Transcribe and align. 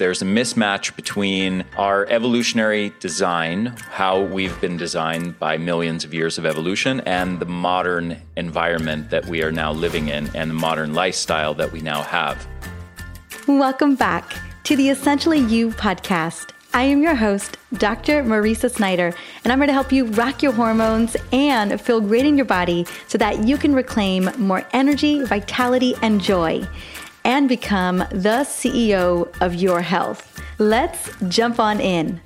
There's 0.00 0.22
a 0.22 0.24
mismatch 0.24 0.96
between 0.96 1.62
our 1.76 2.06
evolutionary 2.06 2.90
design, 3.00 3.66
how 3.90 4.22
we've 4.22 4.58
been 4.58 4.78
designed 4.78 5.38
by 5.38 5.58
millions 5.58 6.04
of 6.04 6.14
years 6.14 6.38
of 6.38 6.46
evolution, 6.46 7.00
and 7.00 7.38
the 7.38 7.44
modern 7.44 8.16
environment 8.34 9.10
that 9.10 9.26
we 9.26 9.42
are 9.42 9.52
now 9.52 9.72
living 9.72 10.08
in 10.08 10.34
and 10.34 10.48
the 10.48 10.54
modern 10.54 10.94
lifestyle 10.94 11.52
that 11.52 11.70
we 11.70 11.82
now 11.82 12.00
have. 12.00 12.48
Welcome 13.46 13.94
back 13.94 14.32
to 14.62 14.74
the 14.74 14.88
Essentially 14.88 15.40
You 15.40 15.68
podcast. 15.68 16.52
I 16.72 16.84
am 16.84 17.02
your 17.02 17.14
host, 17.14 17.58
Dr. 17.74 18.22
Mariza 18.22 18.70
Snyder, 18.70 19.12
and 19.44 19.52
I'm 19.52 19.58
here 19.58 19.66
to 19.66 19.72
help 19.74 19.92
you 19.92 20.06
rock 20.06 20.42
your 20.42 20.52
hormones 20.52 21.14
and 21.30 21.78
feel 21.78 22.00
great 22.00 22.24
in 22.24 22.38
your 22.38 22.46
body 22.46 22.86
so 23.06 23.18
that 23.18 23.46
you 23.46 23.58
can 23.58 23.74
reclaim 23.74 24.30
more 24.38 24.66
energy, 24.72 25.22
vitality, 25.24 25.94
and 26.00 26.22
joy 26.22 26.66
and 27.24 27.48
become 27.48 27.98
the 28.10 28.44
CEO 28.44 29.34
of 29.40 29.54
your 29.54 29.80
health. 29.80 30.40
Let's 30.58 31.10
jump 31.28 31.58
on 31.58 31.80
in. 31.80 32.20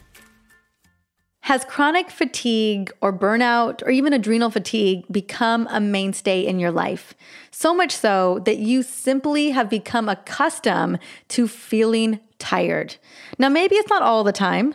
Has 1.44 1.64
chronic 1.66 2.10
fatigue 2.10 2.90
or 3.02 3.12
burnout 3.12 3.82
or 3.82 3.90
even 3.90 4.14
adrenal 4.14 4.50
fatigue 4.50 5.04
become 5.10 5.68
a 5.70 5.78
mainstay 5.78 6.40
in 6.40 6.58
your 6.58 6.70
life? 6.70 7.12
So 7.50 7.74
much 7.74 7.92
so 7.92 8.40
that 8.46 8.56
you 8.56 8.82
simply 8.82 9.50
have 9.50 9.68
become 9.68 10.08
accustomed 10.08 11.00
to 11.28 11.46
feeling 11.46 12.20
tired. 12.38 12.96
Now, 13.38 13.50
maybe 13.50 13.74
it's 13.74 13.90
not 13.90 14.02
all 14.02 14.24
the 14.24 14.32
time 14.32 14.74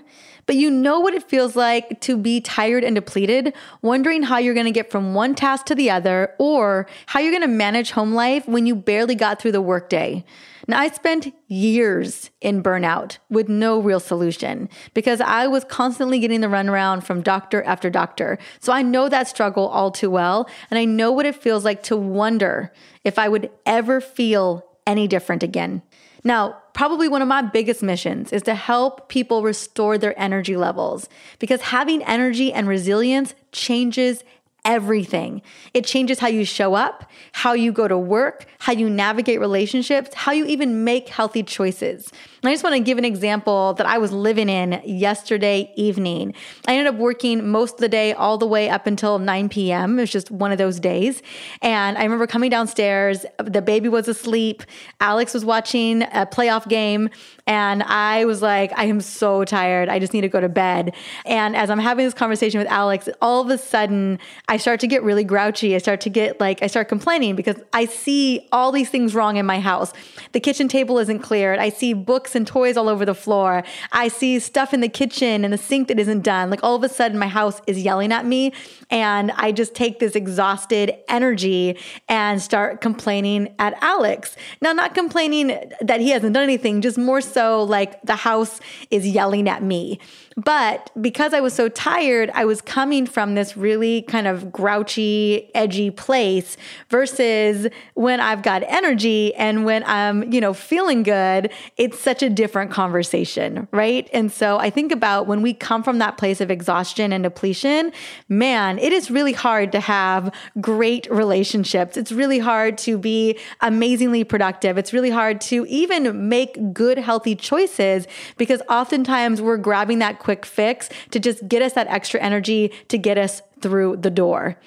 but 0.50 0.56
you 0.56 0.72
know 0.72 1.00
what 1.00 1.14
it 1.14 1.22
feels 1.22 1.56
like 1.56 2.02
to 2.02 2.18
be 2.18 2.42
tired 2.42 2.84
and 2.84 2.96
depleted, 2.96 3.54
wondering 3.84 4.24
how 4.24 4.40
you're 4.40 4.56
gonna 4.56 4.72
get 4.72 4.90
from 4.90 5.14
one 5.14 5.36
task 5.36 5.68
to 5.68 5.76
the 5.76 5.92
other 5.92 6.34
or 6.40 6.88
how 7.06 7.20
you're 7.20 7.32
gonna 7.32 7.48
manage 7.48 7.92
home 7.92 8.14
life 8.16 8.48
when 8.48 8.66
you 8.66 8.74
barely 8.74 9.14
got 9.14 9.40
through 9.40 9.52
the 9.52 9.62
workday. 9.62 10.26
Now, 10.68 10.80
I 10.80 10.90
spent 10.90 11.32
years 11.50 12.32
in 12.42 12.64
burnout 12.64 13.20
with 13.30 13.48
no 13.48 13.80
real 13.80 14.00
solution 14.00 14.70
because 14.96 15.22
I 15.22 15.46
was 15.46 15.66
constantly 15.66 16.18
getting 16.18 16.42
the 16.42 16.48
runaround 16.48 17.04
from 17.04 17.22
doctor 17.22 17.62
after 17.62 17.92
doctor. 17.92 18.40
So 18.60 18.74
I 18.74 18.82
know 18.82 19.08
that 19.08 19.28
struggle 19.28 19.68
all 19.68 19.92
too 19.92 20.10
well. 20.10 20.50
And 20.72 20.80
I 20.80 20.86
know 20.86 21.12
what 21.12 21.28
it 21.28 21.36
feels 21.36 21.64
like 21.64 21.84
to 21.84 21.96
wonder 21.96 22.74
if 23.04 23.20
I 23.20 23.30
would 23.30 23.52
ever 23.68 24.02
feel 24.02 24.66
any 24.88 25.08
different 25.08 25.44
again. 25.44 25.84
Now, 26.24 26.58
probably 26.74 27.08
one 27.08 27.22
of 27.22 27.28
my 27.28 27.42
biggest 27.42 27.82
missions 27.82 28.32
is 28.34 28.42
to 28.44 28.56
help 28.56 29.10
people 29.10 29.42
restore 29.44 29.98
their 29.98 30.20
energy 30.20 30.58
levels 30.58 31.08
because 31.40 31.62
having 31.62 32.04
energy 32.04 32.52
and 32.52 32.68
resilience 32.68 33.36
changes 33.52 34.24
everything. 34.66 35.42
It 35.74 35.86
changes 35.86 36.20
how 36.20 36.28
you 36.28 36.46
show 36.46 36.74
up, 36.74 37.10
how 37.32 37.54
you 37.54 37.72
go 37.72 37.88
to 37.88 37.98
work, 37.98 38.46
how 38.60 38.74
you 38.74 38.90
navigate 38.90 39.40
relationships, 39.40 40.14
how 40.14 40.32
you 40.32 40.46
even 40.46 40.84
make 40.84 41.10
healthy 41.10 41.44
choices. 41.44 42.12
And 42.42 42.50
I 42.50 42.54
just 42.54 42.64
want 42.64 42.76
to 42.76 42.82
give 42.82 42.98
an 42.98 43.06
example 43.06 43.74
that 43.74 43.86
I 43.86 43.98
was 43.98 44.12
living 44.12 44.48
in 44.48 44.82
yesterday 44.86 45.72
evening. 45.76 46.34
I 46.68 46.76
ended 46.76 46.94
up 46.94 47.00
working 47.00 47.50
most 47.50 47.76
of 47.76 47.80
the 47.80 47.90
day 47.90 48.14
all 48.14 48.38
the 48.38 48.48
way 48.48 48.70
up 48.70 48.88
until 48.88 49.20
9 49.20 49.50
p.m. 49.50 50.00
It 50.00 50.04
was 50.04 50.12
just 50.12 50.32
one 50.32 50.52
of 50.52 50.58
those 50.58 50.80
days. 50.80 51.22
And 51.62 51.98
I 51.98 52.04
remember 52.04 52.28
coming 52.28 52.50
downstairs, 52.50 53.26
the 53.44 53.62
baby 53.62 53.90
was 53.90 54.08
asleep, 54.08 54.64
Alex 55.02 55.34
was 55.34 55.44
watching 55.44 56.04
a 56.04 56.26
playoff 56.26 56.68
game, 56.68 57.10
and 57.46 57.84
I 57.84 58.26
was 58.26 58.42
like, 58.42 58.72
I 58.78 58.86
am 58.86 59.02
so 59.02 59.44
tired. 59.44 59.90
I 59.90 60.00
just 60.00 60.14
need 60.14 60.22
to 60.22 60.30
go 60.30 60.40
to 60.40 60.50
bed. 60.50 60.94
And 61.26 61.56
as 61.56 61.70
I'm 61.70 61.80
having 61.80 62.06
this 62.06 62.14
conversation 62.14 62.60
with 62.60 62.68
Alex, 62.68 63.10
all 63.22 63.42
of 63.42 63.50
a 63.50 63.58
sudden 63.58 64.20
I 64.50 64.58
start 64.58 64.80
to 64.80 64.88
get 64.88 65.04
really 65.04 65.24
grouchy. 65.24 65.76
I 65.76 65.78
start 65.78 66.02
to 66.02 66.10
get 66.10 66.40
like, 66.40 66.64
I 66.64 66.68
start 66.68 66.90
complaining 66.90 67.36
because 67.36 67.58
I 67.72 67.86
see 67.86 68.48
all 68.52 68.72
these 68.72 68.90
things 68.90 69.14
wrong 69.14 69.38
in 69.38 69.46
my 69.46 69.60
house. 69.60 69.94
The 70.32 70.40
kitchen 70.40 70.68
table 70.68 70.98
isn't 70.98 71.20
cleared. 71.20 71.60
I 71.60 71.70
see 71.70 71.94
books 71.94 72.36
and 72.36 72.48
toys 72.48 72.76
all 72.76 72.90
over 72.90 73.06
the 73.06 73.14
floor. 73.14 73.64
I 73.92 74.08
see 74.08 74.40
stuff 74.40 74.74
in 74.74 74.82
the 74.82 74.90
kitchen 74.90 75.46
and 75.46 75.54
the 75.54 75.58
sink 75.58 75.88
that 75.90 76.00
isn't 76.00 76.22
done. 76.24 76.50
Like 76.50 76.64
all 76.64 76.76
of 76.76 76.84
a 76.84 76.90
sudden, 76.90 77.20
my 77.20 77.28
house 77.28 77.62
is 77.68 77.80
yelling 77.80 78.12
at 78.12 78.26
me. 78.26 78.52
And 78.90 79.32
I 79.34 79.52
just 79.52 79.76
take 79.76 80.00
this 80.00 80.16
exhausted 80.16 80.96
energy 81.08 81.78
and 82.08 82.42
start 82.42 82.82
complaining 82.82 83.54
at 83.60 83.78
Alex. 83.84 84.36
Now, 84.62 84.74
not 84.74 84.96
complaining 84.96 85.60
that 85.80 86.02
he 86.02 86.10
hasn't 86.10 86.34
done 86.34 86.44
anything, 86.44 86.82
just 86.82 86.98
more 86.98 87.22
so 87.22 87.62
like 87.62 88.02
the 88.02 88.16
house 88.16 88.60
is 88.90 89.08
yelling 89.08 89.48
at 89.48 89.62
me. 89.62 90.00
But 90.36 90.90
because 91.00 91.34
I 91.34 91.42
was 91.42 91.54
so 91.54 91.70
tired, 91.70 92.32
I 92.34 92.46
was 92.46 92.62
coming 92.62 93.06
from 93.06 93.36
this 93.36 93.58
really 93.58 94.04
kind 94.04 94.26
of 94.26 94.39
grouchy, 94.52 95.50
edgy 95.56 95.92
place 95.92 96.58
versus 96.90 97.68
when 97.94 98.20
I've 98.20 98.44
got 98.44 98.64
energy 98.64 99.34
and 99.36 99.66
when 99.66 99.84
I'm, 99.86 100.32
you 100.32 100.42
know, 100.42 100.54
feeling 100.54 101.04
good, 101.04 101.52
it's 101.78 102.00
such 102.00 102.24
a 102.24 102.30
different 102.30 102.72
conversation, 102.72 103.68
right? 103.72 104.10
And 104.14 104.32
so 104.32 104.58
I 104.58 104.70
think 104.70 104.92
about 104.92 105.28
when 105.28 105.42
we 105.42 105.54
come 105.54 105.84
from 105.84 105.98
that 106.00 106.18
place 106.18 106.42
of 106.42 106.52
exhaustion 106.52 107.12
and 107.14 107.24
depletion, 107.24 107.92
man, 108.28 108.80
it 108.80 108.94
is 108.94 109.12
really 109.12 109.34
hard 109.34 109.72
to 109.72 109.80
have 109.80 110.34
great 110.62 111.10
relationships. 111.10 111.98
It's 111.98 112.12
really 112.12 112.40
hard 112.40 112.78
to 112.80 112.98
be 112.98 113.38
amazingly 113.62 114.24
productive. 114.24 114.78
It's 114.78 114.94
really 114.94 115.10
hard 115.10 115.42
to 115.42 115.66
even 115.68 116.30
make 116.30 116.74
good, 116.74 116.98
healthy 116.98 117.36
choices 117.36 118.08
because 118.38 118.62
oftentimes 118.70 119.42
we're 119.42 119.58
grabbing 119.58 120.00
that 120.00 120.20
quick 120.20 120.46
fix 120.46 120.90
to 121.12 121.20
just 121.20 121.48
get 121.48 121.62
us 121.62 121.74
that 121.74 121.88
extra 121.88 122.20
energy 122.20 122.72
to 122.88 122.98
get 122.98 123.18
us 123.18 123.42
through 123.62 123.98
the 123.98 124.10
door. 124.10 124.58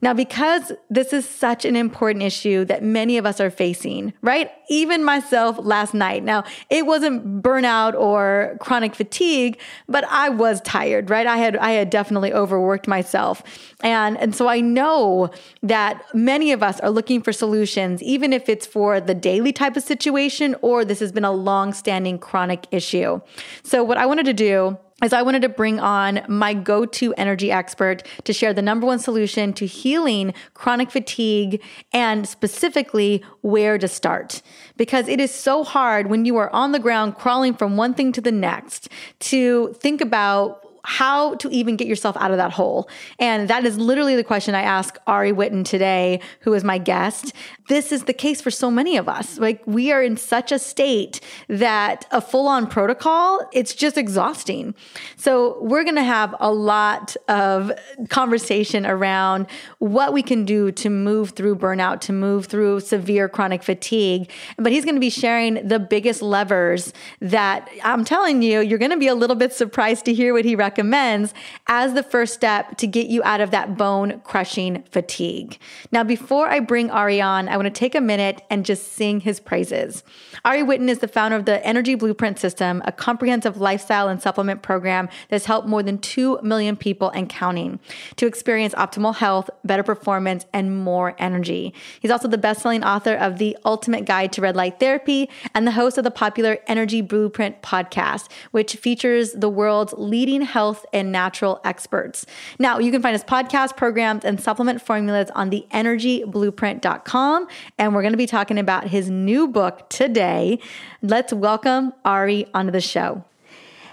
Now, 0.00 0.14
because 0.14 0.70
this 0.88 1.12
is 1.12 1.28
such 1.28 1.64
an 1.64 1.74
important 1.74 2.22
issue 2.22 2.64
that 2.66 2.84
many 2.84 3.18
of 3.18 3.26
us 3.26 3.40
are 3.40 3.50
facing, 3.50 4.12
right? 4.22 4.52
Even 4.68 5.02
myself 5.02 5.58
last 5.58 5.92
night. 5.92 6.22
Now, 6.22 6.44
it 6.70 6.86
wasn't 6.86 7.42
burnout 7.42 7.94
or 7.94 8.56
chronic 8.60 8.94
fatigue, 8.94 9.58
but 9.88 10.04
I 10.08 10.28
was 10.28 10.60
tired, 10.60 11.10
right? 11.10 11.26
I 11.26 11.36
had 11.36 11.56
I 11.56 11.72
had 11.72 11.90
definitely 11.90 12.32
overworked 12.32 12.86
myself. 12.86 13.42
And 13.80 14.16
and 14.18 14.36
so 14.36 14.46
I 14.46 14.60
know 14.60 15.30
that 15.64 16.04
many 16.14 16.52
of 16.52 16.62
us 16.62 16.78
are 16.78 16.90
looking 16.90 17.20
for 17.20 17.32
solutions 17.32 18.00
even 18.02 18.32
if 18.32 18.48
it's 18.48 18.66
for 18.66 19.00
the 19.00 19.14
daily 19.14 19.52
type 19.52 19.76
of 19.76 19.82
situation 19.82 20.54
or 20.62 20.84
this 20.84 21.00
has 21.00 21.10
been 21.10 21.24
a 21.24 21.32
long-standing 21.32 22.18
chronic 22.18 22.66
issue. 22.70 23.20
So 23.64 23.82
what 23.82 23.98
I 23.98 24.06
wanted 24.06 24.26
to 24.26 24.32
do 24.32 24.78
is 25.02 25.12
I 25.12 25.22
wanted 25.22 25.42
to 25.42 25.48
bring 25.48 25.78
on 25.78 26.22
my 26.28 26.54
go 26.54 26.84
to 26.84 27.14
energy 27.14 27.52
expert 27.52 28.02
to 28.24 28.32
share 28.32 28.52
the 28.52 28.62
number 28.62 28.86
one 28.86 28.98
solution 28.98 29.52
to 29.54 29.66
healing 29.66 30.34
chronic 30.54 30.90
fatigue 30.90 31.62
and 31.92 32.26
specifically 32.28 33.22
where 33.42 33.78
to 33.78 33.86
start. 33.86 34.42
Because 34.76 35.06
it 35.06 35.20
is 35.20 35.32
so 35.32 35.62
hard 35.62 36.08
when 36.08 36.24
you 36.24 36.36
are 36.36 36.50
on 36.52 36.72
the 36.72 36.80
ground 36.80 37.14
crawling 37.14 37.54
from 37.54 37.76
one 37.76 37.94
thing 37.94 38.10
to 38.12 38.20
the 38.20 38.32
next 38.32 38.88
to 39.20 39.72
think 39.74 40.00
about 40.00 40.64
how 40.88 41.34
to 41.34 41.50
even 41.50 41.76
get 41.76 41.86
yourself 41.86 42.16
out 42.16 42.30
of 42.30 42.38
that 42.38 42.50
hole. 42.50 42.88
And 43.18 43.48
that 43.48 43.66
is 43.66 43.78
literally 43.78 44.16
the 44.16 44.24
question 44.24 44.54
I 44.54 44.62
ask 44.62 44.96
Ari 45.06 45.32
Whitten 45.32 45.62
today, 45.62 46.20
who 46.40 46.54
is 46.54 46.64
my 46.64 46.78
guest. 46.78 47.34
This 47.68 47.92
is 47.92 48.04
the 48.04 48.12
case 48.12 48.40
for 48.40 48.50
so 48.50 48.70
many 48.70 48.96
of 48.96 49.08
us. 49.08 49.38
Like 49.38 49.62
we 49.66 49.92
are 49.92 50.02
in 50.02 50.16
such 50.16 50.50
a 50.52 50.58
state 50.58 51.20
that 51.48 52.06
a 52.10 52.20
full 52.20 52.48
on 52.48 52.66
protocol, 52.66 53.46
it's 53.52 53.74
just 53.74 53.98
exhausting. 53.98 54.74
So 55.16 55.62
we're 55.62 55.84
going 55.84 55.96
to 55.96 56.02
have 56.02 56.34
a 56.40 56.50
lot 56.50 57.14
of 57.28 57.70
conversation 58.08 58.86
around 58.86 59.46
what 59.78 60.14
we 60.14 60.22
can 60.22 60.46
do 60.46 60.72
to 60.72 60.88
move 60.88 61.30
through 61.30 61.56
burnout, 61.56 62.00
to 62.00 62.12
move 62.12 62.46
through 62.46 62.80
severe 62.80 63.28
chronic 63.28 63.62
fatigue. 63.62 64.30
But 64.56 64.72
he's 64.72 64.84
going 64.84 64.96
to 64.96 65.00
be 65.00 65.10
sharing 65.10 65.68
the 65.68 65.78
biggest 65.78 66.22
levers 66.22 66.94
that 67.20 67.68
I'm 67.84 68.04
telling 68.04 68.40
you, 68.40 68.60
you're 68.60 68.78
going 68.78 68.90
to 68.92 68.96
be 68.96 69.08
a 69.08 69.14
little 69.14 69.36
bit 69.36 69.52
surprised 69.52 70.06
to 70.06 70.14
hear 70.14 70.32
what 70.32 70.46
he 70.46 70.56
recommends 70.56 71.34
as 71.66 71.92
the 71.92 72.02
first 72.02 72.32
step 72.32 72.78
to 72.78 72.86
get 72.86 73.08
you 73.08 73.22
out 73.24 73.42
of 73.42 73.50
that 73.50 73.76
bone 73.76 74.20
crushing 74.24 74.82
fatigue. 74.90 75.58
Now, 75.92 76.02
before 76.02 76.48
I 76.48 76.60
bring 76.60 76.90
Ari 76.90 77.20
on, 77.20 77.48
I 77.48 77.57
want 77.58 77.74
to 77.74 77.78
take 77.78 77.94
a 77.94 78.00
minute 78.00 78.42
and 78.50 78.64
just 78.64 78.92
sing 78.92 79.20
his 79.20 79.40
praises. 79.40 80.04
Ari 80.44 80.62
Whitten 80.62 80.88
is 80.88 81.00
the 81.00 81.08
founder 81.08 81.36
of 81.36 81.44
the 81.44 81.64
Energy 81.66 81.94
Blueprint 81.94 82.38
System, 82.38 82.82
a 82.84 82.92
comprehensive 82.92 83.58
lifestyle 83.58 84.08
and 84.08 84.22
supplement 84.22 84.62
program 84.62 85.08
that's 85.28 85.46
helped 85.46 85.68
more 85.68 85.82
than 85.82 85.98
2 85.98 86.40
million 86.42 86.76
people 86.76 87.10
and 87.10 87.28
counting 87.28 87.80
to 88.16 88.26
experience 88.26 88.74
optimal 88.74 89.16
health, 89.16 89.50
better 89.64 89.82
performance, 89.82 90.46
and 90.52 90.76
more 90.76 91.14
energy. 91.18 91.74
He's 92.00 92.10
also 92.10 92.28
the 92.28 92.38
best 92.38 92.62
selling 92.62 92.84
author 92.84 93.14
of 93.14 93.38
The 93.38 93.56
Ultimate 93.64 94.04
Guide 94.04 94.32
to 94.32 94.40
Red 94.40 94.56
Light 94.56 94.80
Therapy 94.80 95.28
and 95.54 95.66
the 95.66 95.72
host 95.72 95.98
of 95.98 96.04
the 96.04 96.10
popular 96.10 96.58
Energy 96.66 97.00
Blueprint 97.00 97.62
podcast, 97.62 98.30
which 98.52 98.76
features 98.76 99.32
the 99.32 99.48
world's 99.48 99.92
leading 99.96 100.42
health 100.42 100.78
health 100.78 100.86
and 100.92 101.10
natural 101.12 101.60
experts. 101.64 102.26
Now, 102.58 102.78
you 102.78 102.90
can 102.90 103.00
find 103.02 103.14
his 103.14 103.24
podcast, 103.24 103.76
programs, 103.76 104.24
and 104.24 104.40
supplement 104.40 104.82
formulas 104.82 105.30
on 105.34 105.50
the 105.50 105.66
energyblueprint.com. 105.70 107.47
And 107.78 107.94
we're 107.94 108.02
going 108.02 108.12
to 108.12 108.18
be 108.18 108.26
talking 108.26 108.58
about 108.58 108.88
his 108.88 109.10
new 109.10 109.48
book 109.48 109.88
today. 109.88 110.58
Let's 111.02 111.32
welcome 111.32 111.92
Ari 112.04 112.46
onto 112.54 112.72
the 112.72 112.80
show. 112.80 113.24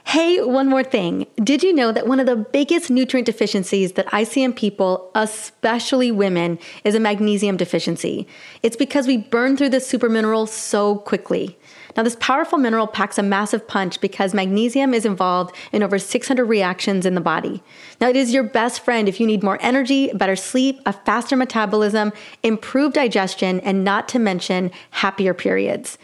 Hey, 0.08 0.40
one 0.40 0.70
more 0.70 0.84
thing. 0.84 1.26
Did 1.38 1.64
you 1.64 1.74
know 1.74 1.92
that 1.92 2.06
one 2.06 2.20
of 2.20 2.28
the 2.28 2.36
biggest 2.36 2.92
nutrient 2.92 3.26
deficiencies 3.26 3.94
that 3.94 4.08
I 4.14 4.24
see 4.24 4.44
in 4.44 4.54
people, 4.54 5.10
especially 5.16 6.12
women, 6.12 6.60
is 6.84 6.94
a 6.94 7.00
magnesium 7.00 7.58
deficiency? 7.58 8.28
It's 8.62 8.76
because 8.76 9.08
we 9.08 9.18
burn 9.18 9.58
through 9.58 9.70
this 9.70 9.88
super 9.88 10.08
mineral 10.08 10.46
so 10.46 10.98
quickly. 11.00 11.58
Now, 11.96 12.04
this 12.04 12.18
powerful 12.20 12.58
mineral 12.58 12.88
packs 12.88 13.18
a 13.18 13.24
massive 13.24 13.68
punch 13.68 14.02
because 14.02 14.34
magnesium 14.34 14.94
is 14.94 15.06
involved 15.06 15.56
in 15.72 15.82
over 15.82 15.98
600 15.98 16.44
reactions 16.46 17.06
in 17.06 17.16
the 17.16 17.22
body. 17.22 17.64
Now, 18.02 18.10
it 18.10 18.16
is 18.16 18.34
your 18.34 18.44
best 18.44 18.84
friend 18.84 19.08
if 19.08 19.20
you 19.20 19.28
need 19.28 19.44
more 19.44 19.58
energy, 19.62 20.12
better 20.14 20.36
sleep, 20.36 20.82
a 20.86 20.94
faster 20.94 21.36
metabolism, 21.36 22.12
improved 22.44 22.96
digestion, 22.96 23.60
and 23.62 23.84
not 23.84 24.08
to 24.10 24.20
mention 24.20 24.72
happier 24.92 25.34
periods. 25.34 25.98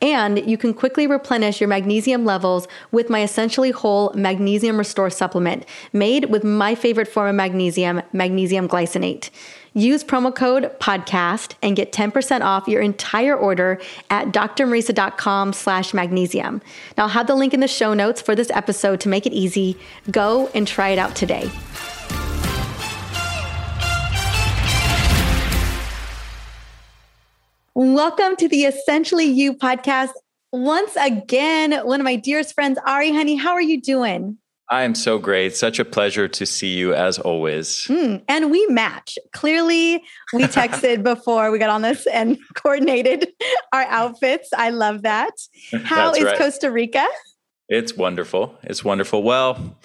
And 0.00 0.48
you 0.48 0.56
can 0.56 0.74
quickly 0.74 1.06
replenish 1.06 1.60
your 1.60 1.68
magnesium 1.68 2.24
levels 2.24 2.68
with 2.92 3.10
my 3.10 3.22
essentially 3.22 3.72
whole 3.72 4.12
magnesium 4.14 4.78
restore 4.78 5.10
supplement 5.10 5.64
made 5.92 6.26
with 6.26 6.44
my 6.44 6.74
favorite 6.74 7.08
form 7.08 7.28
of 7.28 7.34
magnesium, 7.34 8.02
magnesium 8.12 8.68
glycinate. 8.68 9.30
Use 9.74 10.02
promo 10.04 10.34
code 10.34 10.72
podcast 10.80 11.54
and 11.62 11.76
get 11.76 11.92
10% 11.92 12.40
off 12.42 12.68
your 12.68 12.80
entire 12.80 13.36
order 13.36 13.80
at 14.10 14.28
drmariza.com 14.28 15.52
slash 15.52 15.94
magnesium. 15.94 16.62
Now 16.96 17.04
I'll 17.04 17.08
have 17.10 17.26
the 17.26 17.34
link 17.34 17.54
in 17.54 17.60
the 17.60 17.68
show 17.68 17.94
notes 17.94 18.20
for 18.20 18.34
this 18.34 18.50
episode 18.50 19.00
to 19.00 19.08
make 19.08 19.26
it 19.26 19.32
easy. 19.32 19.76
Go 20.10 20.50
and 20.54 20.66
try 20.66 20.88
it 20.90 20.98
out 20.98 21.14
today. 21.14 21.50
Welcome 27.74 28.34
to 28.36 28.48
the 28.48 28.64
Essentially 28.64 29.26
You 29.26 29.54
podcast. 29.54 30.10
Once 30.50 30.96
again, 30.96 31.72
one 31.86 32.00
of 32.00 32.04
my 32.04 32.16
dearest 32.16 32.54
friends, 32.54 32.76
Ari 32.84 33.12
Honey, 33.12 33.36
how 33.36 33.52
are 33.52 33.62
you 33.62 33.80
doing? 33.80 34.38
I 34.70 34.82
am 34.82 34.94
so 34.94 35.18
great. 35.18 35.56
Such 35.56 35.78
a 35.78 35.84
pleasure 35.84 36.28
to 36.28 36.44
see 36.44 36.74
you 36.76 36.92
as 36.92 37.18
always. 37.18 37.86
Mm, 37.88 38.22
and 38.28 38.50
we 38.50 38.66
match. 38.66 39.18
Clearly, 39.32 40.02
we 40.34 40.42
texted 40.44 41.02
before 41.02 41.50
we 41.50 41.58
got 41.58 41.70
on 41.70 41.82
this 41.82 42.06
and 42.06 42.38
coordinated 42.54 43.28
our 43.72 43.84
outfits. 43.84 44.50
I 44.56 44.70
love 44.70 45.02
that. 45.02 45.32
How 45.84 46.12
is 46.12 46.24
right. 46.24 46.36
Costa 46.36 46.70
Rica? 46.70 47.06
It's 47.68 47.96
wonderful. 47.96 48.58
It's 48.62 48.84
wonderful. 48.84 49.22
Well, 49.22 49.78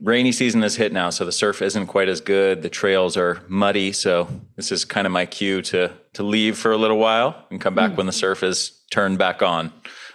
rainy 0.00 0.32
season 0.32 0.62
has 0.62 0.76
hit 0.76 0.92
now, 0.92 1.10
so 1.10 1.24
the 1.24 1.32
surf 1.32 1.60
isn't 1.60 1.86
quite 1.86 2.08
as 2.08 2.20
good. 2.20 2.62
The 2.62 2.68
trails 2.68 3.16
are 3.16 3.42
muddy, 3.48 3.92
so 3.92 4.28
this 4.56 4.70
is 4.70 4.84
kind 4.84 5.06
of 5.06 5.12
my 5.12 5.26
cue 5.26 5.62
to 5.62 5.92
to 6.14 6.22
leave 6.22 6.58
for 6.58 6.72
a 6.72 6.76
little 6.76 6.98
while 6.98 7.46
and 7.50 7.60
come 7.60 7.74
back 7.74 7.92
mm. 7.92 7.96
when 7.96 8.06
the 8.06 8.12
surf 8.12 8.42
is 8.42 8.82
turned 8.90 9.18
back 9.18 9.42
on. 9.42 9.72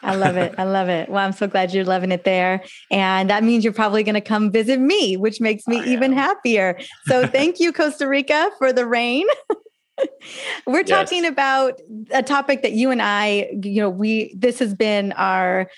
I 0.08 0.16
love 0.16 0.38
it. 0.38 0.56
I 0.58 0.64
love 0.64 0.88
it. 0.88 1.10
Well, 1.10 1.26
I'm 1.26 1.34
so 1.34 1.48
glad 1.48 1.74
you're 1.74 1.84
loving 1.84 2.14
it 2.14 2.24
there. 2.24 2.64
And 2.90 3.30
that 3.30 3.44
means 3.44 3.64
you're 3.64 3.74
probably 3.74 4.04
going 4.04 4.16
to 4.16 4.22
come 4.22 4.52
visit 4.52 4.80
me, 4.80 5.18
which 5.18 5.42
makes 5.42 5.68
me 5.68 5.84
even 5.84 6.14
happier. 6.14 6.80
So 7.08 7.28
thank 7.28 7.60
you, 7.60 7.74
Costa 7.74 8.08
Rica, 8.08 8.50
for 8.58 8.72
the 8.72 8.86
rain. 8.86 9.28
We're 10.66 10.80
yes. 10.86 10.90
talking 10.90 11.26
about 11.26 11.82
a 12.12 12.24
topic 12.24 12.62
that 12.62 12.72
you 12.72 12.90
and 12.92 13.02
I, 13.02 13.50
you 13.62 13.82
know, 13.82 13.90
we, 13.90 14.34
this 14.34 14.60
has 14.60 14.74
been 14.74 15.12
our, 15.14 15.70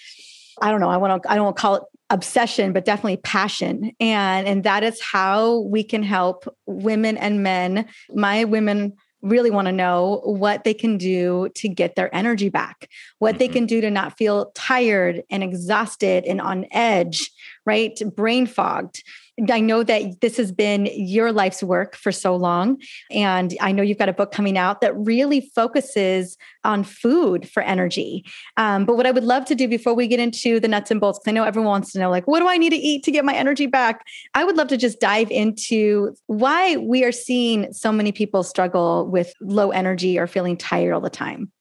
I 0.62 0.70
don't 0.70 0.80
know, 0.80 0.90
I 0.90 0.98
want 0.98 1.24
to, 1.24 1.32
I 1.32 1.36
don't 1.36 1.46
want 1.46 1.58
to 1.58 1.62
call 1.62 1.76
it 1.76 1.84
obsession 2.12 2.74
but 2.74 2.86
definitely 2.86 3.18
passion 3.18 3.92
and 4.00 4.48
and 4.48 4.64
that 4.64 4.84
is 4.84 5.00
how 5.00 5.60
we 5.60 5.84
can 5.84 6.02
help 6.02 6.52
women 6.66 7.16
and 7.18 7.44
men 7.44 7.86
my 8.16 8.46
women 8.46 8.92
really 9.22 9.52
want 9.52 9.68
to 9.68 9.72
know 9.72 10.22
what 10.24 10.64
they 10.64 10.74
can 10.74 10.98
do 10.98 11.50
to 11.56 11.68
get 11.68 11.96
their 11.96 12.14
energy 12.16 12.50
back 12.50 12.90
what 13.20 13.32
mm-hmm. 13.32 13.40
they 13.40 13.48
can 13.48 13.66
do 13.66 13.82
to 13.82 13.92
not 13.92 14.18
feel 14.18 14.52
tired 14.56 15.24
and 15.30 15.44
exhausted 15.44 16.24
and 16.26 16.40
on 16.42 16.66
edge 16.72 17.32
right 17.66 18.02
brain 18.16 18.46
fogged 18.46 19.04
I 19.50 19.60
know 19.60 19.84
that 19.84 20.22
this 20.22 20.38
has 20.38 20.52
been 20.52 20.90
your 20.94 21.32
life's 21.32 21.64
work 21.64 21.96
for 21.96 22.12
so 22.12 22.36
long. 22.36 22.82
And 23.12 23.56
I 23.62 23.72
know 23.72 23.84
you've 23.84 23.98
got 23.98 24.10
a 24.10 24.14
book 24.14 24.32
coming 24.32 24.58
out 24.58 24.82
that 24.82 24.96
really 24.98 25.52
focuses 25.56 26.38
on 26.64 26.84
food 26.84 27.50
for 27.50 27.64
energy. 27.64 28.26
Um, 28.58 28.86
but 28.86 28.98
what 28.98 29.06
I 29.06 29.12
would 29.12 29.24
love 29.24 29.46
to 29.46 29.56
do 29.56 29.68
before 29.68 29.94
we 29.94 30.08
get 30.08 30.20
into 30.20 30.60
the 30.60 30.68
nuts 30.68 30.92
and 30.92 31.00
bolts, 31.00 31.20
because 31.20 31.32
I 31.32 31.34
know 31.34 31.44
everyone 31.44 31.70
wants 31.70 31.92
to 31.94 32.00
know, 32.00 32.10
like, 32.10 32.28
what 32.28 32.40
do 32.40 32.48
I 32.48 32.58
need 32.58 32.72
to 32.72 32.76
eat 32.76 33.04
to 33.04 33.12
get 33.12 33.24
my 33.26 33.36
energy 33.36 33.66
back? 33.66 34.06
I 34.34 34.44
would 34.44 34.58
love 34.58 34.68
to 34.70 34.78
just 34.78 35.00
dive 35.00 35.32
into 35.32 36.16
why 36.28 36.78
we 36.78 37.04
are 37.04 37.12
seeing 37.12 37.72
so 37.74 37.92
many 37.92 38.12
people 38.12 38.44
struggle 38.44 39.08
with 39.10 39.34
low 39.42 39.72
energy 39.72 40.20
or 40.20 40.28
feeling 40.28 40.58
tired 40.58 40.94
all 40.94 41.02
the 41.02 41.10
time. 41.10 41.52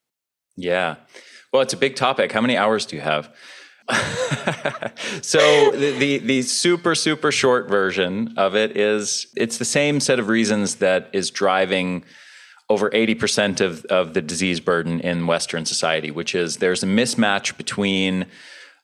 Yeah. 0.55 0.95
Well, 1.53 1.61
it's 1.61 1.73
a 1.73 1.77
big 1.77 1.95
topic. 1.95 2.31
How 2.31 2.41
many 2.41 2.57
hours 2.57 2.85
do 2.85 2.95
you 2.95 3.01
have? 3.01 3.33
so 5.21 5.71
the, 5.71 5.95
the, 5.97 6.17
the 6.19 6.41
super 6.43 6.93
super 6.93 7.31
short 7.31 7.67
version 7.67 8.33
of 8.37 8.55
it 8.55 8.77
is 8.77 9.27
it's 9.35 9.57
the 9.57 9.65
same 9.65 9.99
set 9.99 10.19
of 10.19 10.27
reasons 10.27 10.75
that 10.75 11.09
is 11.11 11.31
driving 11.31 12.03
over 12.69 12.89
80% 12.91 13.61
of, 13.61 13.83
of 13.85 14.13
the 14.13 14.21
disease 14.21 14.59
burden 14.59 14.99
in 14.99 15.25
Western 15.25 15.65
society, 15.65 16.11
which 16.11 16.35
is 16.35 16.57
there's 16.57 16.83
a 16.83 16.87
mismatch 16.87 17.57
between 17.57 18.27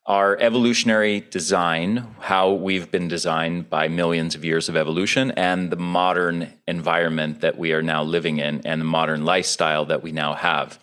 our 0.07 0.37
evolutionary 0.39 1.19
design, 1.19 2.07
how 2.19 2.51
we've 2.51 2.91
been 2.91 3.07
designed 3.07 3.69
by 3.69 3.87
millions 3.87 4.35
of 4.35 4.45
years 4.45 4.69
of 4.69 4.75
evolution, 4.75 5.31
and 5.31 5.71
the 5.71 5.75
modern 5.75 6.51
environment 6.67 7.41
that 7.41 7.57
we 7.57 7.73
are 7.73 7.81
now 7.81 8.03
living 8.03 8.37
in 8.37 8.61
and 8.65 8.81
the 8.81 8.85
modern 8.85 9.25
lifestyle 9.25 9.85
that 9.85 10.03
we 10.03 10.11
now 10.11 10.33
have. 10.33 10.79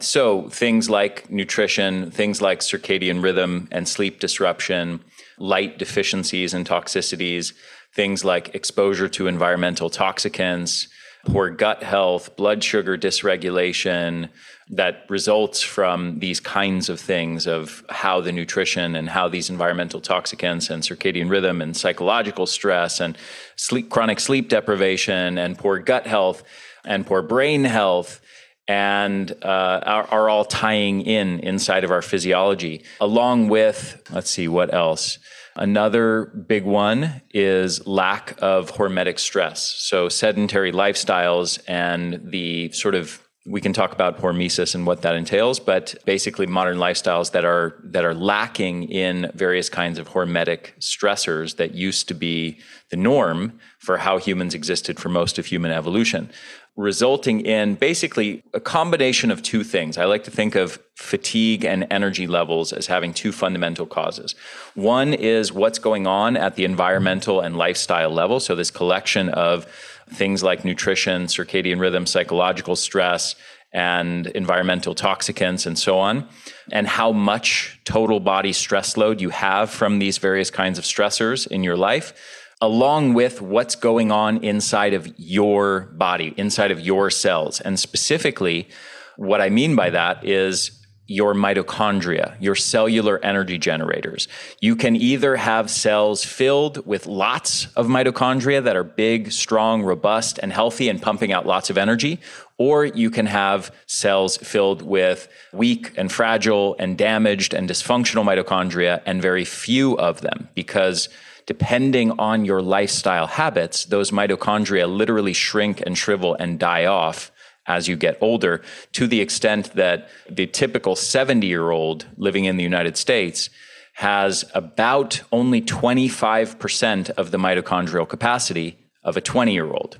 So, 0.00 0.48
things 0.48 0.88
like 0.88 1.30
nutrition, 1.30 2.10
things 2.10 2.40
like 2.40 2.60
circadian 2.60 3.22
rhythm 3.22 3.68
and 3.70 3.88
sleep 3.88 4.20
disruption, 4.20 5.00
light 5.38 5.78
deficiencies 5.78 6.54
and 6.54 6.66
toxicities, 6.66 7.52
things 7.94 8.24
like 8.24 8.54
exposure 8.54 9.08
to 9.08 9.26
environmental 9.26 9.90
toxicants, 9.90 10.88
poor 11.26 11.50
gut 11.50 11.82
health, 11.82 12.36
blood 12.36 12.62
sugar 12.62 12.96
dysregulation 12.96 14.28
that 14.70 15.04
results 15.08 15.62
from 15.62 16.18
these 16.18 16.40
kinds 16.40 16.88
of 16.88 17.00
things 17.00 17.46
of 17.46 17.82
how 17.88 18.20
the 18.20 18.32
nutrition 18.32 18.94
and 18.94 19.08
how 19.08 19.28
these 19.28 19.48
environmental 19.48 20.00
toxicants 20.00 20.68
and 20.70 20.82
circadian 20.82 21.30
rhythm 21.30 21.62
and 21.62 21.76
psychological 21.76 22.46
stress 22.46 23.00
and 23.00 23.16
sleep, 23.56 23.88
chronic 23.88 24.20
sleep 24.20 24.48
deprivation 24.48 25.38
and 25.38 25.58
poor 25.58 25.78
gut 25.78 26.06
health 26.06 26.44
and 26.84 27.06
poor 27.06 27.22
brain 27.22 27.64
health 27.64 28.20
and 28.68 29.32
uh, 29.42 29.80
are, 29.82 30.06
are, 30.10 30.28
all 30.28 30.44
tying 30.44 31.00
in 31.00 31.40
inside 31.40 31.84
of 31.84 31.90
our 31.90 32.02
physiology, 32.02 32.84
along 33.00 33.48
with, 33.48 34.02
let's 34.12 34.30
see, 34.30 34.46
what 34.46 34.72
else? 34.74 35.18
Another 35.56 36.26
big 36.26 36.64
one 36.64 37.22
is 37.30 37.84
lack 37.86 38.36
of 38.40 38.72
hormetic 38.72 39.18
stress. 39.18 39.74
So, 39.78 40.08
sedentary 40.08 40.70
lifestyles 40.70 41.58
and 41.66 42.30
the 42.30 42.70
sort 42.72 42.94
of 42.94 43.20
we 43.48 43.60
can 43.62 43.72
talk 43.72 43.92
about 43.92 44.18
hormesis 44.18 44.74
and 44.74 44.86
what 44.86 45.02
that 45.02 45.14
entails, 45.14 45.58
but 45.58 45.94
basically 46.04 46.46
modern 46.46 46.76
lifestyles 46.76 47.32
that 47.32 47.44
are 47.44 47.80
that 47.82 48.04
are 48.04 48.14
lacking 48.14 48.84
in 48.84 49.30
various 49.34 49.68
kinds 49.70 49.98
of 49.98 50.10
hormetic 50.10 50.78
stressors 50.80 51.56
that 51.56 51.74
used 51.74 52.08
to 52.08 52.14
be 52.14 52.58
the 52.90 52.96
norm 52.96 53.58
for 53.88 53.96
how 53.96 54.18
humans 54.18 54.54
existed 54.54 55.00
for 55.00 55.08
most 55.08 55.38
of 55.38 55.46
human 55.46 55.72
evolution 55.72 56.30
resulting 56.78 57.40
in 57.40 57.74
basically 57.74 58.44
a 58.54 58.60
combination 58.60 59.32
of 59.32 59.42
two 59.42 59.64
things. 59.64 59.98
I 59.98 60.04
like 60.04 60.24
to 60.24 60.30
think 60.30 60.54
of 60.54 60.78
fatigue 60.94 61.64
and 61.64 61.86
energy 61.90 62.26
levels 62.28 62.72
as 62.72 62.86
having 62.86 63.12
two 63.12 63.32
fundamental 63.32 63.84
causes. 63.84 64.36
One 64.74 65.12
is 65.12 65.52
what's 65.52 65.80
going 65.80 66.06
on 66.06 66.36
at 66.36 66.54
the 66.54 66.64
environmental 66.64 67.40
and 67.40 67.56
lifestyle 67.56 68.10
level. 68.10 68.38
So, 68.40 68.54
this 68.54 68.70
collection 68.70 69.28
of 69.30 69.64
things 70.10 70.42
like 70.44 70.64
nutrition, 70.64 71.24
circadian 71.24 71.80
rhythm, 71.80 72.06
psychological 72.06 72.76
stress, 72.76 73.34
and 73.72 74.28
environmental 74.28 74.94
toxicants, 74.94 75.66
and 75.66 75.76
so 75.76 75.98
on, 75.98 76.28
and 76.70 76.86
how 76.86 77.10
much 77.10 77.80
total 77.84 78.20
body 78.20 78.52
stress 78.52 78.96
load 78.96 79.20
you 79.20 79.30
have 79.30 79.68
from 79.68 79.98
these 79.98 80.18
various 80.18 80.50
kinds 80.50 80.78
of 80.78 80.84
stressors 80.84 81.46
in 81.48 81.64
your 81.64 81.76
life 81.76 82.37
along 82.60 83.14
with 83.14 83.40
what's 83.40 83.76
going 83.76 84.10
on 84.10 84.42
inside 84.42 84.94
of 84.94 85.12
your 85.16 85.82
body, 85.92 86.34
inside 86.36 86.70
of 86.70 86.80
your 86.80 87.10
cells. 87.10 87.60
And 87.60 87.78
specifically, 87.78 88.68
what 89.16 89.40
I 89.40 89.48
mean 89.48 89.76
by 89.76 89.90
that 89.90 90.24
is 90.24 90.72
your 91.10 91.32
mitochondria, 91.34 92.36
your 92.38 92.54
cellular 92.54 93.18
energy 93.24 93.56
generators. 93.56 94.28
You 94.60 94.76
can 94.76 94.94
either 94.94 95.36
have 95.36 95.70
cells 95.70 96.22
filled 96.22 96.86
with 96.86 97.06
lots 97.06 97.66
of 97.76 97.86
mitochondria 97.86 98.62
that 98.62 98.76
are 98.76 98.84
big, 98.84 99.32
strong, 99.32 99.82
robust, 99.82 100.38
and 100.42 100.52
healthy 100.52 100.90
and 100.90 101.00
pumping 101.00 101.32
out 101.32 101.46
lots 101.46 101.70
of 101.70 101.78
energy, 101.78 102.20
or 102.58 102.84
you 102.84 103.10
can 103.10 103.24
have 103.24 103.74
cells 103.86 104.36
filled 104.36 104.82
with 104.82 105.28
weak 105.52 105.92
and 105.96 106.12
fragile 106.12 106.76
and 106.78 106.98
damaged 106.98 107.54
and 107.54 107.70
dysfunctional 107.70 108.24
mitochondria 108.24 109.00
and 109.06 109.22
very 109.22 109.46
few 109.46 109.96
of 109.96 110.20
them 110.20 110.48
because 110.54 111.08
depending 111.48 112.10
on 112.20 112.44
your 112.44 112.60
lifestyle 112.60 113.26
habits, 113.26 113.86
those 113.86 114.10
mitochondria 114.10 114.86
literally 114.86 115.32
shrink 115.32 115.80
and 115.80 115.96
shrivel 115.96 116.34
and 116.34 116.58
die 116.58 116.84
off 116.84 117.32
as 117.66 117.88
you 117.88 117.96
get 117.96 118.18
older 118.20 118.62
to 118.92 119.06
the 119.06 119.22
extent 119.22 119.72
that 119.72 120.10
the 120.28 120.46
typical 120.46 120.94
70 120.94 121.46
year 121.46 121.70
old 121.70 122.06
living 122.18 122.44
in 122.44 122.58
the 122.58 122.62
United 122.62 122.98
States 122.98 123.48
has 123.94 124.44
about 124.54 125.22
only 125.32 125.62
25% 125.62 127.10
of 127.10 127.30
the 127.30 127.38
mitochondrial 127.38 128.06
capacity 128.06 128.78
of 129.02 129.16
a 129.16 129.20
20 129.22 129.54
year 129.54 129.72
old. 129.72 129.98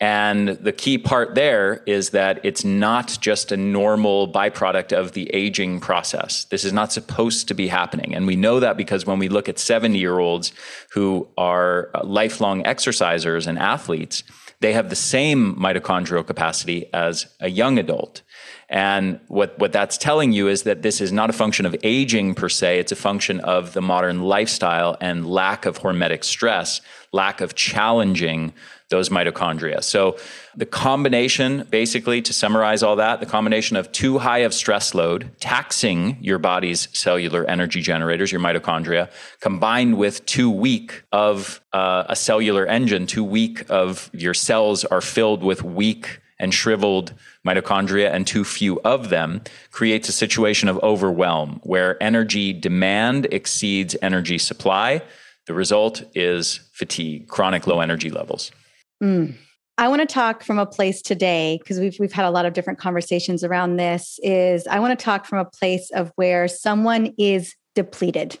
And 0.00 0.50
the 0.50 0.72
key 0.72 0.96
part 0.96 1.34
there 1.34 1.82
is 1.84 2.10
that 2.10 2.40
it's 2.44 2.64
not 2.64 3.18
just 3.20 3.50
a 3.50 3.56
normal 3.56 4.32
byproduct 4.32 4.92
of 4.92 5.12
the 5.12 5.28
aging 5.34 5.80
process. 5.80 6.44
This 6.44 6.64
is 6.64 6.72
not 6.72 6.92
supposed 6.92 7.48
to 7.48 7.54
be 7.54 7.66
happening. 7.66 8.14
And 8.14 8.24
we 8.26 8.36
know 8.36 8.60
that 8.60 8.76
because 8.76 9.06
when 9.06 9.18
we 9.18 9.28
look 9.28 9.48
at 9.48 9.58
70 9.58 9.98
year 9.98 10.20
olds 10.20 10.52
who 10.92 11.26
are 11.36 11.90
lifelong 12.04 12.62
exercisers 12.62 13.48
and 13.48 13.58
athletes, 13.58 14.22
they 14.60 14.72
have 14.72 14.88
the 14.88 14.96
same 14.96 15.56
mitochondrial 15.56 16.26
capacity 16.26 16.92
as 16.92 17.26
a 17.40 17.48
young 17.48 17.78
adult. 17.78 18.22
And 18.68 19.20
what, 19.28 19.58
what 19.58 19.72
that's 19.72 19.96
telling 19.96 20.32
you 20.32 20.48
is 20.48 20.64
that 20.64 20.82
this 20.82 21.00
is 21.00 21.12
not 21.12 21.30
a 21.30 21.32
function 21.32 21.64
of 21.64 21.74
aging 21.82 22.34
per 22.34 22.48
se, 22.48 22.78
it's 22.78 22.92
a 22.92 22.96
function 22.96 23.40
of 23.40 23.72
the 23.72 23.80
modern 23.80 24.22
lifestyle 24.22 24.96
and 25.00 25.26
lack 25.26 25.64
of 25.64 25.78
hormetic 25.80 26.24
stress, 26.24 26.80
lack 27.12 27.40
of 27.40 27.54
challenging 27.54 28.52
those 28.90 29.10
mitochondria. 29.10 29.82
So 29.84 30.16
the 30.56 30.64
combination, 30.64 31.66
basically, 31.70 32.22
to 32.22 32.32
summarize 32.32 32.82
all 32.82 32.96
that, 32.96 33.20
the 33.20 33.26
combination 33.26 33.76
of 33.76 33.92
too 33.92 34.18
high 34.18 34.38
of 34.38 34.54
stress 34.54 34.94
load, 34.94 35.30
taxing 35.40 36.16
your 36.22 36.38
body's 36.38 36.88
cellular 36.98 37.44
energy 37.44 37.82
generators, 37.82 38.32
your 38.32 38.40
mitochondria, 38.40 39.10
combined 39.40 39.98
with 39.98 40.24
too 40.24 40.50
weak 40.50 41.02
of 41.12 41.60
uh, 41.72 42.04
a 42.08 42.16
cellular 42.16 42.66
engine, 42.66 43.06
too 43.06 43.24
weak 43.24 43.64
of 43.68 44.10
your 44.14 44.34
cells 44.34 44.84
are 44.86 45.02
filled 45.02 45.42
with 45.42 45.62
weak 45.62 46.20
and 46.38 46.54
shriveled 46.54 47.12
mitochondria 47.46 48.10
and 48.10 48.26
too 48.26 48.44
few 48.44 48.80
of 48.82 49.10
them 49.10 49.42
creates 49.70 50.08
a 50.08 50.12
situation 50.12 50.68
of 50.68 50.78
overwhelm 50.82 51.60
where 51.64 52.00
energy 52.02 52.52
demand 52.52 53.26
exceeds 53.32 53.96
energy 54.00 54.38
supply. 54.38 55.02
The 55.46 55.54
result 55.54 56.04
is 56.14 56.60
fatigue, 56.72 57.26
chronic 57.26 57.66
low 57.66 57.80
energy 57.80 58.10
levels. 58.10 58.52
Mm. 59.02 59.36
I 59.78 59.86
want 59.86 60.00
to 60.00 60.12
talk 60.12 60.42
from 60.42 60.58
a 60.58 60.66
place 60.66 61.00
today 61.00 61.58
because 61.62 61.78
we've 61.78 61.96
we've 62.00 62.12
had 62.12 62.24
a 62.24 62.30
lot 62.30 62.46
of 62.46 62.52
different 62.52 62.80
conversations 62.80 63.44
around 63.44 63.76
this 63.76 64.18
is 64.24 64.66
I 64.66 64.80
want 64.80 64.98
to 64.98 65.02
talk 65.02 65.24
from 65.24 65.38
a 65.38 65.44
place 65.44 65.88
of 65.94 66.10
where 66.16 66.48
someone 66.48 67.14
is 67.16 67.54
depleted. 67.76 68.40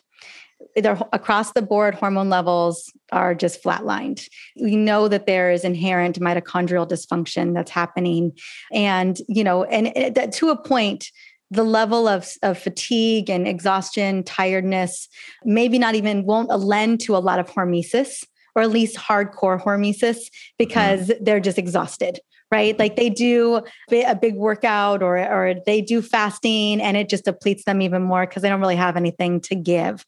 They're 0.74 1.00
across 1.12 1.52
the 1.52 1.62
board 1.62 1.94
hormone 1.94 2.28
levels 2.28 2.92
are 3.12 3.36
just 3.36 3.62
flatlined. 3.62 4.26
We 4.60 4.74
know 4.74 5.06
that 5.06 5.26
there 5.26 5.52
is 5.52 5.62
inherent 5.62 6.18
mitochondrial 6.18 6.88
dysfunction 6.88 7.54
that's 7.54 7.70
happening 7.70 8.32
and 8.72 9.16
you 9.28 9.44
know 9.44 9.62
and 9.62 9.92
it, 9.94 10.32
to 10.32 10.50
a 10.50 10.60
point 10.60 11.08
the 11.50 11.64
level 11.64 12.06
of, 12.06 12.28
of 12.42 12.58
fatigue 12.58 13.30
and 13.30 13.48
exhaustion, 13.48 14.22
tiredness, 14.22 15.08
maybe 15.44 15.78
not 15.78 15.94
even 15.94 16.26
won't 16.26 16.50
lend 16.50 17.00
to 17.00 17.16
a 17.16 17.18
lot 17.18 17.38
of 17.38 17.48
hormesis 17.48 18.22
or 18.58 18.62
at 18.62 18.70
least 18.70 18.96
hardcore 18.96 19.62
hormesis 19.62 20.18
because 20.58 21.08
mm. 21.08 21.24
they're 21.24 21.40
just 21.40 21.58
exhausted 21.58 22.18
right? 22.50 22.78
Like 22.78 22.96
they 22.96 23.10
do 23.10 23.60
a 23.92 24.14
big 24.14 24.34
workout 24.34 25.02
or 25.02 25.18
or 25.18 25.54
they 25.66 25.80
do 25.80 26.00
fasting 26.00 26.80
and 26.80 26.96
it 26.96 27.08
just 27.08 27.24
depletes 27.24 27.64
them 27.64 27.82
even 27.82 28.02
more 28.02 28.26
because 28.26 28.42
they 28.42 28.48
don't 28.48 28.60
really 28.60 28.74
have 28.74 28.96
anything 28.96 29.40
to 29.42 29.54
give. 29.54 30.04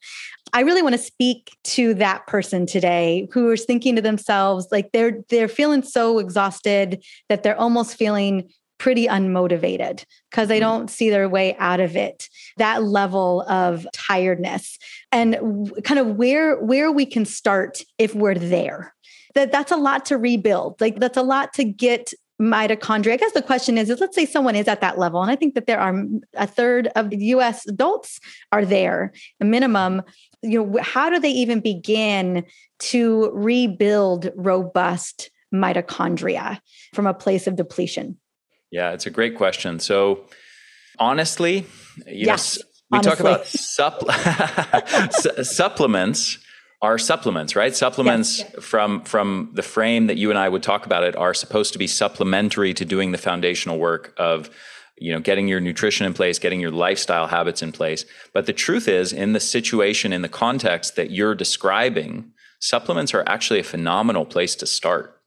I 0.53 0.61
really 0.61 0.81
want 0.81 0.93
to 0.93 1.01
speak 1.01 1.55
to 1.65 1.93
that 1.95 2.27
person 2.27 2.65
today 2.65 3.27
who 3.31 3.51
is 3.51 3.63
thinking 3.63 3.95
to 3.95 4.01
themselves 4.01 4.67
like 4.71 4.91
they're 4.91 5.19
they're 5.29 5.47
feeling 5.47 5.83
so 5.83 6.19
exhausted 6.19 7.03
that 7.29 7.43
they're 7.43 7.59
almost 7.59 7.95
feeling 7.95 8.49
pretty 8.81 9.05
unmotivated 9.05 10.03
because 10.31 10.47
they 10.47 10.57
mm. 10.57 10.61
don't 10.61 10.89
see 10.89 11.11
their 11.11 11.29
way 11.29 11.55
out 11.59 11.79
of 11.79 11.95
it 11.95 12.27
that 12.57 12.81
level 12.81 13.43
of 13.47 13.85
tiredness 13.93 14.79
and 15.11 15.71
kind 15.83 15.99
of 15.99 16.15
where 16.15 16.59
where 16.63 16.91
we 16.91 17.05
can 17.05 17.23
start 17.23 17.83
if 17.99 18.15
we're 18.15 18.33
there 18.33 18.91
that 19.35 19.51
that's 19.51 19.71
a 19.71 19.77
lot 19.77 20.03
to 20.03 20.17
rebuild 20.17 20.81
like 20.81 20.99
that's 20.99 21.15
a 21.15 21.21
lot 21.21 21.53
to 21.53 21.63
get 21.63 22.11
mitochondria. 22.41 23.13
I 23.13 23.17
guess 23.17 23.33
the 23.33 23.41
question 23.43 23.77
is, 23.77 23.91
is 23.91 23.99
let's 23.99 24.15
say 24.15 24.25
someone 24.25 24.55
is 24.55 24.67
at 24.67 24.81
that 24.81 24.97
level, 24.97 25.21
and 25.21 25.29
I 25.29 25.35
think 25.35 25.53
that 25.53 25.67
there 25.67 25.79
are 25.79 25.93
a 26.33 26.47
third 26.47 26.87
of 26.95 27.13
U.S. 27.13 27.67
adults 27.67 28.19
are 28.51 28.65
there, 28.65 29.13
a 29.39 29.45
minimum. 29.45 30.01
You 30.41 30.65
know, 30.65 30.79
how 30.81 31.11
do 31.11 31.19
they 31.19 31.29
even 31.29 31.59
begin 31.59 32.43
to 32.79 33.29
rebuild 33.35 34.31
robust 34.35 35.29
mitochondria 35.53 36.59
from 36.95 37.05
a 37.05 37.13
place 37.13 37.45
of 37.45 37.55
depletion? 37.55 38.17
Yeah, 38.71 38.91
it's 38.91 39.05
a 39.05 39.09
great 39.09 39.35
question. 39.35 39.79
So, 39.79 40.21
honestly, 40.97 41.67
you 42.07 42.27
yes, 42.27 42.57
know, 42.57 42.63
we 42.91 42.97
honestly. 42.99 43.11
talk 43.11 43.19
about 43.19 43.43
supp- 43.45 45.43
supplements 45.45 46.39
are 46.81 46.97
supplements, 46.97 47.55
right? 47.55 47.75
Supplements 47.75 48.39
yes. 48.39 48.63
from 48.63 49.03
from 49.03 49.51
the 49.53 49.61
frame 49.61 50.07
that 50.07 50.17
you 50.17 50.29
and 50.29 50.39
I 50.39 50.49
would 50.49 50.63
talk 50.63 50.85
about 50.85 51.03
it 51.03 51.15
are 51.15 51.33
supposed 51.33 51.73
to 51.73 51.79
be 51.79 51.87
supplementary 51.87 52.73
to 52.73 52.85
doing 52.85 53.11
the 53.11 53.17
foundational 53.17 53.77
work 53.77 54.13
of 54.17 54.49
you 54.97 55.11
know 55.11 55.19
getting 55.19 55.47
your 55.47 55.59
nutrition 55.59 56.05
in 56.05 56.13
place 56.13 56.37
getting 56.37 56.59
your 56.59 56.69
lifestyle 56.69 57.27
habits 57.27 57.63
in 57.63 57.71
place 57.71 58.05
but 58.33 58.45
the 58.45 58.53
truth 58.53 58.87
is 58.87 59.11
in 59.11 59.33
the 59.33 59.39
situation 59.39 60.13
in 60.13 60.21
the 60.21 60.29
context 60.29 60.95
that 60.95 61.09
you're 61.09 61.33
describing 61.33 62.31
supplements 62.59 63.13
are 63.13 63.23
actually 63.25 63.59
a 63.59 63.63
phenomenal 63.63 64.25
place 64.25 64.53
to 64.53 64.67
start 64.67 65.19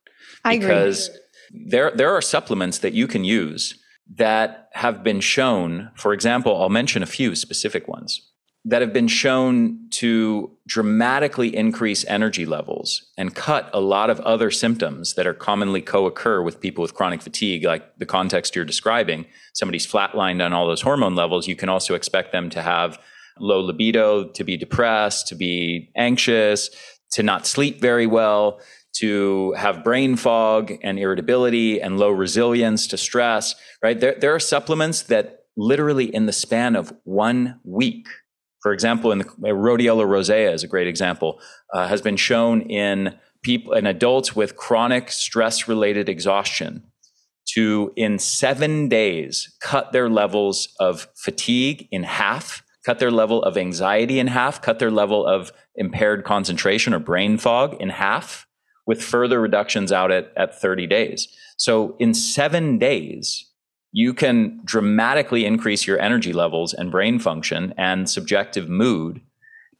I 0.44 0.58
because 0.58 1.08
agree 1.08 1.20
there, 1.54 1.92
there 1.92 2.14
are 2.14 2.20
supplements 2.20 2.78
that 2.78 2.92
you 2.92 3.06
can 3.06 3.24
use 3.24 3.78
that 4.16 4.68
have 4.72 5.02
been 5.02 5.20
shown, 5.20 5.90
for 5.94 6.12
example, 6.12 6.60
I'll 6.60 6.68
mention 6.68 7.02
a 7.02 7.06
few 7.06 7.34
specific 7.34 7.88
ones 7.88 8.30
that 8.66 8.80
have 8.80 8.92
been 8.92 9.08
shown 9.08 9.78
to 9.90 10.50
dramatically 10.66 11.54
increase 11.54 12.04
energy 12.06 12.46
levels 12.46 13.12
and 13.18 13.34
cut 13.34 13.68
a 13.74 13.80
lot 13.80 14.08
of 14.08 14.20
other 14.20 14.50
symptoms 14.50 15.14
that 15.14 15.26
are 15.26 15.34
commonly 15.34 15.82
co-occur 15.82 16.40
with 16.40 16.60
people 16.60 16.80
with 16.80 16.94
chronic 16.94 17.20
fatigue 17.20 17.64
like 17.64 17.98
the 17.98 18.06
context 18.06 18.56
you're 18.56 18.64
describing. 18.64 19.26
Somebody's 19.52 19.86
flatlined 19.86 20.44
on 20.44 20.54
all 20.54 20.66
those 20.66 20.80
hormone 20.80 21.14
levels. 21.14 21.46
You 21.46 21.56
can 21.56 21.68
also 21.68 21.94
expect 21.94 22.32
them 22.32 22.48
to 22.50 22.62
have 22.62 22.98
low 23.38 23.60
libido 23.60 24.28
to 24.28 24.44
be 24.44 24.56
depressed 24.56 25.26
to 25.28 25.34
be 25.34 25.90
anxious 25.96 26.70
to 27.10 27.22
not 27.22 27.46
sleep 27.46 27.80
very 27.80 28.06
well 28.06 28.60
to 28.94 29.52
have 29.52 29.84
brain 29.84 30.16
fog 30.16 30.72
and 30.82 30.98
irritability 30.98 31.80
and 31.80 31.98
low 31.98 32.10
resilience 32.10 32.86
to 32.88 32.96
stress, 32.96 33.54
right? 33.82 33.98
There, 33.98 34.14
there 34.18 34.34
are 34.34 34.40
supplements 34.40 35.02
that 35.02 35.44
literally 35.56 36.12
in 36.14 36.26
the 36.26 36.32
span 36.32 36.76
of 36.76 36.92
one 37.04 37.60
week, 37.64 38.06
for 38.62 38.72
example, 38.72 39.12
in 39.12 39.18
the 39.18 39.24
rhodiola 39.26 40.06
rosea 40.06 40.52
is 40.52 40.62
a 40.62 40.68
great 40.68 40.86
example, 40.86 41.40
uh, 41.72 41.88
has 41.88 42.00
been 42.00 42.16
shown 42.16 42.62
in 42.62 43.14
people, 43.42 43.74
in 43.74 43.86
adults 43.86 44.34
with 44.34 44.56
chronic 44.56 45.10
stress 45.10 45.68
related 45.68 46.08
exhaustion 46.08 46.84
to 47.46 47.92
in 47.94 48.18
seven 48.18 48.88
days 48.88 49.54
cut 49.60 49.92
their 49.92 50.08
levels 50.08 50.74
of 50.80 51.08
fatigue 51.14 51.86
in 51.90 52.04
half, 52.04 52.62
cut 52.86 52.98
their 53.00 53.10
level 53.10 53.42
of 53.42 53.58
anxiety 53.58 54.18
in 54.18 54.28
half, 54.28 54.62
cut 54.62 54.78
their 54.78 54.90
level 54.90 55.26
of 55.26 55.52
impaired 55.74 56.24
concentration 56.24 56.94
or 56.94 56.98
brain 56.98 57.36
fog 57.36 57.76
in 57.80 57.90
half 57.90 58.46
with 58.86 59.02
further 59.02 59.40
reductions 59.40 59.92
out 59.92 60.10
at, 60.10 60.32
at 60.36 60.60
30 60.60 60.86
days. 60.86 61.28
So 61.56 61.96
in 61.98 62.14
seven 62.14 62.78
days, 62.78 63.50
you 63.92 64.12
can 64.12 64.60
dramatically 64.64 65.44
increase 65.46 65.86
your 65.86 66.00
energy 66.00 66.32
levels 66.32 66.74
and 66.74 66.90
brain 66.90 67.18
function 67.18 67.72
and 67.78 68.10
subjective 68.10 68.68
mood 68.68 69.20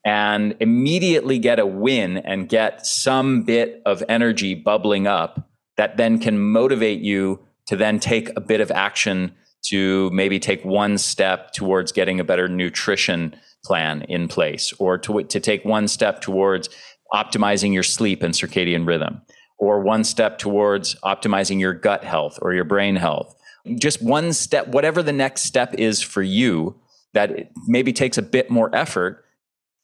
and 0.04 0.54
immediately 0.61 1.38
get 1.38 1.58
a 1.58 1.66
win 1.66 2.18
and 2.18 2.49
get 2.49 2.87
some 2.87 3.42
bit 3.42 3.82
of 3.87 4.02
energy 4.08 4.54
bubbling 4.54 5.06
up 5.06 5.49
that 5.76 5.96
then 5.96 6.18
can 6.18 6.38
motivate 6.38 7.00
you 7.00 7.40
to 7.66 7.76
then 7.76 7.99
take 7.99 8.30
a 8.37 8.40
bit 8.40 8.61
of 8.61 8.70
action 8.70 9.32
to 9.64 10.11
maybe 10.11 10.38
take 10.38 10.64
one 10.64 10.99
step 10.99 11.52
towards 11.52 11.90
getting 11.90 12.20
a 12.20 12.25
better 12.25 12.49
nutrition 12.49 13.34
plan 13.64 14.02
in 14.02 14.28
place 14.28 14.75
or 14.78 14.99
to, 14.99 15.23
to 15.25 15.40
take 15.40 15.64
one 15.64 15.88
step 15.88 16.20
towards 16.20 16.68
optimizing 17.12 17.73
your 17.73 17.82
sleep 17.82 18.23
and 18.23 18.34
circadian 18.34 18.87
rhythm, 18.87 19.23
or 19.58 19.80
one 19.80 20.04
step 20.04 20.38
towards 20.38 20.94
optimizing 21.04 21.61
your 21.61 21.75
gut 21.75 22.04
health 22.04 22.38
or 22.42 22.54
your 22.54 22.64
brain 22.64 22.96
health. 22.96 23.34
Just 23.78 24.02
one 24.02 24.32
step, 24.32 24.68
whatever 24.68 25.02
the 25.02 25.12
next 25.12 25.42
step 25.44 25.75
is 25.75 26.02
for 26.02 26.23
you 26.23 26.80
that 27.14 27.50
maybe 27.66 27.92
takes 27.92 28.18
a 28.18 28.23
bit 28.23 28.50
more 28.50 28.75
effort, 28.75 29.25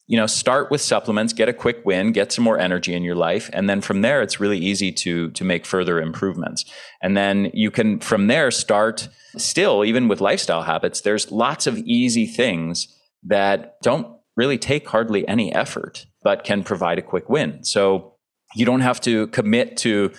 you 0.07 0.17
know, 0.17 0.27
start 0.27 0.73
with 0.73 0.81
supplements, 0.81 1.33
get 1.33 1.49
a 1.49 1.53
quick 1.53 1.83
win, 1.85 2.11
get 2.11 2.33
some 2.33 2.43
more 2.43 2.59
energy 2.59 2.93
in 2.95 3.05
your 3.05 3.15
life. 3.15 3.49
And 3.53 3.71
then 3.71 3.81
from 3.81 4.03
there, 4.03 4.21
it's 4.23 4.41
really 4.41 4.59
easy 4.59 4.91
to, 4.93 5.31
to 5.31 5.45
make 5.45 5.65
further 5.65 6.01
improvements. 6.01 6.65
And 7.01 7.17
then 7.17 7.51
you 7.55 7.71
can 7.71 8.01
from 8.01 8.27
there 8.27 8.51
start 8.51 9.09
still, 9.37 9.85
even 9.85 10.09
with 10.09 10.21
lifestyle 10.21 10.63
habits, 10.63 11.03
there's 11.03 11.31
lots 11.31 11.69
of 11.69 11.79
easy 11.79 12.27
things 12.27 12.89
that 13.23 13.81
don't 13.83 14.09
really 14.37 14.59
take 14.59 14.89
hardly 14.89 15.27
any 15.29 15.55
effort, 15.55 16.07
but 16.23 16.45
can 16.45 16.63
provide 16.63 16.99
a 16.99 17.03
quick 17.03 17.29
win. 17.29 17.65
So 17.65 18.15
you 18.55 18.65
don't 18.65 18.81
have 18.81 19.01
to 19.03 19.27
commit 19.29 19.77
to 19.79 20.13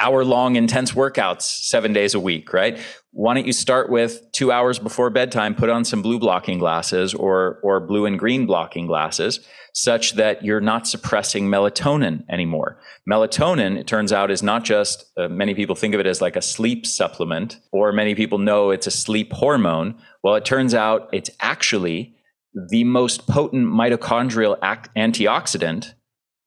hour 0.00 0.24
long 0.24 0.56
intense 0.56 0.92
workouts 0.92 1.42
seven 1.42 1.92
days 1.92 2.14
a 2.14 2.20
week, 2.20 2.52
right? 2.52 2.78
Why 3.12 3.34
don't 3.34 3.46
you 3.46 3.52
start 3.52 3.90
with 3.90 4.22
two 4.32 4.50
hours 4.50 4.78
before 4.78 5.10
bedtime, 5.10 5.54
put 5.54 5.68
on 5.68 5.84
some 5.84 6.00
blue 6.00 6.18
blocking 6.18 6.58
glasses 6.58 7.12
or, 7.12 7.60
or 7.62 7.80
blue 7.80 8.06
and 8.06 8.18
green 8.18 8.46
blocking 8.46 8.86
glasses 8.86 9.40
such 9.72 10.14
that 10.14 10.44
you're 10.44 10.60
not 10.60 10.86
suppressing 10.86 11.46
melatonin 11.46 12.24
anymore. 12.28 12.80
Melatonin, 13.08 13.78
it 13.78 13.86
turns 13.86 14.12
out, 14.12 14.30
is 14.30 14.42
not 14.42 14.64
just, 14.64 15.04
uh, 15.16 15.28
many 15.28 15.54
people 15.54 15.76
think 15.76 15.94
of 15.94 16.00
it 16.00 16.06
as 16.06 16.20
like 16.20 16.36
a 16.36 16.42
sleep 16.42 16.86
supplement, 16.86 17.60
or 17.70 17.92
many 17.92 18.14
people 18.14 18.38
know 18.38 18.70
it's 18.70 18.86
a 18.86 18.90
sleep 18.90 19.32
hormone. 19.32 19.96
Well, 20.22 20.34
it 20.34 20.44
turns 20.44 20.74
out 20.74 21.08
it's 21.12 21.30
actually 21.40 22.16
the 22.54 22.84
most 22.84 23.26
potent 23.26 23.66
mitochondrial 23.66 24.58
antioxidant 24.96 25.94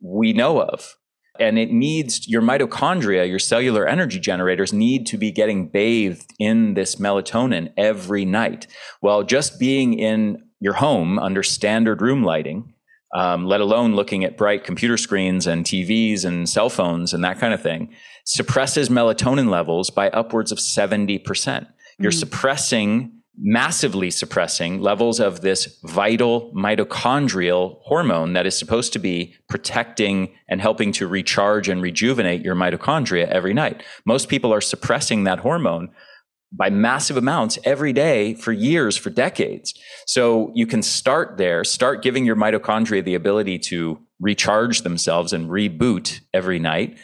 we 0.01 0.33
know 0.33 0.61
of. 0.61 0.95
And 1.39 1.57
it 1.57 1.71
needs 1.71 2.27
your 2.27 2.43
mitochondria, 2.43 3.27
your 3.27 3.39
cellular 3.39 3.87
energy 3.87 4.19
generators 4.19 4.71
need 4.71 5.07
to 5.07 5.17
be 5.17 5.31
getting 5.31 5.67
bathed 5.67 6.31
in 6.37 6.75
this 6.75 6.97
melatonin 6.97 7.73
every 7.75 8.23
night. 8.23 8.67
Well, 9.01 9.23
just 9.23 9.59
being 9.59 9.97
in 9.97 10.43
your 10.59 10.73
home 10.73 11.17
under 11.17 11.41
standard 11.41 12.01
room 12.01 12.23
lighting, 12.23 12.73
um, 13.15 13.45
let 13.45 13.61
alone 13.61 13.95
looking 13.95 14.23
at 14.23 14.37
bright 14.37 14.63
computer 14.63 14.97
screens 14.97 15.47
and 15.47 15.65
TVs 15.65 16.23
and 16.23 16.47
cell 16.47 16.69
phones 16.69 17.13
and 17.13 17.23
that 17.23 17.39
kind 17.39 17.53
of 17.53 17.61
thing, 17.61 17.93
suppresses 18.25 18.89
melatonin 18.89 19.49
levels 19.49 19.89
by 19.89 20.09
upwards 20.09 20.51
of 20.51 20.59
70%. 20.59 21.67
You're 21.99 22.11
mm. 22.11 22.19
suppressing 22.19 23.22
massively 23.37 24.11
suppressing 24.11 24.79
levels 24.79 25.19
of 25.19 25.41
this 25.41 25.79
vital 25.83 26.51
mitochondrial 26.55 27.79
hormone 27.81 28.33
that 28.33 28.45
is 28.45 28.57
supposed 28.57 28.93
to 28.93 28.99
be 28.99 29.35
protecting 29.49 30.33
and 30.47 30.61
helping 30.61 30.91
to 30.91 31.07
recharge 31.07 31.67
and 31.67 31.81
rejuvenate 31.81 32.43
your 32.43 32.55
mitochondria 32.55 33.27
every 33.27 33.53
night. 33.53 33.83
Most 34.05 34.29
people 34.29 34.53
are 34.53 34.61
suppressing 34.61 35.23
that 35.23 35.39
hormone 35.39 35.89
by 36.51 36.69
massive 36.69 37.17
amounts 37.17 37.57
every 37.63 37.91
day 37.91 38.35
for 38.35 38.51
years, 38.51 38.95
for 38.95 39.09
decades. 39.09 39.73
So 40.05 40.51
you 40.53 40.67
can 40.67 40.83
start 40.83 41.37
there, 41.37 41.63
start 41.63 42.03
giving 42.03 42.25
your 42.25 42.35
mitochondria 42.35 43.03
the 43.03 43.15
ability 43.15 43.57
to 43.59 43.99
recharge 44.19 44.83
themselves 44.83 45.33
and 45.33 45.49
reboot 45.49 46.21
every 46.33 46.59
night. 46.59 46.97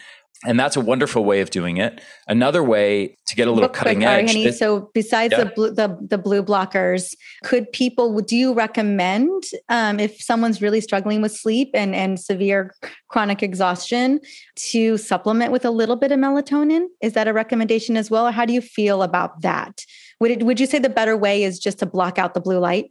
And 0.45 0.57
that's 0.57 0.77
a 0.77 0.81
wonderful 0.81 1.25
way 1.25 1.41
of 1.41 1.49
doing 1.49 1.77
it. 1.77 2.01
Another 2.27 2.63
way 2.63 3.17
to 3.27 3.35
get 3.35 3.49
a 3.49 3.51
little 3.51 3.67
cutting 3.67 4.05
edge. 4.05 4.55
So 4.55 4.89
besides 4.93 5.33
yeah. 5.33 5.43
the, 5.43 5.49
blue, 5.51 5.71
the 5.71 5.97
the 5.99 6.17
blue 6.17 6.41
blockers, 6.41 7.13
could 7.43 7.69
people? 7.73 8.21
Do 8.21 8.37
you 8.37 8.53
recommend 8.53 9.43
um, 9.67 9.99
if 9.99 10.21
someone's 10.21 10.61
really 10.61 10.79
struggling 10.79 11.21
with 11.21 11.33
sleep 11.33 11.71
and 11.73 11.93
and 11.93 12.17
severe 12.17 12.73
chronic 13.09 13.43
exhaustion 13.43 14.21
to 14.55 14.97
supplement 14.97 15.51
with 15.51 15.65
a 15.65 15.71
little 15.71 15.97
bit 15.97 16.13
of 16.13 16.19
melatonin? 16.19 16.85
Is 17.01 17.13
that 17.13 17.27
a 17.27 17.33
recommendation 17.33 17.97
as 17.97 18.09
well, 18.09 18.25
or 18.25 18.31
how 18.31 18.45
do 18.45 18.53
you 18.53 18.61
feel 18.61 19.03
about 19.03 19.41
that? 19.41 19.83
Would 20.21 20.31
it, 20.31 20.43
would 20.43 20.59
you 20.59 20.67
say 20.67 20.79
the 20.79 20.89
better 20.89 21.17
way 21.17 21.43
is 21.43 21.59
just 21.59 21.79
to 21.79 21.85
block 21.85 22.17
out 22.17 22.33
the 22.33 22.41
blue 22.41 22.59
light? 22.59 22.85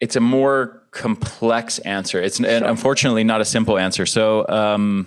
It's 0.00 0.16
a 0.16 0.20
more 0.20 0.82
complex 0.92 1.78
answer. 1.80 2.22
It's 2.22 2.38
sure. 2.38 2.64
unfortunately 2.64 3.24
not 3.24 3.42
a 3.42 3.44
simple 3.44 3.76
answer. 3.76 4.06
So. 4.06 4.48
Um, 4.48 5.06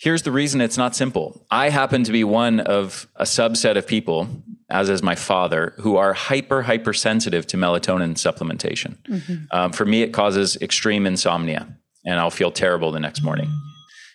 Here's 0.00 0.22
the 0.22 0.32
reason 0.32 0.62
it's 0.62 0.78
not 0.78 0.96
simple. 0.96 1.46
I 1.50 1.68
happen 1.68 2.04
to 2.04 2.12
be 2.12 2.24
one 2.24 2.60
of 2.60 3.06
a 3.16 3.24
subset 3.24 3.76
of 3.76 3.86
people, 3.86 4.28
as 4.70 4.88
is 4.88 5.02
my 5.02 5.14
father, 5.14 5.74
who 5.78 5.96
are 5.96 6.14
hyper, 6.14 6.62
hypersensitive 6.62 7.46
to 7.48 7.58
melatonin 7.58 8.14
supplementation. 8.14 8.96
Mm-hmm. 9.02 9.34
Um, 9.50 9.72
for 9.72 9.84
me, 9.84 10.02
it 10.02 10.14
causes 10.14 10.56
extreme 10.62 11.04
insomnia, 11.04 11.68
and 12.06 12.18
I'll 12.18 12.30
feel 12.30 12.50
terrible 12.50 12.92
the 12.92 13.00
next 13.00 13.22
morning 13.22 13.50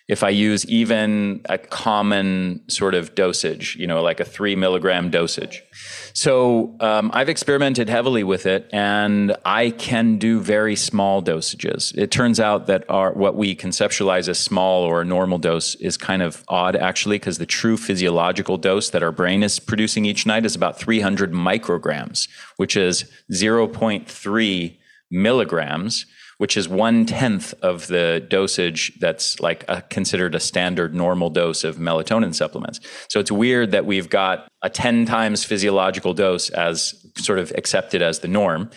if 0.08 0.22
I 0.22 0.28
use 0.28 0.64
even 0.66 1.40
a 1.46 1.58
common 1.58 2.60
sort 2.68 2.94
of 2.94 3.16
dosage, 3.16 3.74
you 3.76 3.88
know, 3.88 4.02
like 4.02 4.20
a 4.20 4.24
three 4.24 4.54
milligram 4.54 5.10
dosage. 5.10 5.64
So 6.12 6.76
um, 6.78 7.10
I've 7.12 7.28
experimented 7.28 7.88
heavily 7.88 8.22
with 8.22 8.46
it, 8.46 8.70
and 8.72 9.36
I 9.44 9.70
can 9.70 10.18
do 10.18 10.40
very 10.40 10.76
small 10.76 11.22
dosages. 11.22 11.92
It 11.96 12.12
turns 12.12 12.38
out 12.38 12.68
that 12.68 12.88
our 12.88 13.12
what 13.12 13.34
we 13.34 13.56
conceptualize 13.56 14.28
as 14.28 14.38
small 14.38 14.84
or 14.84 15.00
a 15.00 15.04
normal 15.04 15.38
dose 15.38 15.74
is 15.76 15.96
kind 15.96 16.22
of 16.22 16.44
odd, 16.48 16.76
actually, 16.76 17.18
because 17.18 17.38
the 17.38 17.46
true 17.46 17.76
physiological 17.76 18.58
dose 18.58 18.90
that 18.90 19.02
our 19.02 19.12
brain 19.12 19.42
is 19.42 19.58
producing 19.58 20.04
each 20.04 20.24
night 20.24 20.46
is 20.46 20.54
about 20.54 20.78
300 20.78 21.32
micrograms, 21.32 22.28
which 22.56 22.76
is 22.76 23.10
0.3 23.32 24.76
milligrams 25.10 26.06
which 26.38 26.56
is 26.56 26.68
one 26.68 27.06
tenth 27.06 27.54
of 27.62 27.86
the 27.86 28.24
dosage 28.28 28.92
that's 29.00 29.40
like 29.40 29.64
a, 29.68 29.82
considered 29.82 30.34
a 30.34 30.40
standard 30.40 30.94
normal 30.94 31.30
dose 31.30 31.64
of 31.64 31.76
melatonin 31.76 32.34
supplements. 32.34 32.80
So 33.08 33.20
it's 33.20 33.32
weird 33.32 33.70
that 33.70 33.86
we've 33.86 34.10
got 34.10 34.48
a 34.62 34.68
10 34.68 35.06
times 35.06 35.44
physiological 35.44 36.12
dose 36.12 36.50
as 36.50 36.94
sort 37.16 37.38
of 37.38 37.52
accepted 37.56 38.02
as 38.02 38.20
the 38.20 38.28
norm. 38.28 38.70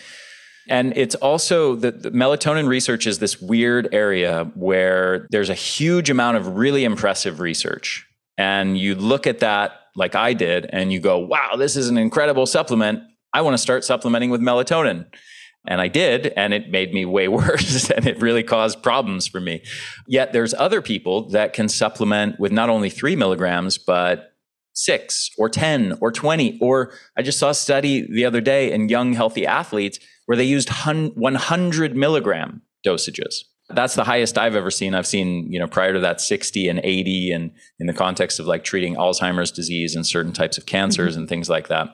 And 0.68 0.96
it's 0.96 1.14
also 1.16 1.74
the, 1.74 1.90
the, 1.90 2.10
melatonin 2.10 2.68
research 2.68 3.06
is 3.06 3.18
this 3.18 3.40
weird 3.40 3.92
area 3.92 4.50
where 4.54 5.26
there's 5.30 5.50
a 5.50 5.54
huge 5.54 6.10
amount 6.10 6.36
of 6.36 6.56
really 6.56 6.84
impressive 6.84 7.40
research. 7.40 8.06
And 8.38 8.78
you 8.78 8.94
look 8.94 9.26
at 9.26 9.40
that 9.40 9.72
like 9.96 10.14
I 10.14 10.32
did 10.32 10.66
and 10.72 10.92
you 10.92 11.00
go, 11.00 11.18
wow, 11.18 11.56
this 11.56 11.76
is 11.76 11.88
an 11.88 11.98
incredible 11.98 12.46
supplement. 12.46 13.02
I 13.32 13.42
want 13.42 13.54
to 13.54 13.58
start 13.58 13.84
supplementing 13.84 14.30
with 14.30 14.40
melatonin. 14.40 15.06
And 15.66 15.80
I 15.80 15.88
did, 15.88 16.28
and 16.36 16.54
it 16.54 16.70
made 16.70 16.94
me 16.94 17.04
way 17.04 17.28
worse 17.40 17.90
and 17.90 18.06
it 18.06 18.20
really 18.20 18.42
caused 18.42 18.82
problems 18.82 19.26
for 19.26 19.40
me. 19.40 19.62
Yet 20.06 20.32
there's 20.32 20.54
other 20.54 20.80
people 20.82 21.28
that 21.30 21.52
can 21.52 21.68
supplement 21.68 22.40
with 22.40 22.52
not 22.52 22.70
only 22.70 22.90
three 22.90 23.16
milligrams, 23.16 23.78
but 23.78 24.30
six 24.72 25.30
or 25.36 25.48
10 25.48 25.98
or 26.00 26.10
20. 26.10 26.58
Or 26.60 26.92
I 27.16 27.22
just 27.22 27.38
saw 27.38 27.50
a 27.50 27.54
study 27.54 28.06
the 28.10 28.24
other 28.24 28.40
day 28.40 28.72
in 28.72 28.88
young, 28.88 29.12
healthy 29.12 29.46
athletes 29.46 29.98
where 30.26 30.36
they 30.36 30.44
used 30.44 30.70
100 30.70 31.96
milligram 31.96 32.62
dosages. 32.86 33.44
That's 33.68 33.94
the 33.94 34.04
highest 34.04 34.36
I've 34.36 34.56
ever 34.56 34.70
seen. 34.70 34.94
I've 34.94 35.06
seen, 35.06 35.52
you 35.52 35.58
know, 35.58 35.68
prior 35.68 35.92
to 35.92 36.00
that 36.00 36.20
60 36.20 36.68
and 36.68 36.80
80 36.82 37.32
and 37.32 37.52
in 37.78 37.86
the 37.86 37.92
context 37.92 38.40
of 38.40 38.46
like 38.46 38.64
treating 38.64 38.96
Alzheimer's 38.96 39.52
disease 39.52 39.94
and 39.94 40.06
certain 40.06 40.32
types 40.32 40.58
of 40.58 40.66
cancers 40.66 41.12
mm-hmm. 41.12 41.20
and 41.20 41.28
things 41.28 41.48
like 41.48 41.68
that. 41.68 41.88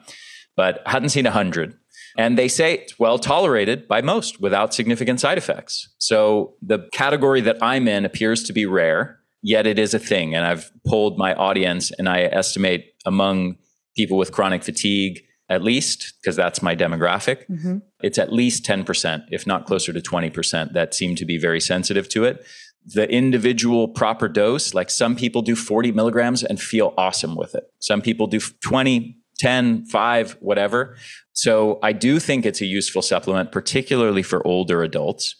But 0.56 0.80
hadn't 0.86 1.10
seen 1.10 1.24
100. 1.24 1.76
And 2.18 2.38
they 2.38 2.48
say 2.48 2.74
it's 2.74 2.98
well 2.98 3.18
tolerated 3.18 3.86
by 3.86 4.00
most 4.00 4.40
without 4.40 4.72
significant 4.72 5.20
side 5.20 5.38
effects. 5.38 5.88
So 5.98 6.54
the 6.62 6.88
category 6.92 7.40
that 7.42 7.58
I'm 7.62 7.88
in 7.88 8.04
appears 8.04 8.42
to 8.44 8.52
be 8.52 8.66
rare, 8.66 9.18
yet 9.42 9.66
it 9.66 9.78
is 9.78 9.94
a 9.94 9.98
thing. 9.98 10.34
And 10.34 10.46
I've 10.46 10.70
polled 10.86 11.18
my 11.18 11.34
audience 11.34 11.90
and 11.98 12.08
I 12.08 12.22
estimate 12.22 12.94
among 13.04 13.56
people 13.96 14.18
with 14.18 14.32
chronic 14.32 14.62
fatigue, 14.62 15.22
at 15.48 15.62
least, 15.62 16.14
because 16.20 16.36
that's 16.36 16.62
my 16.62 16.74
demographic, 16.74 17.46
mm-hmm. 17.48 17.78
it's 18.02 18.18
at 18.18 18.32
least 18.32 18.64
10%, 18.64 19.24
if 19.30 19.46
not 19.46 19.66
closer 19.66 19.92
to 19.92 20.00
20%, 20.00 20.72
that 20.72 20.94
seem 20.94 21.14
to 21.16 21.24
be 21.24 21.38
very 21.38 21.60
sensitive 21.60 22.08
to 22.10 22.24
it. 22.24 22.44
The 22.84 23.10
individual 23.10 23.88
proper 23.88 24.28
dose, 24.28 24.74
like 24.74 24.90
some 24.90 25.16
people 25.16 25.42
do 25.42 25.56
40 25.56 25.92
milligrams 25.92 26.44
and 26.44 26.60
feel 26.60 26.94
awesome 26.96 27.36
with 27.36 27.54
it. 27.54 27.64
Some 27.80 28.00
people 28.02 28.26
do 28.26 28.38
20, 28.40 29.16
10, 29.38 29.86
5, 29.86 30.32
whatever. 30.40 30.96
So 31.32 31.78
I 31.82 31.92
do 31.92 32.18
think 32.18 32.46
it's 32.46 32.60
a 32.60 32.66
useful 32.66 33.02
supplement, 33.02 33.52
particularly 33.52 34.22
for 34.22 34.46
older 34.46 34.82
adults. 34.82 35.36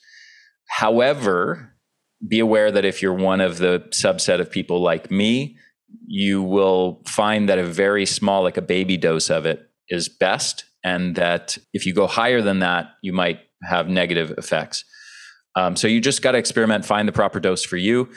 However, 0.69 1.75
be 2.27 2.39
aware 2.39 2.71
that 2.71 2.85
if 2.85 3.03
you're 3.03 3.15
one 3.15 3.41
of 3.41 3.59
the 3.59 3.85
subset 3.91 4.41
of 4.41 4.51
people 4.51 4.81
like 4.81 5.11
me, 5.11 5.57
you 6.07 6.43
will 6.43 7.03
find 7.07 7.49
that 7.49 7.59
a 7.59 7.65
very 7.65 8.07
small, 8.07 8.43
like 8.43 8.57
a 8.57 8.63
baby 8.63 8.97
dose 8.97 9.31
of 9.31 9.47
it 9.47 9.71
is 9.89 10.09
best. 10.09 10.65
And 10.83 11.17
that 11.17 11.59
if 11.73 11.87
you 11.87 11.93
go 11.93 12.07
higher 12.07 12.43
than 12.43 12.61
that, 12.61 12.91
you 13.03 13.13
might 13.13 13.41
have 13.63 13.89
negative 13.89 14.33
effects. 14.39 14.85
Um, 15.57 15.75
so 15.75 15.89
you 15.89 16.01
just 16.01 16.23
got 16.23 16.33
to 16.33 16.39
experiment, 16.39 16.85
find 16.85 17.09
the 17.09 17.13
proper 17.13 17.41
dose 17.41 17.65
for 17.65 17.77
you. 17.77 18.09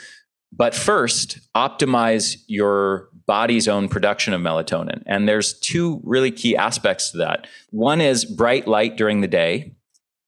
But 0.52 0.74
first, 0.74 1.38
optimize 1.56 2.36
your 2.46 3.08
body's 3.30 3.68
own 3.68 3.88
production 3.88 4.34
of 4.34 4.40
melatonin. 4.40 5.04
And 5.06 5.28
there's 5.28 5.52
two 5.52 6.00
really 6.02 6.32
key 6.32 6.56
aspects 6.56 7.12
to 7.12 7.18
that. 7.18 7.46
One 7.70 8.00
is 8.00 8.24
bright 8.24 8.66
light 8.66 8.96
during 8.96 9.20
the 9.20 9.28
day, 9.28 9.76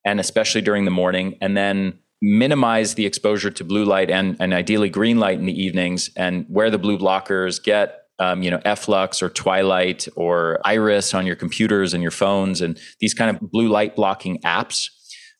and 0.04 0.20
especially 0.20 0.60
during 0.60 0.84
the 0.84 0.92
morning, 0.92 1.36
and 1.40 1.56
then 1.56 1.98
minimize 2.20 2.94
the 2.94 3.04
exposure 3.04 3.50
to 3.50 3.64
blue 3.64 3.84
light 3.84 4.08
and, 4.08 4.36
and 4.38 4.54
ideally 4.54 4.88
green 4.88 5.18
light 5.18 5.36
in 5.40 5.46
the 5.46 5.62
evenings 5.64 6.10
and 6.14 6.46
wear 6.48 6.70
the 6.70 6.78
blue 6.78 6.96
blockers, 6.96 7.60
get 7.60 8.04
um, 8.20 8.40
you 8.40 8.52
know, 8.52 8.60
Flux 8.76 9.20
or 9.20 9.28
Twilight 9.28 10.06
or 10.14 10.60
Iris 10.64 11.12
on 11.12 11.26
your 11.26 11.34
computers 11.34 11.94
and 11.94 12.02
your 12.02 12.12
phones 12.12 12.60
and 12.60 12.78
these 13.00 13.14
kind 13.14 13.34
of 13.34 13.50
blue 13.50 13.68
light 13.68 13.96
blocking 13.96 14.40
apps 14.42 14.90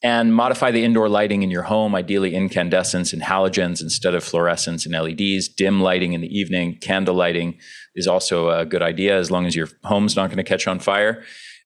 and 0.03 0.35
modify 0.35 0.71
the 0.71 0.85
indoor 0.85 1.09
lighting 1.09 1.43
in 1.43 1.51
your 1.51 1.63
home, 1.63 1.95
ideally 1.95 2.35
incandescents 2.35 3.13
and 3.13 3.23
halogens 3.23 3.81
instead 3.81 4.15
of 4.15 4.25
fluorescents 4.25 4.85
and 4.85 4.95
LEDs. 4.95 5.49
Dim 5.49 5.81
lighting 5.81 6.13
in 6.13 6.21
the 6.21 6.39
evening, 6.39 6.77
candle 6.81 7.15
lighting 7.15 7.59
is 7.95 8.07
also 8.09 8.51
a 8.51 8.67
good 8.67 8.83
idea 8.83 9.17
as 9.17 9.31
long 9.31 9.47
as 9.47 9.55
your 9.55 9.69
home's 9.85 10.17
not 10.17 10.29
going 10.29 10.39
to 10.39 10.45
catch 10.45 10.67
on 10.67 10.79
fire. 10.81 11.23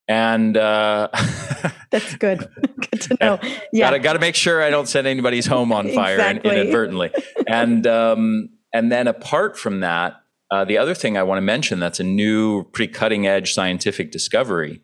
And 0.07 0.55
uh, 0.55 1.09
that's 1.91 2.15
good. 2.15 2.47
good 2.91 3.01
to 3.01 3.17
know. 3.19 3.39
Yeah, 3.73 3.97
got 3.97 4.13
to 4.13 4.19
make 4.19 4.35
sure 4.35 4.61
I 4.61 4.69
don't 4.69 4.87
set 4.87 5.05
anybody's 5.05 5.47
home 5.47 5.73
on 5.73 5.89
fire 5.89 6.15
exactly. 6.15 6.51
inadvertently. 6.51 7.11
and 7.47 7.85
um, 7.87 8.49
and 8.73 8.91
then 8.91 9.07
apart 9.07 9.57
from 9.57 9.79
that, 9.81 10.21
Uh, 10.49 10.63
the 10.63 10.77
other 10.77 10.95
thing 10.95 11.17
I 11.17 11.23
want 11.23 11.39
to 11.39 11.41
mention 11.41 11.79
that's 11.81 11.99
a 11.99 12.05
new, 12.05 12.63
pretty 12.71 12.93
cutting 12.93 13.27
edge 13.27 13.51
scientific 13.53 14.11
discovery 14.11 14.79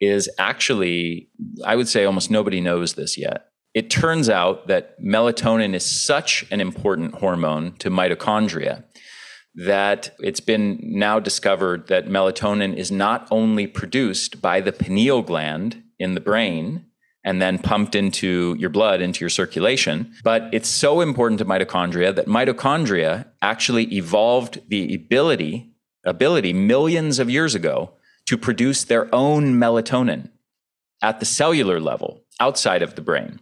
is 0.00 0.28
actually, 0.38 1.28
I 1.64 1.76
would 1.76 1.88
say 1.88 2.04
almost 2.04 2.30
nobody 2.30 2.60
knows 2.60 2.94
this 2.94 3.16
yet. 3.16 3.48
It 3.74 3.90
turns 3.90 4.28
out 4.28 4.68
that 4.68 5.00
melatonin 5.00 5.74
is 5.74 5.84
such 5.84 6.46
an 6.50 6.60
important 6.60 7.16
hormone 7.16 7.74
to 7.78 7.90
mitochondria 7.90 8.84
that 9.56 10.14
it's 10.18 10.40
been 10.40 10.78
now 10.82 11.20
discovered 11.20 11.86
that 11.88 12.06
melatonin 12.06 12.76
is 12.76 12.90
not 12.90 13.26
only 13.30 13.66
produced 13.66 14.40
by 14.42 14.60
the 14.60 14.72
pineal 14.72 15.22
gland 15.22 15.82
in 15.98 16.14
the 16.14 16.20
brain 16.20 16.86
and 17.24 17.40
then 17.40 17.58
pumped 17.58 17.94
into 17.94 18.54
your 18.58 18.68
blood, 18.68 19.00
into 19.00 19.20
your 19.20 19.30
circulation. 19.30 20.12
But 20.22 20.50
it's 20.52 20.68
so 20.68 21.00
important 21.00 21.38
to 21.38 21.44
mitochondria 21.44 22.14
that 22.14 22.26
mitochondria 22.26 23.26
actually 23.40 23.84
evolved 23.94 24.60
the 24.68 24.94
ability, 24.94 25.72
ability 26.04 26.52
millions 26.52 27.18
of 27.18 27.30
years 27.30 27.54
ago 27.54 27.94
to 28.26 28.38
produce 28.38 28.84
their 28.84 29.12
own 29.14 29.54
melatonin 29.54 30.30
at 31.02 31.20
the 31.20 31.26
cellular 31.26 31.80
level 31.80 32.22
outside 32.40 32.82
of 32.82 32.94
the 32.94 33.02
brain. 33.02 33.40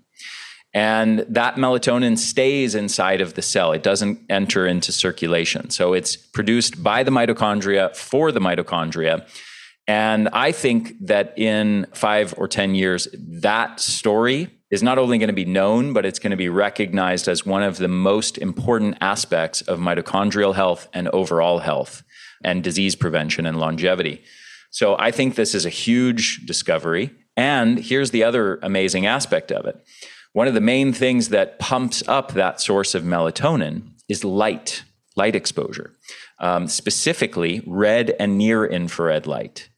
And 0.75 1.21
that 1.29 1.57
melatonin 1.57 2.17
stays 2.17 2.75
inside 2.75 3.21
of 3.21 3.35
the 3.35 3.43
cell. 3.43 3.73
It 3.73 3.83
doesn't 3.83 4.21
enter 4.31 4.67
into 4.67 4.91
circulation. 4.91 5.69
So 5.71 5.93
it's 5.93 6.17
produced 6.17 6.83
by 6.83 7.03
the 7.03 7.11
mitochondria 7.11 7.95
for 7.95 8.33
the 8.33 8.41
mitochondria. 8.41 9.29
And 9.87 10.29
I 10.33 10.53
think 10.53 10.95
that 11.07 11.35
in 11.37 11.87
five 11.93 12.35
or 12.39 12.49
10 12.49 12.75
years, 12.75 13.09
that 13.13 13.81
story 13.81 14.49
is 14.71 14.83
not 14.83 14.97
only 14.97 15.19
going 15.19 15.29
to 15.29 15.35
be 15.35 15.45
known, 15.45 15.93
but 15.93 16.07
it's 16.07 16.19
going 16.19 16.31
to 16.31 16.37
be 16.37 16.49
recognized 16.49 17.29
as 17.29 17.45
one 17.45 17.63
of 17.63 17.77
the 17.77 17.89
most 17.89 18.39
important 18.39 18.97
aspects 19.03 19.61
of 19.63 19.79
mitochondrial 19.79 20.55
health 20.55 20.89
and 20.95 21.09
overall 21.09 21.59
health 21.59 22.03
and 22.43 22.65
disease 22.65 22.97
prevention 22.97 23.45
and 23.45 23.61
longevity. 23.61 24.25
So 24.73 24.97
I 24.99 25.13
think 25.13 25.37
this 25.37 25.55
is 25.55 25.65
a 25.65 25.71
huge 25.71 26.45
discovery. 26.45 27.13
And 27.37 27.79
here's 27.79 28.11
the 28.11 28.25
other 28.25 28.59
amazing 28.63 29.07
aspect 29.07 29.53
of 29.53 29.65
it. 29.67 29.77
One 30.33 30.49
of 30.49 30.55
the 30.55 30.61
main 30.61 30.93
things 30.93 31.29
that 31.29 31.59
pumps 31.59 32.03
up 32.09 32.33
that 32.33 32.61
source 32.61 32.95
of 32.95 33.05
melatonin 33.05 33.93
is 34.09 34.25
light, 34.25 34.83
light 35.15 35.37
exposure, 35.37 35.93
um, 36.41 36.67
specifically 36.67 37.63
red 37.67 38.17
and 38.19 38.37
near 38.37 38.67
infrared 38.67 39.27
light 39.27 39.69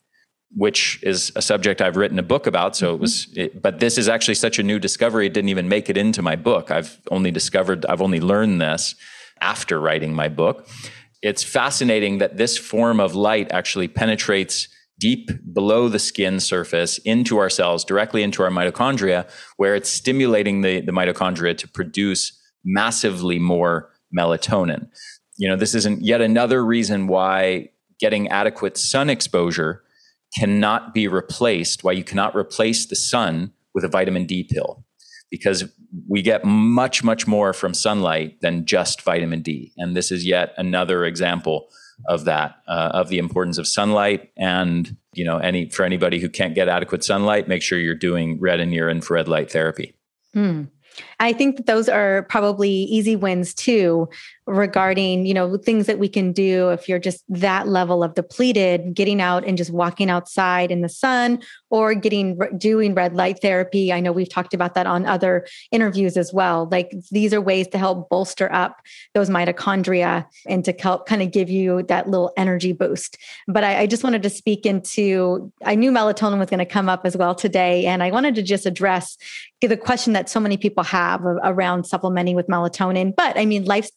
which 0.57 1.01
is 1.03 1.33
a 1.35 1.43
subject 1.43 1.83
I've 1.83 1.97
written 1.97 2.19
a 2.19 2.23
book 2.23 2.47
about. 2.47 2.77
So 2.77 2.87
mm-hmm. 2.87 2.95
it 2.95 3.01
was, 3.01 3.29
it, 3.37 3.63
but 3.63 3.81
this 3.81 3.99
is 3.99 4.09
actually 4.09 4.37
such 4.37 4.59
a 4.59 4.63
new 4.63 4.79
discovery. 4.79 5.27
It 5.27 5.35
didn't 5.35 5.49
even 5.49 5.69
make 5.69 5.91
it 5.91 5.97
into 5.97 6.23
my 6.23 6.37
book. 6.37 6.71
I've 6.71 7.01
only 7.11 7.31
discovered, 7.31 7.85
I've 7.87 8.03
only 8.03 8.21
learned 8.21 8.61
this 8.61 8.95
after 9.41 9.81
writing 9.81 10.15
my 10.15 10.29
book. 10.29 10.69
It's 11.23 11.43
fascinating 11.43 12.19
that 12.19 12.37
this 12.37 12.57
form 12.57 13.01
of 13.01 13.15
light 13.15 13.51
actually 13.51 13.89
penetrates 13.89 14.69
deep 15.05 15.29
below 15.53 15.87
the 15.87 15.99
skin 15.99 16.41
surface 16.41 16.97
into 17.05 17.37
our 17.37 17.51
cells, 17.51 17.85
directly 17.85 18.23
into 18.23 18.43
our 18.43 18.49
mitochondria, 18.49 19.29
where 19.59 19.75
it's 19.75 19.91
stimulating 19.91 20.63
the, 20.63 20.81
the 20.81 20.93
mitochondria 20.93 21.55
to 21.55 21.69
produce 21.69 22.33
massively 22.65 23.39
more 23.39 23.91
melatonin. 24.19 24.89
You 25.37 25.51
know, 25.51 25.57
this 25.57 25.75
isn't 25.75 26.01
yet 26.03 26.23
another 26.23 26.65
reason 26.65 27.07
why 27.07 27.69
getting 28.01 28.29
adequate 28.29 28.79
sun 28.79 29.11
exposure 29.11 29.83
cannot 30.39 30.95
be 30.95 31.07
replaced, 31.07 31.85
why 31.85 31.93
you 31.93 32.03
cannot 32.03 32.35
replace 32.35 32.87
the 32.87 32.97
sun 32.97 33.53
with 33.75 33.85
a 33.85 33.89
vitamin 33.89 34.25
D 34.25 34.49
pill, 34.51 34.87
because 35.31 35.65
we 36.09 36.23
get 36.23 36.47
much, 36.47 37.05
much 37.05 37.27
more 37.27 37.53
from 37.53 37.75
sunlight 37.75 38.41
than 38.41 38.65
just 38.65 39.03
vitamin 39.03 39.43
D. 39.43 39.75
And 39.77 39.95
this 39.95 40.11
is 40.11 40.25
yet 40.25 40.55
another 40.57 41.05
example 41.05 41.69
of 42.07 42.25
that, 42.25 42.57
uh, 42.67 42.91
of 42.95 43.09
the 43.09 43.19
importance 43.19 43.59
of 43.59 43.67
sunlight. 43.67 44.31
And, 44.37 44.97
you 45.13 45.25
know, 45.25 45.39
any, 45.39 45.69
for 45.69 45.85
anybody 45.85 46.21
who 46.21 46.29
can't 46.29 46.55
get 46.55 46.69
adequate 46.69 47.05
sunlight, 47.05 47.49
make 47.49 47.63
sure 47.63 47.79
you're 47.79 47.95
doing 47.95 48.41
red 48.41 48.61
and 48.61 48.71
near 48.71 48.89
infrared 48.89 49.29
light 49.29 49.51
therapy. 49.51 49.95
Mm. 50.35 50.69
I 51.21 51.33
think 51.33 51.57
that 51.57 51.67
those 51.67 51.89
are 51.89 52.25
probably 52.25 52.71
easy 52.71 53.17
wins 53.17 53.55
too 53.55 54.09
regarding, 54.47 55.25
you 55.25 55.33
know, 55.33 55.57
things 55.57 55.87
that 55.87 55.99
we 55.99 56.09
can 56.09 56.33
do 56.33 56.69
if 56.69 56.89
you're 56.89 56.99
just 56.99 57.25
that 57.29 57.67
level 57.67 58.03
of 58.05 58.15
depleted, 58.15 58.95
getting 58.95 59.21
out 59.21 59.45
and 59.45 59.57
just 59.57 59.71
walking 59.71 60.11
outside 60.11 60.71
in 60.71 60.83
the 60.83 60.89
sun 60.89 61.41
or 61.71 61.95
getting 61.95 62.39
doing 62.59 62.95
red 62.95 63.15
light 63.15 63.41
therapy. 63.41 63.93
I 63.93 64.01
know 64.01 64.13
we've 64.13 64.29
talked 64.29 64.53
about 64.53 64.75
that 64.75 64.87
on 64.87 65.07
other 65.07 65.47
interviews 65.73 66.17
as 66.17 66.33
well. 66.33 66.69
Like 66.71 66.93
these 67.11 67.33
are 67.33 67.41
ways 67.41 67.69
to 67.69 67.79
help 67.79 68.11
bolster 68.11 68.53
up 68.53 68.81
those 69.15 69.31
mitochondria 69.31 70.27
and 70.47 70.65
to 70.65 70.73
help 70.79 71.07
kind 71.07 71.23
of 71.23 71.31
give 71.31 71.49
you 71.49 71.83
that 71.85 72.09
little 72.09 72.33
energy 72.37 72.73
boost. 72.73 73.17
But 73.49 73.65
I, 73.65 73.81
I 73.81 73.87
just 73.87 74.05
wanted 74.05 74.23
to 74.25 74.31
speak 74.31 74.67
into 74.67 75.53
I 75.65 75.75
knew 75.75 75.91
melatonin 75.91 76.39
was 76.39 76.51
going 76.51 76.59
to 76.59 76.67
come 76.67 76.89
up 76.89 77.03
as 77.05 77.17
well 77.17 77.35
today. 77.35 77.87
And 77.87 78.03
I 78.03 78.11
wanted 78.11 78.35
to 78.35 78.43
just 78.43 78.67
address 78.67 79.17
the 79.69 79.77
question 79.77 80.13
that 80.13 80.29
so 80.29 80.39
many 80.39 80.57
people 80.57 80.85
have 80.85 81.14
around 81.23 81.85
supplementing 81.85 82.37
with 82.37 82.47
melatonin. 82.49 83.15
But 83.15 83.39
I 83.39 83.47
mean, 83.47 83.65
life's 83.65 83.93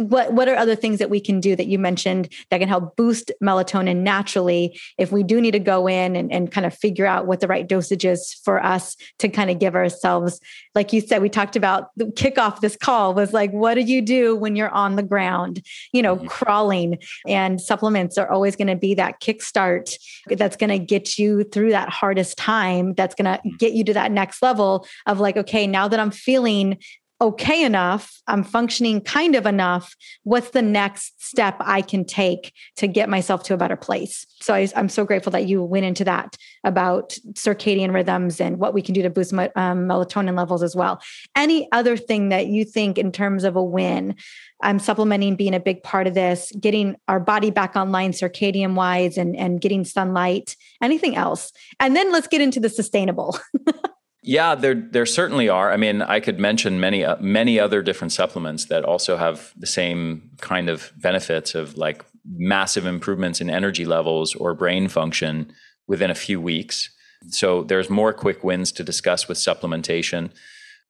what 0.00 0.32
what 0.32 0.48
are 0.48 0.56
other 0.56 0.74
things 0.74 0.98
that 0.98 1.10
we 1.10 1.20
can 1.20 1.40
do 1.40 1.56
that 1.56 1.66
you 1.66 1.78
mentioned 1.78 2.32
that 2.50 2.58
can 2.58 2.68
help 2.68 2.96
boost 2.96 3.30
melatonin 3.42 3.98
naturally 3.98 4.78
if 4.98 5.12
we 5.12 5.22
do 5.22 5.40
need 5.40 5.52
to 5.52 5.58
go 5.58 5.86
in 5.86 6.16
and, 6.16 6.32
and 6.32 6.50
kind 6.50 6.66
of 6.66 6.74
figure 6.74 7.06
out 7.06 7.26
what 7.26 7.40
the 7.40 7.46
right 7.46 7.68
dosage 7.68 8.04
is 8.04 8.34
for 8.44 8.62
us 8.64 8.96
to 9.18 9.28
kind 9.28 9.50
of 9.50 9.58
give 9.58 9.74
ourselves 9.74 10.40
like 10.74 10.92
you 10.92 11.00
said 11.00 11.22
we 11.22 11.28
talked 11.28 11.56
about 11.56 11.90
the 11.96 12.06
kickoff 12.06 12.60
this 12.60 12.76
call 12.76 13.14
was 13.14 13.32
like 13.32 13.50
what 13.50 13.74
do 13.74 13.80
you 13.80 14.00
do 14.00 14.36
when 14.36 14.56
you're 14.56 14.70
on 14.70 14.96
the 14.96 15.02
ground 15.02 15.62
you 15.92 16.02
know 16.02 16.16
mm-hmm. 16.16 16.26
crawling 16.26 16.98
and 17.26 17.60
supplements 17.60 18.18
are 18.18 18.30
always 18.30 18.56
going 18.56 18.68
to 18.68 18.76
be 18.76 18.94
that 18.94 19.20
kickstart 19.20 19.94
that's 20.30 20.56
going 20.56 20.70
to 20.70 20.78
get 20.78 21.18
you 21.18 21.44
through 21.44 21.70
that 21.70 21.88
hardest 21.88 22.36
time 22.38 22.94
that's 22.94 23.14
going 23.14 23.24
to 23.24 23.40
mm-hmm. 23.40 23.56
get 23.56 23.72
you 23.72 23.84
to 23.84 23.92
that 23.92 24.12
next 24.12 24.42
level 24.42 24.86
of 25.06 25.20
like 25.20 25.36
okay 25.36 25.66
now 25.66 25.88
that 25.88 26.00
i'm 26.00 26.10
feeling 26.10 26.78
okay 27.20 27.64
enough, 27.64 28.20
I'm 28.28 28.44
functioning 28.44 29.00
kind 29.00 29.34
of 29.34 29.44
enough. 29.44 29.96
What's 30.22 30.50
the 30.50 30.62
next 30.62 31.20
step 31.24 31.56
I 31.58 31.82
can 31.82 32.04
take 32.04 32.52
to 32.76 32.86
get 32.86 33.08
myself 33.08 33.42
to 33.44 33.54
a 33.54 33.56
better 33.56 33.76
place? 33.76 34.24
So 34.40 34.54
I, 34.54 34.68
am 34.76 34.88
so 34.88 35.04
grateful 35.04 35.32
that 35.32 35.46
you 35.46 35.62
went 35.62 35.84
into 35.84 36.04
that 36.04 36.36
about 36.62 37.18
circadian 37.32 37.92
rhythms 37.92 38.40
and 38.40 38.58
what 38.58 38.72
we 38.72 38.82
can 38.82 38.94
do 38.94 39.02
to 39.02 39.10
boost 39.10 39.32
um, 39.32 39.48
melatonin 39.88 40.36
levels 40.36 40.62
as 40.62 40.76
well. 40.76 41.00
Any 41.34 41.68
other 41.72 41.96
thing 41.96 42.28
that 42.28 42.46
you 42.46 42.64
think 42.64 42.98
in 42.98 43.10
terms 43.10 43.42
of 43.42 43.56
a 43.56 43.62
win? 43.62 44.14
I'm 44.62 44.78
supplementing 44.78 45.36
being 45.36 45.54
a 45.54 45.60
big 45.60 45.82
part 45.82 46.06
of 46.06 46.14
this, 46.14 46.52
getting 46.60 46.96
our 47.08 47.20
body 47.20 47.50
back 47.50 47.74
online 47.76 48.12
circadian 48.12 48.74
wise 48.74 49.16
and, 49.16 49.36
and 49.36 49.60
getting 49.60 49.84
sunlight, 49.84 50.56
anything 50.82 51.16
else. 51.16 51.52
And 51.80 51.96
then 51.96 52.12
let's 52.12 52.28
get 52.28 52.40
into 52.40 52.60
the 52.60 52.68
sustainable. 52.68 53.38
Yeah, 54.22 54.54
there 54.54 54.74
there 54.74 55.06
certainly 55.06 55.48
are. 55.48 55.72
I 55.72 55.76
mean, 55.76 56.02
I 56.02 56.20
could 56.20 56.40
mention 56.40 56.80
many 56.80 57.04
uh, 57.04 57.16
many 57.20 57.60
other 57.60 57.82
different 57.82 58.12
supplements 58.12 58.66
that 58.66 58.84
also 58.84 59.16
have 59.16 59.52
the 59.56 59.66
same 59.66 60.30
kind 60.40 60.68
of 60.68 60.92
benefits 60.96 61.54
of 61.54 61.76
like 61.76 62.04
massive 62.24 62.84
improvements 62.84 63.40
in 63.40 63.48
energy 63.48 63.84
levels 63.84 64.34
or 64.34 64.54
brain 64.54 64.88
function 64.88 65.52
within 65.86 66.10
a 66.10 66.14
few 66.14 66.40
weeks. 66.40 66.90
So 67.30 67.62
there's 67.62 67.88
more 67.88 68.12
quick 68.12 68.44
wins 68.44 68.72
to 68.72 68.84
discuss 68.84 69.28
with 69.28 69.38
supplementation. 69.38 70.30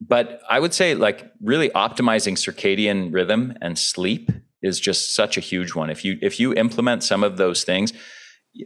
But 0.01 0.41
I 0.49 0.59
would 0.59 0.73
say 0.73 0.95
like 0.95 1.31
really 1.41 1.69
optimizing 1.69 2.33
circadian 2.33 3.13
rhythm 3.13 3.53
and 3.61 3.77
sleep 3.77 4.31
is 4.61 4.79
just 4.79 5.13
such 5.13 5.37
a 5.37 5.41
huge 5.41 5.75
one. 5.75 5.89
If 5.89 6.03
you 6.03 6.17
if 6.21 6.39
you 6.39 6.53
implement 6.53 7.03
some 7.03 7.23
of 7.23 7.37
those 7.37 7.63
things, 7.63 7.93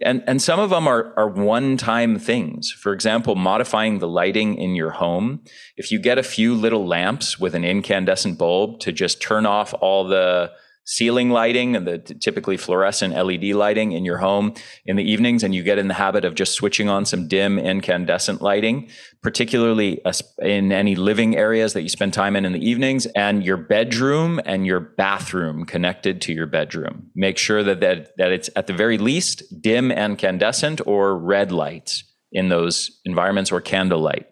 and 0.01 0.23
and 0.27 0.41
some 0.41 0.59
of 0.59 0.69
them 0.69 0.87
are 0.87 1.13
are 1.17 1.27
one 1.27 1.77
time 1.77 2.17
things. 2.17 2.71
For 2.71 2.93
example 2.93 3.35
modifying 3.35 3.99
the 3.99 4.07
lighting 4.07 4.55
in 4.55 4.75
your 4.75 4.91
home. 4.91 5.41
If 5.77 5.91
you 5.91 5.99
get 5.99 6.17
a 6.17 6.23
few 6.23 6.55
little 6.55 6.85
lamps 6.85 7.39
with 7.39 7.55
an 7.55 7.63
incandescent 7.63 8.37
bulb 8.37 8.79
to 8.81 8.91
just 8.91 9.21
turn 9.21 9.45
off 9.45 9.73
all 9.79 10.07
the 10.07 10.51
ceiling 10.85 11.29
lighting 11.29 11.75
and 11.75 11.87
the 11.87 11.97
typically 11.97 12.57
fluorescent 12.57 13.13
LED 13.13 13.45
lighting 13.55 13.93
in 13.93 14.03
your 14.03 14.17
home 14.17 14.53
in 14.85 14.95
the 14.95 15.03
evenings 15.03 15.43
and 15.43 15.55
you 15.55 15.63
get 15.63 15.77
in 15.77 15.87
the 15.87 15.93
habit 15.93 16.25
of 16.25 16.35
just 16.35 16.53
switching 16.53 16.89
on 16.89 17.05
some 17.05 17.27
dim 17.27 17.57
incandescent 17.57 18.41
lighting, 18.41 18.89
particularly 19.21 20.01
in 20.39 20.71
any 20.71 20.95
living 20.95 21.37
areas 21.37 21.73
that 21.73 21.83
you 21.83 21.89
spend 21.89 22.13
time 22.13 22.35
in 22.35 22.45
in 22.45 22.51
the 22.51 22.69
evenings 22.69 23.05
and 23.07 23.45
your 23.45 23.57
bedroom 23.57 24.41
and 24.45 24.65
your 24.65 24.79
bathroom 24.79 25.65
connected 25.65 26.21
to 26.21 26.33
your 26.33 26.47
bedroom. 26.47 27.09
Make 27.15 27.37
sure 27.37 27.63
that 27.63 27.79
that, 27.79 28.17
that 28.17 28.31
it's 28.31 28.49
at 28.55 28.67
the 28.67 28.73
very 28.73 28.97
least 28.97 29.61
dim 29.61 29.91
incandescent 29.91 30.81
or 30.85 31.17
red 31.17 31.51
lights 31.51 32.03
in 32.33 32.49
those 32.49 32.99
environments 33.05 33.51
or 33.51 33.61
candlelight. 33.61 34.25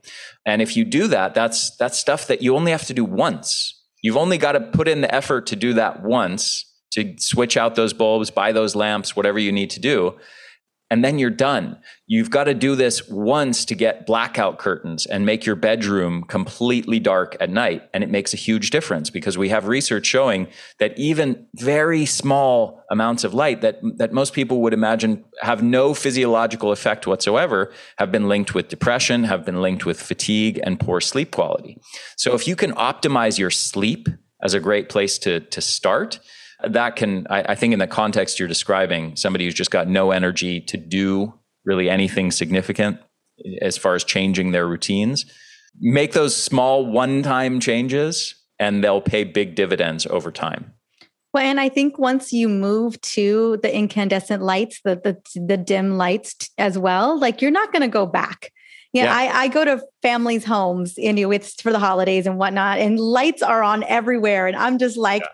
And 0.46 0.62
if 0.62 0.76
you 0.76 0.84
do 0.84 1.08
that, 1.08 1.36
that's 1.36 1.76
that's 1.78 1.98
stuff 1.98 2.28
that 2.28 2.42
you 2.42 2.56
only 2.56 2.72
have 2.72 2.88
to 2.88 2.94
do 2.96 3.06
once 3.06 3.81
You've 4.02 4.18
only 4.18 4.38
got 4.38 4.54
to 4.54 4.60
put 4.60 4.88
in 4.88 5.02
the 5.02 5.14
effort 5.14 5.48
to 5.48 5.56
do 5.56 5.74
that 5.74 6.02
once 6.02 6.66
to 6.92 7.16
switch 7.18 7.56
out 7.56 7.76
those 7.76 7.94
bulbs, 7.94 8.30
buy 8.30 8.52
those 8.52 8.76
lamps, 8.76 9.16
whatever 9.16 9.40
you 9.40 9.52
need 9.52 9.70
to 9.72 9.80
do. 9.80 10.18
And 10.91 11.06
then 11.06 11.17
you're 11.17 11.30
done. 11.30 11.77
You've 12.06 12.30
got 12.30 12.43
to 12.43 12.54
do 12.54 12.75
this 12.75 13.08
once 13.08 13.63
to 13.63 13.75
get 13.75 14.06
blackout 14.06 14.60
curtains 14.60 15.06
and 15.06 15.25
make 15.25 15.45
your 15.45 15.56
bedroom 15.56 16.25
completely 16.25 16.99
dark 16.99 17.38
at 17.39 17.49
night. 17.49 17.84
And 17.93 18.04
it 18.04 18.10
makes 18.10 18.34
a 18.34 18.38
huge 18.38 18.71
difference 18.71 19.10
because 19.10 19.38
we 19.38 19.47
have 19.47 19.69
research 19.69 20.06
showing 20.06 20.49
that 20.80 20.99
even 20.99 21.47
very 21.56 22.06
small 22.06 22.84
amounts 22.91 23.23
of 23.23 23.34
light 23.34 23.62
that, 23.62 23.80
that 23.95 24.12
most 24.12 24.34
people 24.34 24.62
would 24.63 24.73
imagine 24.73 25.23
have 25.41 25.63
no 25.63 25.93
physiological 25.93 26.73
effect 26.73 27.08
whatsoever 27.08 27.71
have 27.97 28.12
been 28.12 28.27
linked 28.27 28.54
with 28.54 28.67
depression, 28.67 29.23
have 29.23 29.45
been 29.45 29.62
linked 29.62 29.86
with 29.86 29.99
fatigue 29.99 30.60
and 30.62 30.77
poor 30.77 30.99
sleep 30.99 31.32
quality. 31.32 31.80
So 32.17 32.36
if 32.36 32.49
you 32.49 32.58
can 32.58 32.73
optimize 32.73 33.39
your 33.39 33.49
sleep 33.49 34.10
as 34.43 34.54
a 34.54 34.60
great 34.60 34.89
place 34.89 35.17
to, 35.19 35.39
to 35.39 35.62
start, 35.62 36.19
that 36.67 36.95
can, 36.95 37.28
I, 37.30 37.43
I 37.50 37.56
think, 37.56 37.74
in 37.74 37.80
the 37.80 37.88
context 37.88 38.39
you're 38.39 38.47
describing, 38.47 39.15
somebody 39.15 39.45
who's 39.45 39.54
just 39.54 39.71
got 39.71 39.88
no 39.88 40.12
energy 40.12 40.62
to 40.62 40.78
do 40.78 41.34
really 41.65 41.89
anything 41.89 42.32
significant 42.32 43.00
as 43.62 43.78
far 43.78 43.95
as 43.95 44.04
changing 44.04 44.52
their 44.52 44.67
routines, 44.67 45.26
make 45.80 46.13
those 46.13 46.36
small 46.36 46.86
one 46.86 47.24
time 47.24 47.60
changes 47.60 48.36
and 48.60 48.84
they'll 48.84 49.02
pay 49.02 49.24
big 49.24 49.56
dividends 49.56 50.06
over 50.08 50.32
time. 50.32 50.74
Well, 51.34 51.43
and 51.43 51.60
I 51.60 51.69
think 51.69 51.97
once 51.97 52.34
you 52.34 52.50
move 52.50 53.00
to 53.02 53.58
the 53.63 53.74
incandescent 53.74 54.43
lights, 54.43 54.82
the 54.84 54.95
the, 54.95 55.39
the 55.39 55.58
dim 55.58 55.97
lights 55.97 56.34
t- 56.36 56.47
as 56.58 56.78
well, 56.78 57.17
like 57.17 57.41
you're 57.41 57.52
not 57.52 57.71
going 57.71 57.84
to 57.84 57.88
go 57.88 58.06
back. 58.06 58.52
Yeah, 58.93 59.06
yeah. 59.06 59.15
I, 59.15 59.43
I, 59.43 59.47
go 59.47 59.63
to 59.63 59.82
families' 60.02 60.43
homes, 60.43 60.97
you 60.97 61.13
know, 61.13 61.32
it's 61.32 61.62
for 61.62 61.71
the 61.71 61.80
holidays 61.80 62.28
and 62.28 62.38
whatnot, 62.38 62.80
and 62.80 63.00
lights 63.00 63.41
are 63.41 63.63
on 63.63 63.84
everywhere, 63.84 64.47
and 64.47 64.58
I'm 64.58 64.78
just 64.78 64.97
like, 64.97 65.21
yeah. 65.21 65.30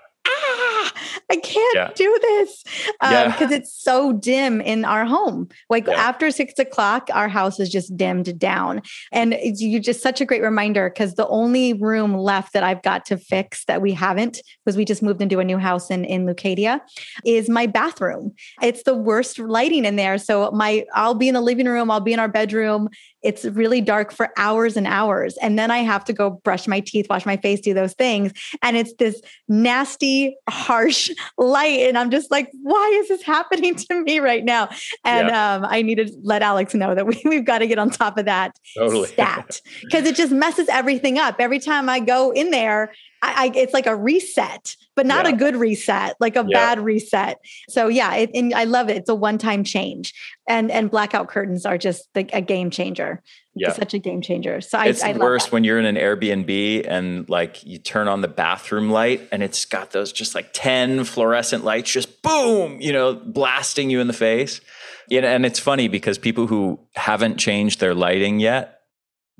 I 1.31 1.37
can't 1.37 1.75
yeah. 1.75 1.91
do 1.95 2.17
this 2.21 2.63
because 2.63 3.41
um, 3.41 3.51
yeah. 3.51 3.57
it's 3.57 3.73
so 3.73 4.13
dim 4.13 4.61
in 4.61 4.85
our 4.85 5.05
home. 5.05 5.49
Like 5.69 5.87
yeah. 5.87 5.93
after 5.93 6.31
six 6.31 6.57
o'clock, 6.59 7.09
our 7.13 7.27
house 7.27 7.59
is 7.59 7.69
just 7.69 7.95
dimmed 7.97 8.37
down. 8.39 8.81
And 9.11 9.33
it's 9.33 9.61
you 9.61 9.79
just 9.79 10.01
such 10.01 10.21
a 10.21 10.25
great 10.25 10.41
reminder 10.41 10.89
because 10.89 11.15
the 11.15 11.27
only 11.27 11.73
room 11.73 12.15
left 12.15 12.53
that 12.53 12.63
I've 12.63 12.81
got 12.81 13.05
to 13.05 13.17
fix 13.17 13.65
that 13.65 13.81
we 13.81 13.93
haven't, 13.93 14.41
because 14.65 14.77
we 14.77 14.85
just 14.85 15.03
moved 15.03 15.21
into 15.21 15.39
a 15.39 15.43
new 15.43 15.57
house 15.57 15.89
in, 15.89 16.05
in 16.05 16.25
Leucadia, 16.25 16.81
is 17.25 17.49
my 17.49 17.65
bathroom. 17.67 18.33
It's 18.61 18.83
the 18.83 18.95
worst 18.95 19.39
lighting 19.39 19.85
in 19.85 19.95
there. 19.95 20.17
So 20.17 20.51
my 20.51 20.85
I'll 20.93 21.15
be 21.15 21.27
in 21.27 21.33
the 21.33 21.41
living 21.41 21.67
room, 21.67 21.91
I'll 21.91 21.99
be 21.99 22.13
in 22.13 22.19
our 22.19 22.27
bedroom, 22.27 22.89
it's 23.27 23.43
really 23.43 23.81
dark 23.81 24.13
for 24.13 24.29
hours 24.37 24.77
and 24.77 24.87
hours. 24.87 25.35
And 25.41 25.59
then 25.59 25.69
I 25.69 25.79
have 25.79 26.05
to 26.05 26.13
go 26.13 26.29
brush 26.29 26.65
my 26.65 26.79
teeth, 26.79 27.07
wash 27.09 27.25
my 27.25 27.35
face, 27.35 27.59
do 27.59 27.73
those 27.73 27.93
things. 27.93 28.31
And 28.61 28.77
it's 28.77 28.93
this 28.93 29.21
nasty, 29.49 30.37
harsh 30.49 31.11
light. 31.37 31.81
And 31.81 31.97
I'm 31.97 32.09
just 32.09 32.31
like, 32.31 32.49
why 32.63 32.87
is 33.01 33.09
this 33.09 33.21
happening 33.35 33.75
to 33.75 34.01
me 34.03 34.19
right 34.19 34.45
now? 34.45 34.69
And 35.03 35.27
yeah. 35.27 35.55
um, 35.55 35.65
I 35.67 35.81
need 35.81 35.95
to 35.95 36.09
let 36.23 36.41
Alex 36.41 36.73
know 36.73 36.95
that 36.95 37.05
we, 37.07 37.21
we've 37.25 37.43
got 37.43 37.57
to 37.57 37.67
get 37.67 37.77
on 37.77 37.89
top 37.89 38.17
of 38.17 38.23
that 38.25 38.57
totally. 38.77 39.09
stat 39.09 39.59
because 39.81 40.05
it 40.05 40.15
just 40.15 40.31
messes 40.31 40.69
everything 40.69 41.19
up. 41.19 41.35
Every 41.39 41.59
time 41.59 41.89
I 41.89 41.99
go 41.99 42.31
in 42.31 42.51
there, 42.51 42.93
I, 43.21 43.45
I, 43.45 43.51
it's 43.55 43.73
like 43.73 43.87
a 43.87 43.95
reset, 43.95 44.75
but 44.95 45.05
not 45.05 45.25
yeah. 45.25 45.33
a 45.33 45.35
good 45.35 45.55
reset, 45.55 46.15
like 46.19 46.35
a 46.35 46.45
yeah. 46.47 46.57
bad 46.57 46.79
reset. 46.79 47.39
So 47.69 47.87
yeah, 47.87 48.13
it, 48.15 48.31
and 48.33 48.53
I 48.53 48.65
love 48.65 48.89
it. 48.89 48.97
It's 48.97 49.09
a 49.09 49.15
one-time 49.15 49.63
change, 49.63 50.13
and 50.47 50.69
and 50.69 50.91
blackout 50.91 51.27
curtains 51.27 51.65
are 51.65 51.77
just 51.77 52.07
the, 52.13 52.29
a 52.33 52.41
game 52.41 52.69
changer. 52.69 53.23
Yeah, 53.55 53.69
it's 53.69 53.77
such 53.77 53.93
a 53.93 53.99
game 53.99 54.21
changer. 54.21 54.61
So 54.61 54.79
it's 54.81 55.03
I, 55.03 55.09
I 55.09 55.17
worse 55.17 55.51
when 55.51 55.63
you're 55.63 55.79
in 55.79 55.85
an 55.85 55.95
Airbnb 55.95 56.85
and 56.87 57.27
like 57.27 57.63
you 57.65 57.79
turn 57.79 58.07
on 58.07 58.21
the 58.21 58.27
bathroom 58.27 58.91
light 58.91 59.27
and 59.31 59.41
it's 59.41 59.65
got 59.65 59.91
those 59.91 60.11
just 60.11 60.35
like 60.35 60.49
ten 60.53 61.03
fluorescent 61.03 61.63
lights, 61.63 61.91
just 61.91 62.21
boom, 62.21 62.79
you 62.79 62.93
know, 62.93 63.15
blasting 63.15 63.89
you 63.89 63.99
in 63.99 64.07
the 64.07 64.13
face. 64.13 64.61
You 65.09 65.21
know, 65.21 65.27
and 65.27 65.45
it's 65.45 65.59
funny 65.59 65.87
because 65.87 66.17
people 66.17 66.47
who 66.47 66.79
haven't 66.95 67.37
changed 67.37 67.79
their 67.79 67.95
lighting 67.95 68.39
yet 68.39 68.81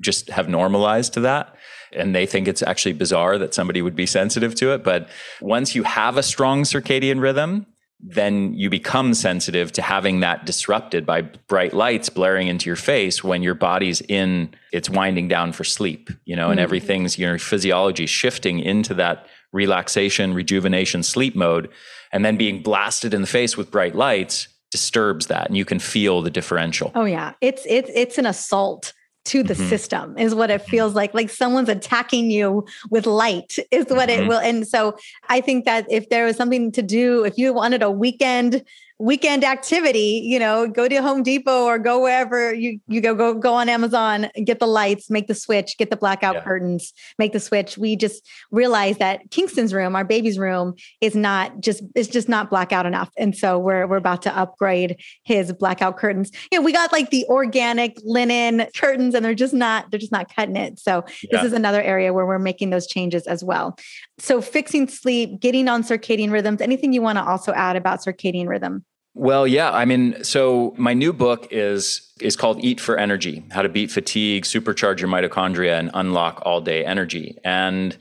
just 0.00 0.30
have 0.30 0.48
normalized 0.48 1.14
to 1.14 1.20
that 1.20 1.54
and 1.92 2.14
they 2.14 2.26
think 2.26 2.48
it's 2.48 2.62
actually 2.62 2.92
bizarre 2.92 3.38
that 3.38 3.54
somebody 3.54 3.82
would 3.82 3.96
be 3.96 4.06
sensitive 4.06 4.54
to 4.56 4.72
it. 4.72 4.84
But 4.84 5.08
once 5.40 5.74
you 5.74 5.82
have 5.82 6.16
a 6.16 6.22
strong 6.22 6.62
circadian 6.62 7.20
rhythm, 7.20 7.66
then 8.00 8.54
you 8.54 8.70
become 8.70 9.12
sensitive 9.12 9.72
to 9.72 9.82
having 9.82 10.20
that 10.20 10.46
disrupted 10.46 11.04
by 11.04 11.22
bright 11.22 11.72
lights 11.72 12.08
blaring 12.08 12.46
into 12.46 12.66
your 12.66 12.76
face 12.76 13.24
when 13.24 13.42
your 13.42 13.54
body's 13.54 14.00
in 14.02 14.54
it's 14.72 14.88
winding 14.88 15.26
down 15.26 15.52
for 15.52 15.64
sleep 15.64 16.10
you 16.24 16.36
know 16.36 16.50
and 16.50 16.58
mm-hmm. 16.58 16.64
everything's 16.64 17.18
your 17.18 17.38
physiology 17.38 18.06
shifting 18.06 18.60
into 18.60 18.94
that 18.94 19.26
relaxation 19.52 20.32
rejuvenation 20.32 21.02
sleep 21.02 21.34
mode 21.34 21.68
and 22.12 22.24
then 22.24 22.36
being 22.36 22.62
blasted 22.62 23.12
in 23.12 23.20
the 23.20 23.26
face 23.26 23.56
with 23.56 23.70
bright 23.70 23.96
lights 23.96 24.46
disturbs 24.70 25.26
that 25.26 25.48
and 25.48 25.56
you 25.56 25.64
can 25.64 25.80
feel 25.80 26.22
the 26.22 26.30
differential 26.30 26.92
oh 26.94 27.04
yeah 27.04 27.32
it's 27.40 27.62
it's 27.66 27.90
it's 27.94 28.16
an 28.16 28.26
assault 28.26 28.92
to 29.28 29.42
the 29.42 29.52
mm-hmm. 29.52 29.68
system 29.68 30.16
is 30.16 30.34
what 30.34 30.50
it 30.50 30.62
feels 30.62 30.94
like 30.94 31.12
like 31.12 31.28
someone's 31.28 31.68
attacking 31.68 32.30
you 32.30 32.64
with 32.88 33.04
light 33.04 33.58
is 33.70 33.84
what 33.90 34.08
mm-hmm. 34.08 34.22
it 34.22 34.28
will 34.28 34.38
and 34.38 34.66
so 34.66 34.96
i 35.28 35.38
think 35.38 35.66
that 35.66 35.86
if 35.90 36.08
there 36.08 36.24
was 36.24 36.34
something 36.34 36.72
to 36.72 36.82
do 36.82 37.24
if 37.24 37.36
you 37.36 37.52
wanted 37.52 37.82
a 37.82 37.90
weekend 37.90 38.64
weekend 38.98 39.44
activity, 39.44 40.22
you 40.24 40.38
know, 40.38 40.66
go 40.66 40.88
to 40.88 40.96
Home 40.96 41.22
Depot 41.22 41.64
or 41.64 41.78
go 41.78 42.00
wherever 42.02 42.52
you, 42.52 42.80
you 42.88 43.00
go, 43.00 43.14
go, 43.14 43.32
go 43.34 43.54
on 43.54 43.68
Amazon, 43.68 44.28
get 44.44 44.58
the 44.58 44.66
lights, 44.66 45.08
make 45.08 45.28
the 45.28 45.34
switch, 45.34 45.78
get 45.78 45.90
the 45.90 45.96
blackout 45.96 46.36
yeah. 46.36 46.42
curtains, 46.42 46.92
make 47.18 47.32
the 47.32 47.40
switch. 47.40 47.78
We 47.78 47.94
just 47.94 48.26
realized 48.50 48.98
that 48.98 49.30
Kingston's 49.30 49.72
room, 49.72 49.94
our 49.94 50.04
baby's 50.04 50.38
room 50.38 50.74
is 51.00 51.14
not 51.14 51.60
just, 51.60 51.82
it's 51.94 52.08
just 52.08 52.28
not 52.28 52.50
blackout 52.50 52.86
enough. 52.86 53.10
And 53.16 53.36
so 53.36 53.58
we're, 53.58 53.86
we're 53.86 53.96
about 53.96 54.22
to 54.22 54.36
upgrade 54.36 55.00
his 55.22 55.52
blackout 55.52 55.96
curtains. 55.96 56.32
You 56.50 56.58
know, 56.58 56.64
we 56.64 56.72
got 56.72 56.92
like 56.92 57.10
the 57.10 57.24
organic 57.28 57.98
linen 58.04 58.66
curtains 58.76 59.14
and 59.14 59.24
they're 59.24 59.34
just 59.34 59.54
not, 59.54 59.90
they're 59.90 60.00
just 60.00 60.12
not 60.12 60.34
cutting 60.34 60.56
it. 60.56 60.78
So 60.80 61.04
yeah. 61.22 61.38
this 61.38 61.44
is 61.44 61.52
another 61.52 61.80
area 61.82 62.12
where 62.12 62.26
we're 62.26 62.38
making 62.40 62.70
those 62.70 62.88
changes 62.88 63.28
as 63.28 63.44
well. 63.44 63.76
So 64.18 64.40
fixing 64.40 64.88
sleep, 64.88 65.40
getting 65.40 65.68
on 65.68 65.82
circadian 65.82 66.32
rhythms, 66.32 66.60
anything 66.60 66.92
you 66.92 67.02
want 67.02 67.18
to 67.18 67.24
also 67.24 67.52
add 67.52 67.76
about 67.76 68.00
circadian 68.00 68.48
rhythm? 68.48 68.84
Well, 69.14 69.46
yeah. 69.46 69.72
I 69.72 69.84
mean, 69.84 70.22
so 70.22 70.74
my 70.78 70.94
new 70.94 71.12
book 71.12 71.48
is 71.50 72.12
is 72.20 72.36
called 72.36 72.62
Eat 72.62 72.80
for 72.80 72.96
Energy: 72.96 73.44
How 73.50 73.62
to 73.62 73.68
Beat 73.68 73.90
Fatigue, 73.90 74.44
Supercharge 74.44 75.00
Your 75.00 75.08
Mitochondria, 75.08 75.78
and 75.78 75.90
Unlock 75.94 76.42
All 76.44 76.60
Day 76.60 76.84
Energy. 76.84 77.36
And 77.44 77.96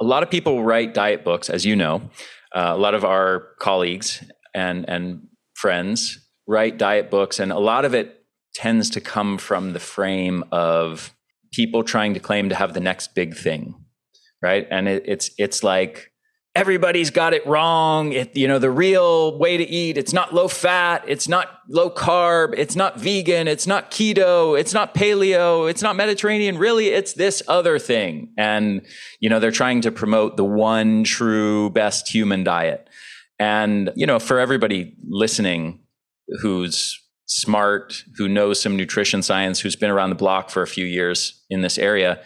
a 0.00 0.04
lot 0.04 0.22
of 0.22 0.30
people 0.30 0.64
write 0.64 0.92
diet 0.92 1.24
books, 1.24 1.48
as 1.48 1.64
you 1.64 1.76
know. 1.76 2.10
Uh, 2.54 2.72
a 2.74 2.76
lot 2.76 2.94
of 2.94 3.04
our 3.04 3.48
colleagues 3.60 4.24
and 4.54 4.88
and 4.88 5.28
friends 5.54 6.18
write 6.46 6.78
diet 6.78 7.10
books, 7.10 7.38
and 7.38 7.52
a 7.52 7.58
lot 7.58 7.84
of 7.84 7.94
it 7.94 8.24
tends 8.54 8.90
to 8.90 9.00
come 9.00 9.38
from 9.38 9.72
the 9.72 9.80
frame 9.80 10.42
of 10.50 11.12
people 11.52 11.84
trying 11.84 12.14
to 12.14 12.20
claim 12.20 12.48
to 12.48 12.54
have 12.54 12.74
the 12.74 12.80
next 12.80 13.14
big 13.14 13.36
thing, 13.36 13.74
right? 14.42 14.66
And 14.70 14.88
it, 14.88 15.04
it's 15.06 15.30
it's 15.38 15.62
like 15.62 16.12
everybody's 16.56 17.10
got 17.10 17.34
it 17.34 17.46
wrong. 17.46 18.12
It, 18.12 18.34
you 18.34 18.48
know, 18.48 18.58
the 18.58 18.70
real 18.70 19.38
way 19.38 19.58
to 19.58 19.64
eat, 19.64 19.98
it's 19.98 20.14
not 20.14 20.32
low 20.32 20.48
fat, 20.48 21.04
it's 21.06 21.28
not 21.28 21.58
low 21.68 21.90
carb, 21.90 22.54
it's 22.56 22.74
not 22.74 22.98
vegan, 22.98 23.46
it's 23.46 23.66
not 23.66 23.90
keto, 23.90 24.58
it's 24.58 24.72
not 24.72 24.94
paleo, 24.94 25.70
it's 25.70 25.82
not 25.82 25.96
Mediterranean. 25.96 26.56
Really, 26.56 26.88
it's 26.88 27.12
this 27.12 27.42
other 27.46 27.78
thing. 27.78 28.32
And, 28.38 28.86
you 29.20 29.28
know, 29.28 29.38
they're 29.38 29.50
trying 29.50 29.82
to 29.82 29.92
promote 29.92 30.38
the 30.38 30.44
one 30.44 31.04
true 31.04 31.68
best 31.70 32.08
human 32.08 32.42
diet. 32.42 32.88
And, 33.38 33.92
you 33.94 34.06
know, 34.06 34.18
for 34.18 34.40
everybody 34.40 34.96
listening 35.06 35.80
who's 36.40 36.98
smart, 37.26 38.02
who 38.16 38.28
knows 38.28 38.60
some 38.60 38.76
nutrition 38.76 39.20
science, 39.20 39.60
who's 39.60 39.76
been 39.76 39.90
around 39.90 40.08
the 40.08 40.16
block 40.16 40.48
for 40.48 40.62
a 40.62 40.66
few 40.66 40.86
years 40.86 41.44
in 41.50 41.60
this 41.60 41.76
area, 41.76 42.20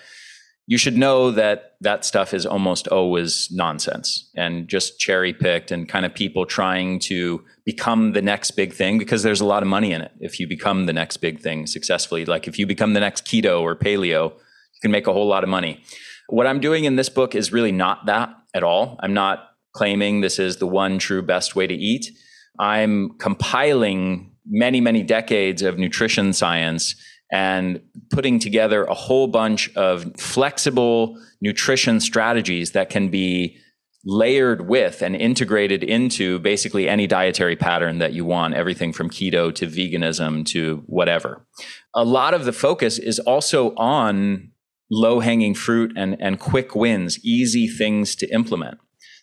you 0.71 0.79
should 0.79 0.97
know 0.97 1.33
that 1.33 1.75
that 1.81 2.05
stuff 2.05 2.33
is 2.33 2.47
almost 2.47 2.87
always 2.87 3.49
nonsense 3.51 4.31
and 4.37 4.69
just 4.69 5.01
cherry 5.01 5.33
picked 5.33 5.73
and 5.73 5.89
kind 5.89 6.07
of 6.07 6.15
people 6.15 6.47
trying 6.47 7.01
to 7.01 7.45
become 7.65 8.13
the 8.13 8.23
next 8.23 8.53
big 8.53 8.73
thing 8.73 8.97
because 8.97 9.25
there's 9.25 9.41
a 9.41 9.45
lot 9.45 9.65
of 9.65 9.69
money 9.69 9.91
in 9.91 10.01
it 10.01 10.13
if 10.21 10.39
you 10.39 10.47
become 10.47 10.87
the 10.87 10.93
next 10.93 11.17
big 11.17 11.41
thing 11.41 11.67
successfully. 11.67 12.25
Like 12.25 12.47
if 12.47 12.57
you 12.57 12.69
become 12.69 12.93
the 12.93 13.01
next 13.01 13.27
keto 13.27 13.61
or 13.61 13.75
paleo, 13.75 14.31
you 14.31 14.81
can 14.81 14.93
make 14.93 15.09
a 15.09 15.13
whole 15.13 15.27
lot 15.27 15.43
of 15.43 15.51
money. 15.51 15.83
What 16.29 16.47
I'm 16.47 16.61
doing 16.61 16.85
in 16.85 16.95
this 16.95 17.09
book 17.09 17.35
is 17.35 17.53
really 17.53 17.73
not 17.73 18.07
that 18.07 18.33
at 18.55 18.63
all. 18.63 18.97
I'm 19.03 19.13
not 19.13 19.51
claiming 19.73 20.21
this 20.21 20.39
is 20.39 20.59
the 20.59 20.69
one 20.69 21.01
true 21.01 21.21
best 21.21 21.57
way 21.57 21.67
to 21.67 21.75
eat. 21.75 22.13
I'm 22.61 23.19
compiling 23.19 24.37
many, 24.47 24.81
many 24.81 25.03
decades 25.03 25.63
of 25.63 25.79
nutrition 25.79 26.33
science 26.33 26.95
and 27.33 27.81
putting 28.11 28.38
together 28.38 28.85
a 28.85 28.95
whole 28.95 29.27
bunch 29.27 29.75
of 29.77 30.12
flexible 30.19 31.16
nutrition 31.40 32.01
strategies 32.01 32.73
that 32.73 32.90
can 32.90 33.09
be 33.09 33.57
layered 34.05 34.66
with 34.66 35.03
and 35.03 35.14
integrated 35.14 35.85
into 35.85 36.38
basically 36.38 36.88
any 36.88 37.07
dietary 37.07 37.57
pattern 37.57 37.99
that 37.99 38.12
you 38.12 38.25
want, 38.25 38.55
everything 38.55 38.93
from 38.93 39.11
keto 39.11 39.55
to 39.55 39.66
veganism 39.66 40.45
to 40.47 40.83
whatever. 40.87 41.47
A 41.95 42.05
lot 42.05 42.33
of 42.33 42.45
the 42.45 42.53
focus 42.53 42.99
is 42.99 43.19
also 43.19 43.75
on 43.77 44.51
low 44.90 45.21
hanging 45.21 45.55
fruit 45.55 45.93
and, 45.97 46.16
and 46.21 46.40
quick 46.40 46.75
wins, 46.75 47.23
easy 47.25 47.69
things 47.69 48.14
to 48.16 48.27
implement. 48.35 48.79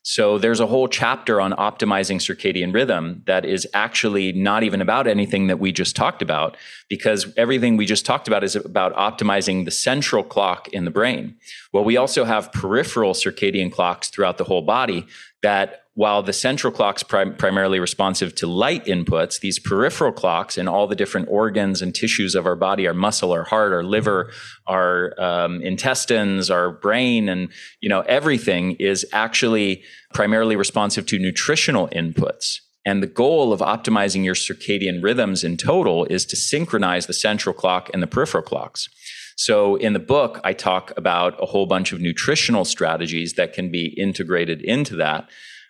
So 0.09 0.37
there's 0.37 0.61
a 0.61 0.67
whole 0.67 0.87
chapter 0.87 1.41
on 1.41 1.51
optimizing 1.51 2.21
circadian 2.21 2.73
rhythm 2.73 3.23
that 3.25 3.43
is 3.43 3.67
actually 3.73 4.31
not 4.31 4.63
even 4.63 4.79
about 4.79 5.05
anything 5.05 5.47
that 5.47 5.59
we 5.59 5.73
just 5.73 5.97
talked 5.97 6.21
about 6.21 6.55
because 6.87 7.27
everything 7.35 7.75
we 7.75 7.85
just 7.85 8.05
talked 8.05 8.25
about 8.25 8.41
is 8.41 8.55
about 8.55 8.95
optimizing 8.95 9.65
the 9.65 9.71
central 9.71 10.23
clock 10.23 10.69
in 10.69 10.85
the 10.85 10.91
brain. 10.91 11.35
Well, 11.73 11.83
we 11.83 11.97
also 11.97 12.23
have 12.23 12.53
peripheral 12.53 13.15
circadian 13.15 13.69
clocks 13.69 14.07
throughout 14.07 14.37
the 14.37 14.45
whole 14.45 14.61
body 14.61 15.05
that 15.41 15.86
while 15.97 16.21
the 16.21 16.31
central 16.31 16.71
clock's 16.71 17.01
prim- 17.01 17.33
primarily 17.37 17.79
responsive 17.79 18.35
to 18.35 18.45
light 18.45 18.85
inputs, 18.85 19.39
these 19.39 19.57
peripheral 19.57 20.11
clocks 20.11 20.55
in 20.55 20.67
all 20.67 20.85
the 20.85 20.95
different 20.95 21.27
organs 21.27 21.81
and 21.81 21.95
tissues 21.95 22.35
of 22.35 22.45
our 22.45 22.55
body, 22.55 22.87
our 22.87 22.93
muscle, 22.93 23.31
our 23.31 23.45
heart, 23.45 23.73
our 23.73 23.83
liver, 23.83 24.31
our 24.67 25.19
um, 25.19 25.59
intestines, 25.63 26.51
our 26.51 26.71
brain, 26.71 27.27
and 27.27 27.49
you 27.81 27.89
know 27.89 28.01
everything 28.01 28.73
is 28.73 29.07
actually 29.11 29.81
primarily 30.13 30.55
responsive 30.55 31.07
to 31.07 31.17
nutritional 31.17 31.87
inputs. 31.87 32.59
And 32.85 33.01
the 33.01 33.07
goal 33.07 33.51
of 33.51 33.59
optimizing 33.61 34.23
your 34.23 34.35
circadian 34.35 35.03
rhythms 35.03 35.43
in 35.43 35.57
total 35.57 36.05
is 36.05 36.27
to 36.27 36.35
synchronize 36.35 37.07
the 37.07 37.13
central 37.13 37.55
clock 37.55 37.89
and 37.91 38.03
the 38.03 38.07
peripheral 38.07 38.43
clocks. 38.43 38.87
So 39.35 39.77
in 39.77 39.93
the 39.93 39.99
book, 39.99 40.39
I 40.43 40.53
talk 40.53 40.93
about 40.95 41.41
a 41.41 41.47
whole 41.47 41.65
bunch 41.65 41.91
of 41.91 41.99
nutritional 41.99 42.65
strategies 42.65 43.33
that 43.33 43.53
can 43.53 43.71
be 43.71 43.87
integrated 43.99 44.61
into 44.61 44.95
that 44.97 45.27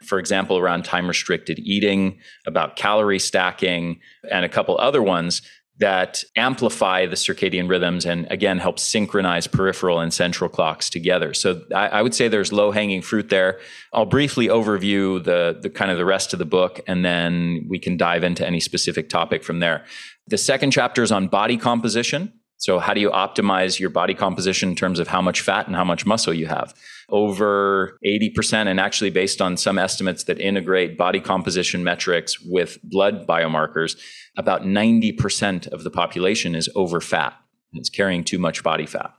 for 0.07 0.19
example, 0.19 0.57
around 0.57 0.85
time 0.85 1.07
restricted 1.07 1.59
eating, 1.59 2.19
about 2.45 2.75
calorie 2.75 3.19
stacking, 3.19 3.99
and 4.31 4.45
a 4.45 4.49
couple 4.49 4.77
other 4.79 5.03
ones 5.03 5.41
that 5.79 6.23
amplify 6.35 7.05
the 7.05 7.15
circadian 7.15 7.69
rhythms 7.69 8.05
and 8.05 8.25
again 8.31 8.57
help 8.57 8.79
synchronize 8.79 9.45
peripheral 9.45 9.99
and 9.99 10.13
central 10.13 10.49
clocks 10.49 10.89
together. 10.89 11.33
So 11.33 11.61
I, 11.73 11.87
I 11.89 12.01
would 12.01 12.15
say 12.15 12.27
there's 12.27 12.51
low 12.51 12.71
hanging 12.71 13.01
fruit 13.01 13.29
there. 13.29 13.59
I'll 13.93 14.05
briefly 14.05 14.47
overview 14.47 15.23
the, 15.23 15.57
the 15.61 15.69
kind 15.69 15.91
of 15.91 15.97
the 15.97 16.05
rest 16.05 16.33
of 16.33 16.39
the 16.39 16.45
book 16.45 16.79
and 16.87 17.05
then 17.05 17.65
we 17.69 17.77
can 17.77 17.95
dive 17.95 18.23
into 18.23 18.45
any 18.45 18.59
specific 18.59 19.09
topic 19.09 19.43
from 19.43 19.59
there. 19.59 19.85
The 20.27 20.37
second 20.37 20.71
chapter 20.71 21.03
is 21.03 21.11
on 21.11 21.27
body 21.27 21.57
composition. 21.57 22.33
So 22.57 22.79
how 22.79 22.93
do 22.93 23.01
you 23.01 23.11
optimize 23.11 23.79
your 23.79 23.89
body 23.89 24.13
composition 24.13 24.69
in 24.69 24.75
terms 24.75 24.99
of 24.99 25.07
how 25.07 25.21
much 25.21 25.41
fat 25.41 25.67
and 25.67 25.75
how 25.75 25.83
much 25.83 26.05
muscle 26.05 26.33
you 26.33 26.47
have? 26.47 26.73
over 27.09 27.97
80%, 28.05 28.67
and 28.67 28.79
actually 28.79 29.09
based 29.09 29.41
on 29.41 29.55
some 29.55 29.77
estimates 29.77 30.25
that 30.25 30.39
integrate 30.39 30.97
body 30.97 31.21
composition 31.21 31.83
metrics 31.83 32.39
with 32.41 32.77
blood 32.83 33.25
biomarkers, 33.25 33.97
about 34.37 34.63
90% 34.63 35.67
of 35.67 35.83
the 35.83 35.89
population 35.89 36.53
is 36.53 36.69
over 36.75 36.99
fat. 36.99 37.33
It's 37.73 37.89
carrying 37.89 38.23
too 38.23 38.39
much 38.39 38.63
body 38.63 38.85
fat. 38.85 39.13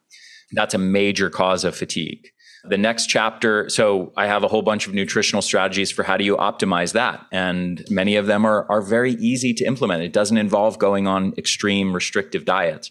That's 0.53 0.75
a 0.75 0.79
major 0.79 1.31
cause 1.31 1.65
of 1.65 1.77
fatigue. 1.77 2.29
The 2.65 2.79
next 2.79 3.07
chapter, 3.07 3.69
so 3.69 4.13
I 4.17 4.27
have 4.27 4.43
a 4.43 4.49
whole 4.49 4.63
bunch 4.63 4.87
of 4.87 4.93
nutritional 4.93 5.43
strategies 5.43 5.91
for 5.91 6.03
how 6.03 6.17
do 6.17 6.25
you 6.25 6.37
optimize 6.37 6.93
that. 6.93 7.25
And 7.31 7.85
many 7.89 8.17
of 8.17 8.27
them 8.27 8.45
are, 8.45 8.71
are 8.71 8.83
very 8.83 9.13
easy 9.13 9.55
to 9.55 9.65
implement. 9.65 10.03
It 10.03 10.13
doesn't 10.13 10.37
involve 10.37 10.79
going 10.79 11.07
on 11.07 11.35
extreme 11.39 11.95
restrictive 11.95 12.45
diets. 12.45 12.91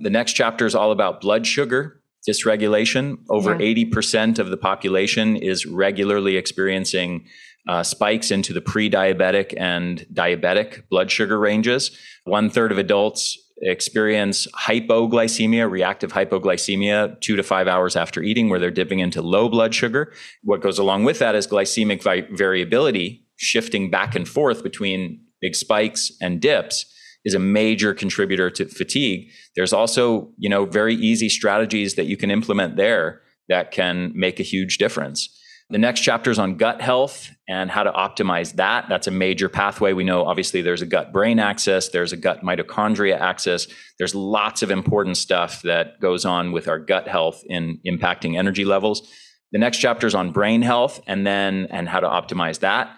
The 0.00 0.10
next 0.10 0.34
chapter 0.34 0.66
is 0.66 0.74
all 0.74 0.92
about 0.92 1.20
blood 1.20 1.46
sugar 1.46 1.98
dysregulation. 2.28 3.18
Over 3.30 3.52
yeah. 3.52 3.84
80% 3.86 4.38
of 4.38 4.50
the 4.50 4.56
population 4.56 5.36
is 5.36 5.66
regularly 5.66 6.36
experiencing 6.36 7.26
uh, 7.66 7.82
spikes 7.82 8.30
into 8.30 8.52
the 8.52 8.60
pre 8.60 8.90
diabetic 8.90 9.54
and 9.56 10.06
diabetic 10.12 10.88
blood 10.88 11.10
sugar 11.10 11.38
ranges. 11.38 11.96
One 12.24 12.50
third 12.50 12.72
of 12.72 12.78
adults 12.78 13.38
experience 13.60 14.46
hypoglycemia, 14.52 15.68
reactive 15.68 16.12
hypoglycemia, 16.12 17.20
two 17.20 17.34
to 17.34 17.42
five 17.42 17.66
hours 17.66 17.96
after 17.96 18.22
eating, 18.22 18.48
where 18.48 18.60
they're 18.60 18.70
dipping 18.70 19.00
into 19.00 19.20
low 19.20 19.48
blood 19.48 19.74
sugar. 19.74 20.12
What 20.44 20.62
goes 20.62 20.78
along 20.78 21.04
with 21.04 21.18
that 21.18 21.34
is 21.34 21.46
glycemic 21.46 22.02
vi- 22.02 22.28
variability, 22.30 23.26
shifting 23.36 23.90
back 23.90 24.14
and 24.14 24.28
forth 24.28 24.62
between 24.62 25.20
big 25.40 25.54
spikes 25.54 26.12
and 26.20 26.40
dips 26.40 26.86
is 27.28 27.34
a 27.34 27.38
major 27.38 27.94
contributor 27.94 28.50
to 28.50 28.66
fatigue. 28.66 29.30
There's 29.54 29.72
also, 29.72 30.32
you 30.38 30.48
know, 30.48 30.64
very 30.64 30.94
easy 30.94 31.28
strategies 31.28 31.94
that 31.94 32.06
you 32.06 32.16
can 32.16 32.30
implement 32.30 32.76
there 32.76 33.22
that 33.48 33.70
can 33.70 34.12
make 34.14 34.40
a 34.40 34.42
huge 34.42 34.78
difference. 34.78 35.28
The 35.70 35.78
next 35.78 36.00
chapter 36.00 36.30
is 36.30 36.38
on 36.38 36.56
gut 36.56 36.80
health 36.80 37.30
and 37.46 37.70
how 37.70 37.82
to 37.82 37.92
optimize 37.92 38.54
that. 38.54 38.86
That's 38.88 39.06
a 39.06 39.10
major 39.10 39.50
pathway. 39.50 39.92
We 39.92 40.02
know 40.02 40.24
obviously 40.24 40.62
there's 40.62 40.80
a 40.80 40.86
gut 40.86 41.12
brain 41.12 41.38
axis, 41.38 41.88
there's 41.88 42.12
a 42.12 42.16
gut 42.16 42.42
mitochondria 42.42 43.20
axis. 43.20 43.66
There's 43.98 44.14
lots 44.14 44.62
of 44.62 44.70
important 44.70 45.18
stuff 45.18 45.60
that 45.62 46.00
goes 46.00 46.24
on 46.24 46.52
with 46.52 46.68
our 46.68 46.78
gut 46.78 47.06
health 47.06 47.42
in 47.46 47.80
impacting 47.86 48.38
energy 48.38 48.64
levels. 48.64 49.06
The 49.52 49.58
next 49.58 49.78
chapter 49.78 50.06
is 50.06 50.14
on 50.14 50.32
brain 50.32 50.62
health 50.62 51.02
and 51.06 51.26
then 51.26 51.66
and 51.70 51.86
how 51.86 52.00
to 52.00 52.08
optimize 52.08 52.60
that 52.60 52.97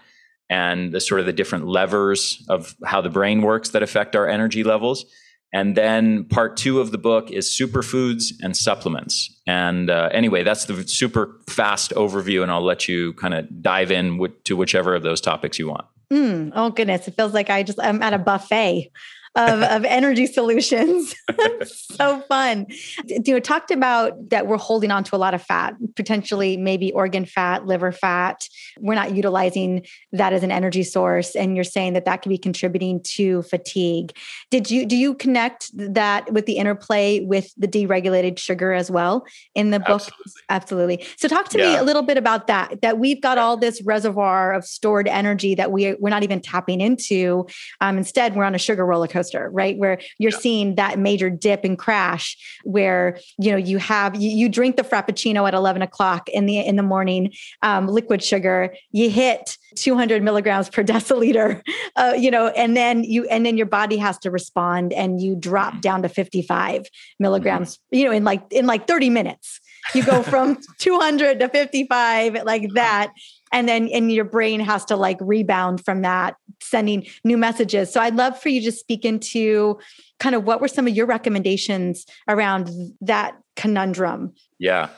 and 0.51 0.93
the 0.93 1.01
sort 1.01 1.21
of 1.21 1.27
the 1.27 1.33
different 1.33 1.67
levers 1.67 2.45
of 2.51 2.75
how 2.85 3.01
the 3.01 3.09
brain 3.09 3.41
works 3.41 3.71
that 3.71 3.83
affect 3.83 4.15
our 4.17 4.29
energy 4.29 4.65
levels. 4.65 5.07
And 5.53 5.77
then 5.77 6.25
part 6.25 6.57
two 6.57 6.81
of 6.81 6.91
the 6.91 6.99
book 6.99 7.31
is 7.31 7.49
superfoods 7.49 8.33
and 8.41 8.57
supplements. 8.57 9.41
And 9.47 9.91
uh, 9.91 10.11
anyway, 10.13 10.45
that's 10.45 10.67
the 10.67 10.87
super 10.87 11.41
fast 11.49 11.93
overview, 11.93 12.43
and 12.43 12.53
I'll 12.53 12.65
let 12.65 12.89
you 12.89 13.15
kind 13.15 13.35
of 13.35 13.63
dive 13.63 13.91
in 13.91 14.21
to 14.45 14.57
whichever 14.57 14.95
of 14.95 15.03
those 15.03 15.21
topics 15.21 15.59
you 15.59 15.69
want. 15.69 15.87
Mm, 16.13 16.53
oh 16.55 16.71
goodness, 16.71 17.09
it 17.09 17.15
feels 17.15 17.33
like 17.33 17.51
I 17.51 17.63
just 17.63 17.81
I'm 17.81 18.03
at 18.03 18.15
a 18.15 18.19
buffet 18.19 18.91
of, 19.37 19.63
of 19.63 19.85
energy 19.85 20.27
solutions. 20.27 21.15
so 21.65 22.21
fun. 22.23 22.67
You 23.07 23.35
know, 23.35 23.41
talked 23.41 23.71
about 23.71 24.31
that 24.31 24.47
we're 24.47 24.59
holding 24.59 24.91
on 24.91 25.05
to 25.05 25.17
a 25.17 25.19
lot 25.19 25.35
of 25.35 25.43
fat, 25.43 25.75
potentially 25.95 26.57
maybe 26.57 26.93
organ 26.93 27.25
fat, 27.25 27.65
liver 27.67 27.93
fat. 27.93 28.49
We're 28.81 28.95
not 28.95 29.15
utilizing 29.15 29.87
that 30.13 30.33
as 30.33 30.43
an 30.43 30.51
energy 30.51 30.83
source, 30.83 31.37
and 31.37 31.55
you're 31.55 31.65
saying 31.65 31.93
that 31.93 32.07
that 32.07 32.23
can 32.23 32.31
be 32.31 32.39
contributing 32.39 33.01
to 33.15 33.43
fatigue. 33.43 34.17
Did 34.51 34.71
you 34.71 34.85
do 34.85 34.97
you 34.97 35.15
connect 35.15 35.71
that 35.75 36.33
with 36.33 36.47
the 36.47 36.55
interplay 36.55 37.21
with 37.21 37.53
the 37.57 37.69
deregulated 37.69 38.39
sugar 38.39 38.73
as 38.73 38.91
well 38.91 39.25
in 39.55 39.71
the 39.71 39.79
book? 39.79 40.03
Absolutely. 40.03 40.33
Absolutely. 40.49 41.07
So 41.17 41.29
talk 41.29 41.49
to 41.51 41.59
yeah. 41.59 41.73
me 41.73 41.77
a 41.77 41.83
little 41.85 42.03
bit 42.03 42.19
about 42.19 42.49
that. 42.49 42.81
That 42.83 42.99
we've 42.99 43.21
got 43.21 43.39
all 43.39 43.57
this 43.57 43.81
reservoir 43.83 44.53
of 44.53 44.65
stored 44.65 45.07
energy 45.07 45.55
that 45.55 45.71
we 45.71 45.95
we're 46.01 46.11
not 46.11 46.25
even 46.25 46.41
tapping 46.41 46.81
into. 46.81 47.47
Um, 47.81 47.97
instead, 47.97 48.35
we're 48.35 48.45
on 48.45 48.57
a 48.57 48.59
sugar 48.59 48.85
roller 48.85 49.07
coaster 49.07 49.20
coaster, 49.21 49.51
right? 49.51 49.77
Where 49.77 50.01
you're 50.19 50.33
yeah. 50.33 50.39
seeing 50.39 50.75
that 50.77 50.99
major 50.99 51.31
dip 51.31 51.65
and 51.65 51.79
crash 51.79 52.37
where, 52.65 53.19
you 53.39 53.51
know, 53.51 53.57
you 53.57 53.79
have, 53.79 54.17
you, 54.17 54.31
you 54.31 54.49
drink 54.49 54.77
the 54.77 54.83
Frappuccino 54.83 55.47
at 55.47 55.55
11 55.55 55.83
o'clock 55.83 56.29
in 56.29 56.47
the, 56.47 56.59
in 56.59 56.77
the 56.77 56.83
morning, 56.83 57.33
um, 57.63 57.87
liquid 57.87 58.23
sugar, 58.23 58.75
you 58.93 59.11
hit 59.11 59.59
200 59.77 60.23
milligrams 60.23 60.69
per 60.69 60.83
deciliter, 60.91 61.63
uh, 61.97 62.15
you 62.17 62.31
know, 62.31 62.49
and 62.49 62.77
then 62.77 63.05
you, 63.05 63.27
and 63.27 63.45
then 63.45 63.57
your 63.57 63.67
body 63.67 63.97
has 63.97 64.19
to 64.19 64.31
respond 64.31 64.93
and 64.93 65.21
you 65.21 65.37
drop 65.37 65.73
mm-hmm. 65.73 65.81
down 65.81 66.03
to 66.03 66.09
55 66.09 66.87
milligrams, 67.19 67.77
mm-hmm. 67.77 67.97
you 67.97 68.05
know, 68.05 68.13
in 68.13 68.25
like, 68.25 68.43
in 68.51 68.67
like 68.67 68.87
30 68.87 69.11
minutes. 69.11 69.61
You 69.95 70.05
go 70.05 70.23
from 70.23 70.59
200 70.79 71.41
to 71.41 71.49
55 71.49 72.45
like 72.45 72.73
that 72.75 73.13
and 73.53 73.69
then 73.69 73.89
and 73.89 74.13
your 74.13 74.25
brain 74.25 74.61
has 74.61 74.85
to 74.87 74.97
like 74.97 75.19
rebound 75.21 75.85
from 75.85 76.03
that 76.03 76.37
sending 76.63 77.07
new 77.25 77.37
messages. 77.37 77.93
So 77.93 78.01
i'd 78.01 78.17
love 78.17 78.39
for 78.41 78.49
you 78.49 78.61
to 78.63 78.73
speak 78.73 79.05
into 79.05 79.79
kind 80.19 80.35
of 80.35 80.45
what 80.45 80.61
were 80.61 80.69
some 80.69 80.87
of 80.87 80.95
your 80.95 81.07
recommendations 81.07 82.07
around 82.29 82.71
that 83.01 83.37
conundrum? 83.57 84.35
Yeah. 84.59 84.89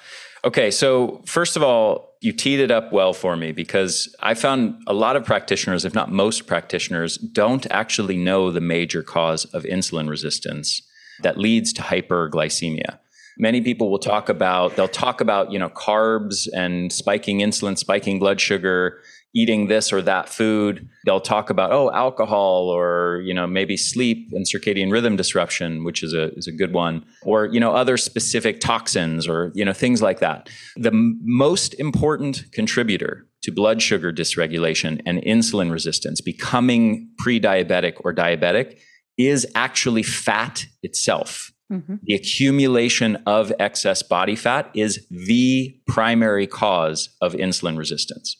Okay 0.45 0.71
so 0.71 1.23
first 1.27 1.57
of 1.57 1.63
all 1.63 2.13
you 2.21 2.33
teed 2.33 2.61
it 2.61 2.71
up 2.71 2.93
well 2.93 3.13
for 3.13 3.37
me 3.37 3.53
because 3.53 4.15
i 4.21 4.35
found 4.35 4.81
a 4.87 4.93
lot 4.93 5.17
of 5.17 5.25
practitioners 5.25 5.85
if 5.85 5.95
not 5.95 6.11
most 6.11 6.47
practitioners 6.47 7.17
don't 7.17 7.67
actually 7.71 8.17
know 8.17 8.51
the 8.51 8.61
major 8.61 9.03
cause 9.03 9.45
of 9.47 9.65
insulin 9.65 10.09
resistance 10.09 10.83
that 11.23 11.39
leads 11.39 11.73
to 11.73 11.83
hyperglycemia 11.83 12.99
many 13.39 13.61
people 13.61 13.91
will 13.91 13.99
talk 13.99 14.29
about 14.29 14.77
they'll 14.77 14.89
talk 14.89 15.21
about 15.21 15.51
you 15.53 15.59
know 15.59 15.69
carbs 15.71 16.49
and 16.55 16.93
spiking 16.93 17.39
insulin 17.39 17.77
spiking 17.77 18.19
blood 18.19 18.41
sugar 18.41 19.01
eating 19.35 19.69
this 19.69 19.93
or 19.93 20.03
that 20.03 20.29
food. 20.29 20.89
They'll 21.05 21.21
talk 21.21 21.51
about 21.51 21.73
oh 21.73 21.91
alcohol 21.93 22.69
or 22.69 23.23
you 23.25 23.35
know 23.35 23.47
maybe 23.47 23.77
sleep 23.77 24.29
and 24.33 24.47
circadian 24.47 24.93
rhythm 24.93 25.17
disruption 25.17 25.85
which 25.85 26.03
is 26.03 26.13
a 26.13 26.33
is 26.35 26.47
a 26.47 26.53
good 26.53 26.73
one 26.73 27.05
or 27.23 27.47
you 27.47 27.61
know 27.61 27.73
other 27.73 27.97
specific 27.97 28.61
toxins 28.61 29.27
or 29.27 29.53
you 29.55 29.65
know 29.65 29.73
things 29.73 30.03
like 30.03 30.21
that. 30.21 30.49
The 30.77 30.91
m- 30.91 31.19
most 31.23 31.75
important 31.75 32.45
contributor 32.53 33.27
to 33.43 33.51
blood 33.51 33.83
sugar 33.83 34.13
dysregulation 34.13 35.01
and 35.05 35.19
insulin 35.23 35.73
resistance 35.73 36.21
becoming 36.21 37.11
pre-diabetic 37.19 37.95
or 38.05 38.15
diabetic 38.15 38.79
is 39.19 39.47
actually 39.55 40.03
fat 40.03 40.65
itself 40.83 41.52
Mm-hmm. 41.73 41.97
The 42.03 42.15
accumulation 42.15 43.17
of 43.27 43.53
excess 43.59 44.03
body 44.03 44.37
fat 44.37 44.71
is 44.75 45.07
the 45.11 45.75
primary 45.87 46.47
cause 46.47 47.09
of 47.21 47.33
insulin 47.33 47.79
resistance. 47.79 48.37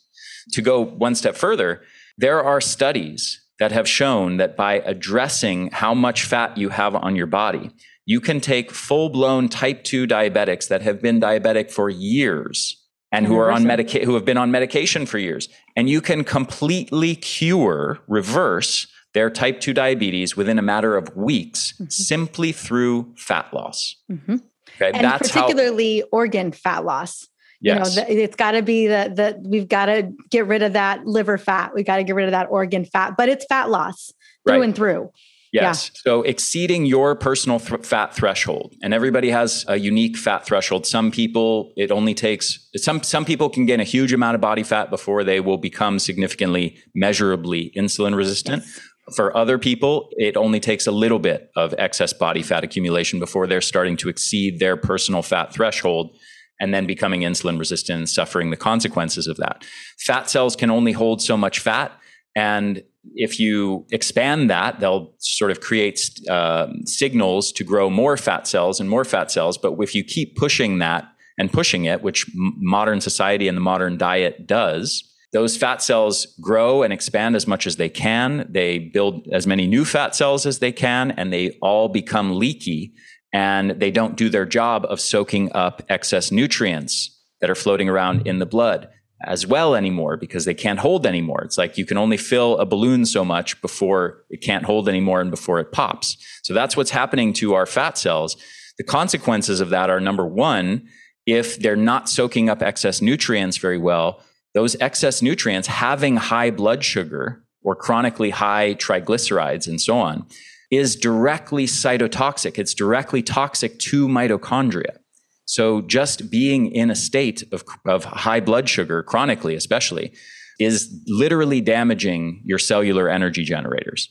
To 0.51 0.61
go 0.61 0.83
one 0.83 1.15
step 1.15 1.35
further, 1.35 1.81
there 2.17 2.43
are 2.43 2.61
studies 2.61 3.41
that 3.59 3.71
have 3.71 3.87
shown 3.87 4.37
that 4.37 4.55
by 4.55 4.75
addressing 4.75 5.71
how 5.71 5.93
much 5.93 6.23
fat 6.23 6.57
you 6.57 6.69
have 6.69 6.95
on 6.95 7.15
your 7.15 7.27
body, 7.27 7.71
you 8.05 8.19
can 8.19 8.39
take 8.39 8.71
full 8.71 9.09
blown 9.09 9.49
type 9.49 9.83
2 9.83 10.05
diabetics 10.05 10.67
that 10.67 10.81
have 10.81 11.01
been 11.01 11.19
diabetic 11.19 11.71
for 11.71 11.89
years 11.89 12.79
and 13.11 13.27
who 13.27 13.37
are 13.37 13.51
on 13.51 13.65
medica- 13.65 14.03
who 14.05 14.15
have 14.15 14.25
been 14.25 14.37
on 14.37 14.51
medication 14.51 15.05
for 15.05 15.17
years. 15.17 15.47
And 15.75 15.89
you 15.89 16.01
can 16.01 16.23
completely 16.23 17.15
cure, 17.15 17.99
reverse 18.07 18.87
their 19.13 19.29
type 19.29 19.59
2 19.59 19.73
diabetes 19.73 20.35
within 20.35 20.59
a 20.59 20.61
matter 20.61 20.95
of 20.97 21.15
weeks 21.15 21.73
mm-hmm. 21.73 21.89
simply 21.89 22.51
through 22.51 23.13
fat 23.15 23.53
loss. 23.53 23.95
Mm-hmm. 24.11 24.37
Okay, 24.75 24.91
and 24.93 25.03
that's 25.03 25.31
particularly 25.31 25.99
how, 25.99 26.07
organ 26.11 26.51
fat 26.51 26.83
loss. 26.83 27.27
Yes. 27.61 27.95
You 27.95 28.01
know, 28.01 28.07
it's 28.09 28.35
got 28.35 28.51
to 28.51 28.61
be 28.61 28.87
the 28.87 29.11
the 29.15 29.41
we've 29.47 29.69
got 29.69 29.85
to 29.85 30.11
get 30.29 30.47
rid 30.47 30.63
of 30.63 30.73
that 30.73 31.05
liver 31.05 31.37
fat. 31.37 31.73
We've 31.73 31.85
got 31.85 31.97
to 31.97 32.03
get 32.03 32.15
rid 32.15 32.25
of 32.25 32.31
that 32.31 32.47
organ 32.49 32.83
fat, 32.85 33.15
but 33.17 33.29
it's 33.29 33.45
fat 33.45 33.69
loss 33.69 34.11
through 34.45 34.59
right. 34.59 34.63
and 34.63 34.75
through. 34.75 35.11
Yes. 35.53 35.91
Yeah. 35.93 35.99
So 36.03 36.21
exceeding 36.23 36.87
your 36.87 37.15
personal 37.15 37.59
th- 37.59 37.85
fat 37.85 38.15
threshold, 38.15 38.73
and 38.81 38.93
everybody 38.93 39.29
has 39.29 39.63
a 39.67 39.77
unique 39.77 40.17
fat 40.17 40.45
threshold. 40.45 40.87
Some 40.87 41.11
people, 41.11 41.71
it 41.77 41.91
only 41.91 42.15
takes 42.15 42.67
some. 42.75 43.03
Some 43.03 43.23
people 43.23 43.49
can 43.49 43.65
gain 43.67 43.79
a 43.79 43.85
huge 43.85 44.11
amount 44.11 44.35
of 44.35 44.41
body 44.41 44.63
fat 44.63 44.89
before 44.89 45.23
they 45.23 45.39
will 45.39 45.59
become 45.59 45.99
significantly, 45.99 46.77
measurably 46.95 47.71
insulin 47.77 48.15
resistant. 48.15 48.63
Yes. 48.65 48.81
For 49.15 49.35
other 49.35 49.57
people, 49.57 50.09
it 50.17 50.35
only 50.37 50.59
takes 50.59 50.87
a 50.87 50.91
little 50.91 51.19
bit 51.19 51.51
of 51.55 51.73
excess 51.77 52.13
body 52.13 52.41
fat 52.41 52.63
accumulation 52.63 53.19
before 53.19 53.47
they're 53.47 53.61
starting 53.61 53.97
to 53.97 54.09
exceed 54.09 54.59
their 54.59 54.77
personal 54.77 55.21
fat 55.21 55.53
threshold 55.53 56.15
and 56.59 56.73
then 56.73 56.85
becoming 56.85 57.21
insulin 57.21 57.59
resistant 57.59 57.97
and 57.97 58.09
suffering 58.09 58.49
the 58.49 58.57
consequences 58.57 59.27
of 59.27 59.37
that. 59.37 59.65
Fat 59.99 60.29
cells 60.29 60.55
can 60.55 60.69
only 60.69 60.91
hold 60.91 61.21
so 61.21 61.35
much 61.35 61.59
fat. 61.59 61.91
And 62.35 62.83
if 63.15 63.39
you 63.39 63.85
expand 63.91 64.49
that, 64.49 64.79
they'll 64.79 65.13
sort 65.19 65.51
of 65.51 65.59
create 65.59 66.09
uh, 66.29 66.67
signals 66.85 67.51
to 67.53 67.63
grow 67.63 67.89
more 67.89 68.17
fat 68.17 68.47
cells 68.47 68.79
and 68.79 68.89
more 68.89 69.03
fat 69.03 69.31
cells. 69.31 69.57
But 69.57 69.73
if 69.79 69.93
you 69.93 70.03
keep 70.03 70.35
pushing 70.35 70.79
that 70.79 71.05
and 71.37 71.51
pushing 71.51 71.85
it, 71.85 72.01
which 72.01 72.25
m- 72.29 72.53
modern 72.57 73.01
society 73.01 73.47
and 73.47 73.57
the 73.57 73.61
modern 73.61 73.97
diet 73.97 74.47
does, 74.47 75.03
those 75.33 75.57
fat 75.57 75.81
cells 75.81 76.27
grow 76.39 76.83
and 76.83 76.93
expand 76.93 77.35
as 77.35 77.47
much 77.47 77.67
as 77.67 77.75
they 77.75 77.89
can. 77.89 78.47
They 78.49 78.77
build 78.79 79.27
as 79.31 79.45
many 79.47 79.67
new 79.67 79.83
fat 79.83 80.15
cells 80.15 80.45
as 80.45 80.59
they 80.59 80.71
can, 80.71 81.11
and 81.11 81.33
they 81.33 81.57
all 81.61 81.89
become 81.89 82.37
leaky 82.37 82.93
and 83.33 83.71
they 83.71 83.89
don't 83.89 84.15
do 84.15 84.29
their 84.29 84.45
job 84.45 84.85
of 84.87 85.01
soaking 85.01 85.51
up 85.53 85.81
excess 85.89 86.31
nutrients 86.31 87.19
that 87.41 87.49
are 87.49 87.55
floating 87.55 87.89
around 87.89 88.27
in 88.27 88.37
the 88.37 88.45
blood 88.45 88.87
as 89.25 89.47
well 89.47 89.73
anymore 89.73 90.17
because 90.17 90.45
they 90.45 90.53
can't 90.53 90.79
hold 90.79 91.05
anymore. 91.07 91.41
It's 91.41 91.57
like 91.57 91.77
you 91.77 91.85
can 91.85 91.97
only 91.97 92.17
fill 92.17 92.57
a 92.59 92.65
balloon 92.65 93.05
so 93.05 93.25
much 93.25 93.59
before 93.61 94.23
it 94.29 94.41
can't 94.41 94.65
hold 94.65 94.87
anymore 94.87 95.19
and 95.21 95.31
before 95.31 95.59
it 95.59 95.71
pops. 95.71 96.17
So 96.43 96.53
that's 96.53 96.77
what's 96.77 96.91
happening 96.91 97.33
to 97.33 97.55
our 97.55 97.65
fat 97.65 97.97
cells. 97.97 98.37
The 98.77 98.83
consequences 98.83 99.61
of 99.61 99.69
that 99.69 99.89
are 99.89 99.99
number 99.99 100.27
one, 100.27 100.87
if 101.25 101.57
they're 101.57 101.75
not 101.75 102.09
soaking 102.09 102.49
up 102.49 102.61
excess 102.61 103.01
nutrients 103.01 103.57
very 103.57 103.77
well, 103.77 104.21
those 104.53 104.75
excess 104.79 105.21
nutrients 105.21 105.67
having 105.67 106.17
high 106.17 106.51
blood 106.51 106.83
sugar 106.83 107.43
or 107.63 107.75
chronically 107.75 108.29
high 108.29 108.75
triglycerides 108.75 109.67
and 109.67 109.81
so 109.81 109.97
on 109.97 110.25
is 110.71 110.95
directly 110.95 111.65
cytotoxic. 111.65 112.57
It's 112.57 112.73
directly 112.73 113.21
toxic 113.21 113.79
to 113.79 114.07
mitochondria. 114.07 114.97
So 115.45 115.81
just 115.81 116.31
being 116.31 116.71
in 116.71 116.89
a 116.89 116.95
state 116.95 117.43
of, 117.51 117.63
of 117.85 118.05
high 118.05 118.39
blood 118.39 118.69
sugar, 118.69 119.03
chronically 119.03 119.55
especially, 119.55 120.13
is 120.59 121.03
literally 121.07 121.61
damaging 121.61 122.41
your 122.45 122.59
cellular 122.59 123.09
energy 123.09 123.43
generators. 123.43 124.09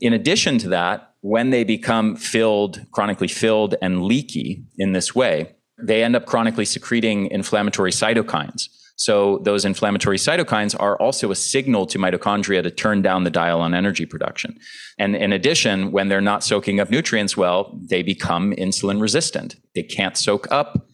In 0.00 0.12
addition 0.12 0.58
to 0.58 0.68
that, 0.70 1.14
when 1.20 1.50
they 1.50 1.64
become 1.64 2.16
filled, 2.16 2.86
chronically 2.92 3.28
filled 3.28 3.74
and 3.82 4.02
leaky 4.02 4.64
in 4.78 4.92
this 4.92 5.14
way, 5.14 5.54
they 5.78 6.02
end 6.02 6.16
up 6.16 6.26
chronically 6.26 6.64
secreting 6.64 7.26
inflammatory 7.30 7.90
cytokines. 7.90 8.68
So 9.00 9.38
those 9.44 9.64
inflammatory 9.64 10.18
cytokines 10.18 10.78
are 10.78 10.94
also 10.98 11.30
a 11.30 11.34
signal 11.34 11.86
to 11.86 11.96
mitochondria 11.96 12.62
to 12.62 12.70
turn 12.70 13.00
down 13.00 13.24
the 13.24 13.30
dial 13.30 13.62
on 13.62 13.72
energy 13.72 14.04
production. 14.04 14.58
And 14.98 15.16
in 15.16 15.32
addition, 15.32 15.90
when 15.90 16.08
they're 16.08 16.20
not 16.20 16.44
soaking 16.44 16.80
up 16.80 16.90
nutrients 16.90 17.34
well, 17.34 17.80
they 17.82 18.02
become 18.02 18.52
insulin 18.52 19.00
resistant. 19.00 19.56
They 19.74 19.84
can't 19.84 20.18
soak 20.18 20.52
up 20.52 20.86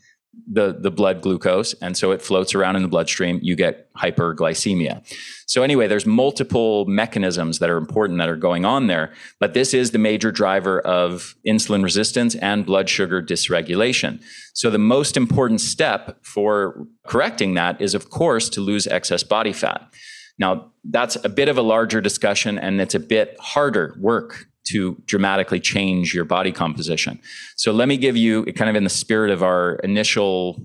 the, 0.51 0.77
the 0.79 0.91
blood 0.91 1.23
glucose. 1.23 1.75
And 1.75 1.97
so 1.97 2.13
it 2.13 2.23
floats 2.23 2.55
around 2.55 2.77
in 2.77 2.83
the 2.83 2.89
bloodstream. 2.89 3.41
You 3.43 3.57
get 3.57 3.93
hyperglycemia. 3.95 5.03
So 5.47 5.63
anyway, 5.63 5.87
there's 5.87 6.07
multiple 6.07 6.85
mechanisms 6.87 7.59
that 7.59 7.71
are 7.71 7.77
important 7.77 8.19
that 8.19 8.29
are 8.29 8.37
going 8.37 8.65
on 8.65 8.87
there. 8.87 9.13
But 9.41 9.55
this 9.55 9.75
is 9.75 9.91
the 9.91 9.99
major 9.99 10.31
driver 10.31 10.81
of 10.81 11.35
insulin 11.47 11.83
resistance 11.83 12.35
and 12.37 12.65
blood 12.67 12.89
sugar 12.89 13.23
dysregulation. 13.23 14.23
So 14.55 14.71
the 14.71 14.79
most 14.79 15.17
important 15.17 15.61
step 15.61 16.19
for 16.23 16.87
correcting 17.07 17.55
that 17.55 17.81
is, 17.81 17.95
of 17.95 18.11
course, 18.11 18.49
to 18.51 18.61
lose 18.61 18.87
excess 18.87 19.23
body 19.23 19.53
fat. 19.53 19.93
Now, 20.39 20.73
that's 20.85 21.17
a 21.25 21.29
bit 21.29 21.49
of 21.49 21.57
a 21.57 21.63
larger 21.63 22.01
discussion 22.01 22.59
and 22.59 22.81
it's 22.81 22.95
a 22.95 23.01
bit 23.01 23.37
harder 23.41 23.97
work 23.99 24.47
to 24.67 25.01
dramatically 25.07 25.61
change 25.61 26.15
your 26.15 26.25
body 26.25 26.53
composition. 26.53 27.21
So 27.57 27.73
let 27.73 27.89
me 27.89 27.97
give 27.97 28.17
you 28.17 28.45
kind 28.45 28.69
of 28.69 28.77
in 28.77 28.85
the 28.85 28.91
spirit 28.91 29.31
of 29.31 29.43
our 29.43 29.77
initial 29.77 30.61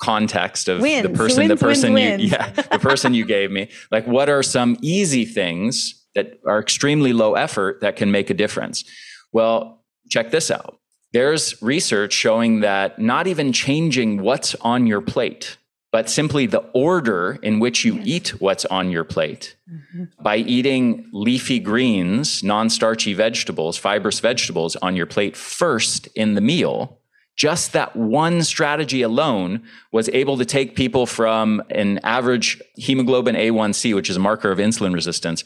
context 0.00 0.68
of 0.68 0.80
wins. 0.80 1.02
the 1.02 1.08
person 1.08 1.48
wins, 1.48 1.60
the 1.60 1.64
person 1.64 1.92
wins, 1.92 2.22
you 2.22 2.28
yeah 2.30 2.50
the 2.50 2.78
person 2.80 3.14
you 3.14 3.24
gave 3.24 3.50
me 3.50 3.70
like 3.92 4.04
what 4.06 4.28
are 4.28 4.42
some 4.42 4.76
easy 4.82 5.24
things 5.24 6.04
that 6.16 6.40
are 6.46 6.58
extremely 6.58 7.12
low 7.12 7.34
effort 7.34 7.80
that 7.80 7.94
can 7.94 8.10
make 8.10 8.28
a 8.28 8.34
difference 8.34 8.84
well 9.32 9.84
check 10.10 10.30
this 10.32 10.50
out 10.50 10.78
there's 11.12 11.62
research 11.62 12.12
showing 12.12 12.60
that 12.60 12.98
not 12.98 13.28
even 13.28 13.52
changing 13.52 14.20
what's 14.20 14.56
on 14.56 14.86
your 14.86 15.00
plate 15.00 15.58
but 15.94 16.10
simply 16.10 16.44
the 16.44 16.58
order 16.74 17.38
in 17.40 17.60
which 17.60 17.84
you 17.84 18.00
eat 18.02 18.30
what's 18.40 18.64
on 18.64 18.90
your 18.90 19.04
plate. 19.04 19.54
Mm-hmm. 19.72 20.24
By 20.24 20.38
eating 20.38 21.08
leafy 21.12 21.60
greens, 21.60 22.42
non 22.42 22.68
starchy 22.68 23.14
vegetables, 23.14 23.76
fibrous 23.78 24.18
vegetables 24.18 24.74
on 24.82 24.96
your 24.96 25.06
plate 25.06 25.36
first 25.36 26.08
in 26.16 26.34
the 26.34 26.40
meal, 26.40 26.98
just 27.36 27.74
that 27.74 27.94
one 27.94 28.42
strategy 28.42 29.02
alone 29.02 29.62
was 29.92 30.08
able 30.08 30.36
to 30.36 30.44
take 30.44 30.74
people 30.74 31.06
from 31.06 31.62
an 31.70 32.00
average 32.02 32.60
hemoglobin 32.74 33.36
A1C, 33.36 33.94
which 33.94 34.10
is 34.10 34.16
a 34.16 34.20
marker 34.28 34.50
of 34.50 34.58
insulin 34.58 34.94
resistance, 34.94 35.44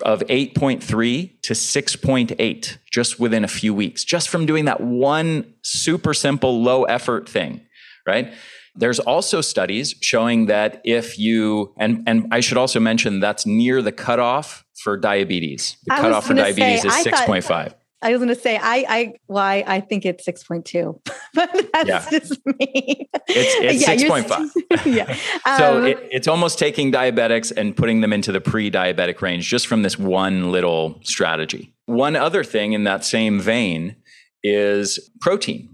of 0.00 0.20
8.3 0.20 1.42
to 1.42 1.52
6.8 1.52 2.78
just 2.90 3.20
within 3.20 3.44
a 3.44 3.48
few 3.48 3.74
weeks, 3.74 4.02
just 4.02 4.30
from 4.30 4.46
doing 4.46 4.64
that 4.64 4.80
one 4.80 5.52
super 5.60 6.14
simple, 6.14 6.62
low 6.62 6.84
effort 6.84 7.28
thing, 7.28 7.60
right? 8.06 8.32
There's 8.76 8.98
also 8.98 9.40
studies 9.40 9.94
showing 10.00 10.46
that 10.46 10.80
if 10.84 11.18
you, 11.18 11.72
and, 11.78 12.02
and 12.06 12.26
I 12.32 12.40
should 12.40 12.58
also 12.58 12.80
mention 12.80 13.20
that's 13.20 13.46
near 13.46 13.82
the 13.82 13.92
cutoff 13.92 14.64
for 14.82 14.96
diabetes. 14.96 15.76
The 15.86 15.94
cutoff 15.94 16.26
for 16.26 16.34
diabetes 16.34 16.82
say, 16.82 16.88
is 16.88 17.06
6.5. 17.06 17.74
I 18.04 18.10
was 18.10 18.18
going 18.18 18.28
to 18.28 18.34
say, 18.34 18.58
I, 18.58 18.84
I, 18.86 19.12
why 19.26 19.60
well, 19.60 19.64
I 19.66 19.80
think 19.80 20.04
it's 20.04 20.26
6.2, 20.26 21.00
but 21.34 21.70
that's 21.72 21.88
yeah. 21.88 22.10
just 22.10 22.38
me. 22.44 23.08
It's, 23.28 23.80
it's 23.88 24.02
yeah, 24.02 24.08
6.5. 24.08 24.84
yeah. 24.94 25.16
Um, 25.46 25.58
so 25.58 25.84
it, 25.84 25.98
it's 26.10 26.28
almost 26.28 26.58
taking 26.58 26.92
diabetics 26.92 27.50
and 27.56 27.74
putting 27.74 28.02
them 28.02 28.12
into 28.12 28.30
the 28.30 28.42
pre 28.42 28.70
diabetic 28.70 29.22
range 29.22 29.48
just 29.48 29.66
from 29.66 29.82
this 29.82 29.98
one 29.98 30.52
little 30.52 31.00
strategy. 31.02 31.72
One 31.86 32.14
other 32.14 32.44
thing 32.44 32.74
in 32.74 32.84
that 32.84 33.04
same 33.04 33.40
vein 33.40 33.96
is 34.42 35.10
protein 35.22 35.73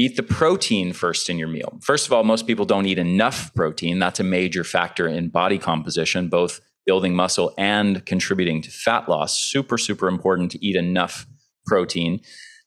eat 0.00 0.16
the 0.16 0.22
protein 0.22 0.92
first 0.92 1.28
in 1.28 1.38
your 1.38 1.48
meal. 1.48 1.78
First 1.82 2.06
of 2.06 2.12
all, 2.12 2.24
most 2.24 2.46
people 2.46 2.64
don't 2.64 2.86
eat 2.86 2.98
enough 2.98 3.54
protein. 3.54 3.98
That's 3.98 4.20
a 4.20 4.24
major 4.24 4.64
factor 4.64 5.06
in 5.06 5.28
body 5.28 5.58
composition, 5.58 6.28
both 6.28 6.60
building 6.86 7.14
muscle 7.14 7.52
and 7.58 8.04
contributing 8.06 8.62
to 8.62 8.70
fat 8.70 9.08
loss. 9.08 9.38
Super, 9.38 9.76
super 9.76 10.08
important 10.08 10.50
to 10.52 10.64
eat 10.64 10.76
enough 10.76 11.26
protein. 11.66 12.20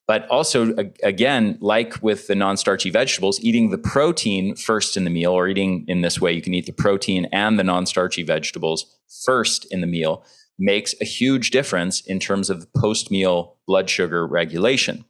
But 0.05 0.27
also, 0.27 0.75
again, 1.01 1.57
like 1.61 2.03
with 2.03 2.27
the 2.27 2.35
non 2.35 2.57
starchy 2.57 2.89
vegetables, 2.89 3.39
eating 3.41 3.69
the 3.69 3.77
protein 3.77 4.55
first 4.55 4.97
in 4.97 5.05
the 5.05 5.09
meal, 5.09 5.31
or 5.31 5.47
eating 5.47 5.85
in 5.87 6.01
this 6.01 6.19
way, 6.19 6.33
you 6.33 6.41
can 6.41 6.53
eat 6.53 6.65
the 6.65 6.73
protein 6.73 7.25
and 7.31 7.57
the 7.57 7.63
non 7.63 7.85
starchy 7.85 8.23
vegetables 8.23 8.99
first 9.25 9.65
in 9.71 9.81
the 9.81 9.87
meal, 9.87 10.25
makes 10.59 10.93
a 11.01 11.05
huge 11.05 11.51
difference 11.51 12.01
in 12.01 12.19
terms 12.19 12.49
of 12.49 12.71
post 12.73 13.11
meal 13.11 13.57
blood 13.65 13.89
sugar 13.89 14.27
regulation 14.27 15.05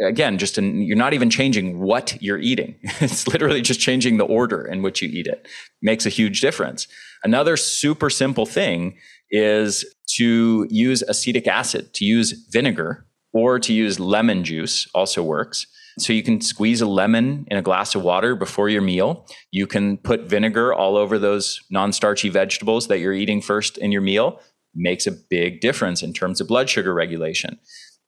again, 0.00 0.38
just 0.38 0.58
in, 0.58 0.82
you're 0.82 0.96
not 0.96 1.14
even 1.14 1.30
changing 1.30 1.80
what 1.80 2.20
you're 2.20 2.38
eating. 2.38 2.76
it's 3.00 3.26
literally 3.28 3.62
just 3.62 3.80
changing 3.80 4.16
the 4.16 4.24
order 4.24 4.64
in 4.64 4.82
which 4.82 5.02
you 5.02 5.08
eat 5.08 5.26
it. 5.26 5.46
Makes 5.82 6.06
a 6.06 6.10
huge 6.10 6.40
difference. 6.40 6.88
Another 7.22 7.56
super 7.56 8.10
simple 8.10 8.46
thing 8.46 8.96
is 9.30 9.84
to 10.16 10.66
use 10.70 11.02
acetic 11.02 11.46
acid, 11.46 11.92
to 11.94 12.04
use 12.04 12.32
vinegar 12.50 13.06
or 13.32 13.58
to 13.58 13.72
use 13.72 13.98
lemon 13.98 14.44
juice 14.44 14.86
also 14.94 15.22
works. 15.22 15.66
So 15.98 16.12
you 16.12 16.22
can 16.22 16.40
squeeze 16.40 16.80
a 16.80 16.86
lemon 16.86 17.46
in 17.48 17.56
a 17.56 17.62
glass 17.62 17.94
of 17.94 18.02
water 18.02 18.34
before 18.34 18.68
your 18.68 18.82
meal. 18.82 19.26
You 19.52 19.66
can 19.66 19.96
put 19.98 20.22
vinegar 20.22 20.74
all 20.74 20.96
over 20.96 21.18
those 21.18 21.60
non-starchy 21.70 22.30
vegetables 22.30 22.88
that 22.88 22.98
you're 22.98 23.12
eating 23.12 23.40
first 23.40 23.78
in 23.78 23.92
your 23.92 24.02
meal. 24.02 24.40
Makes 24.74 25.06
a 25.06 25.12
big 25.12 25.60
difference 25.60 26.02
in 26.02 26.12
terms 26.12 26.40
of 26.40 26.48
blood 26.48 26.68
sugar 26.68 26.92
regulation 26.92 27.60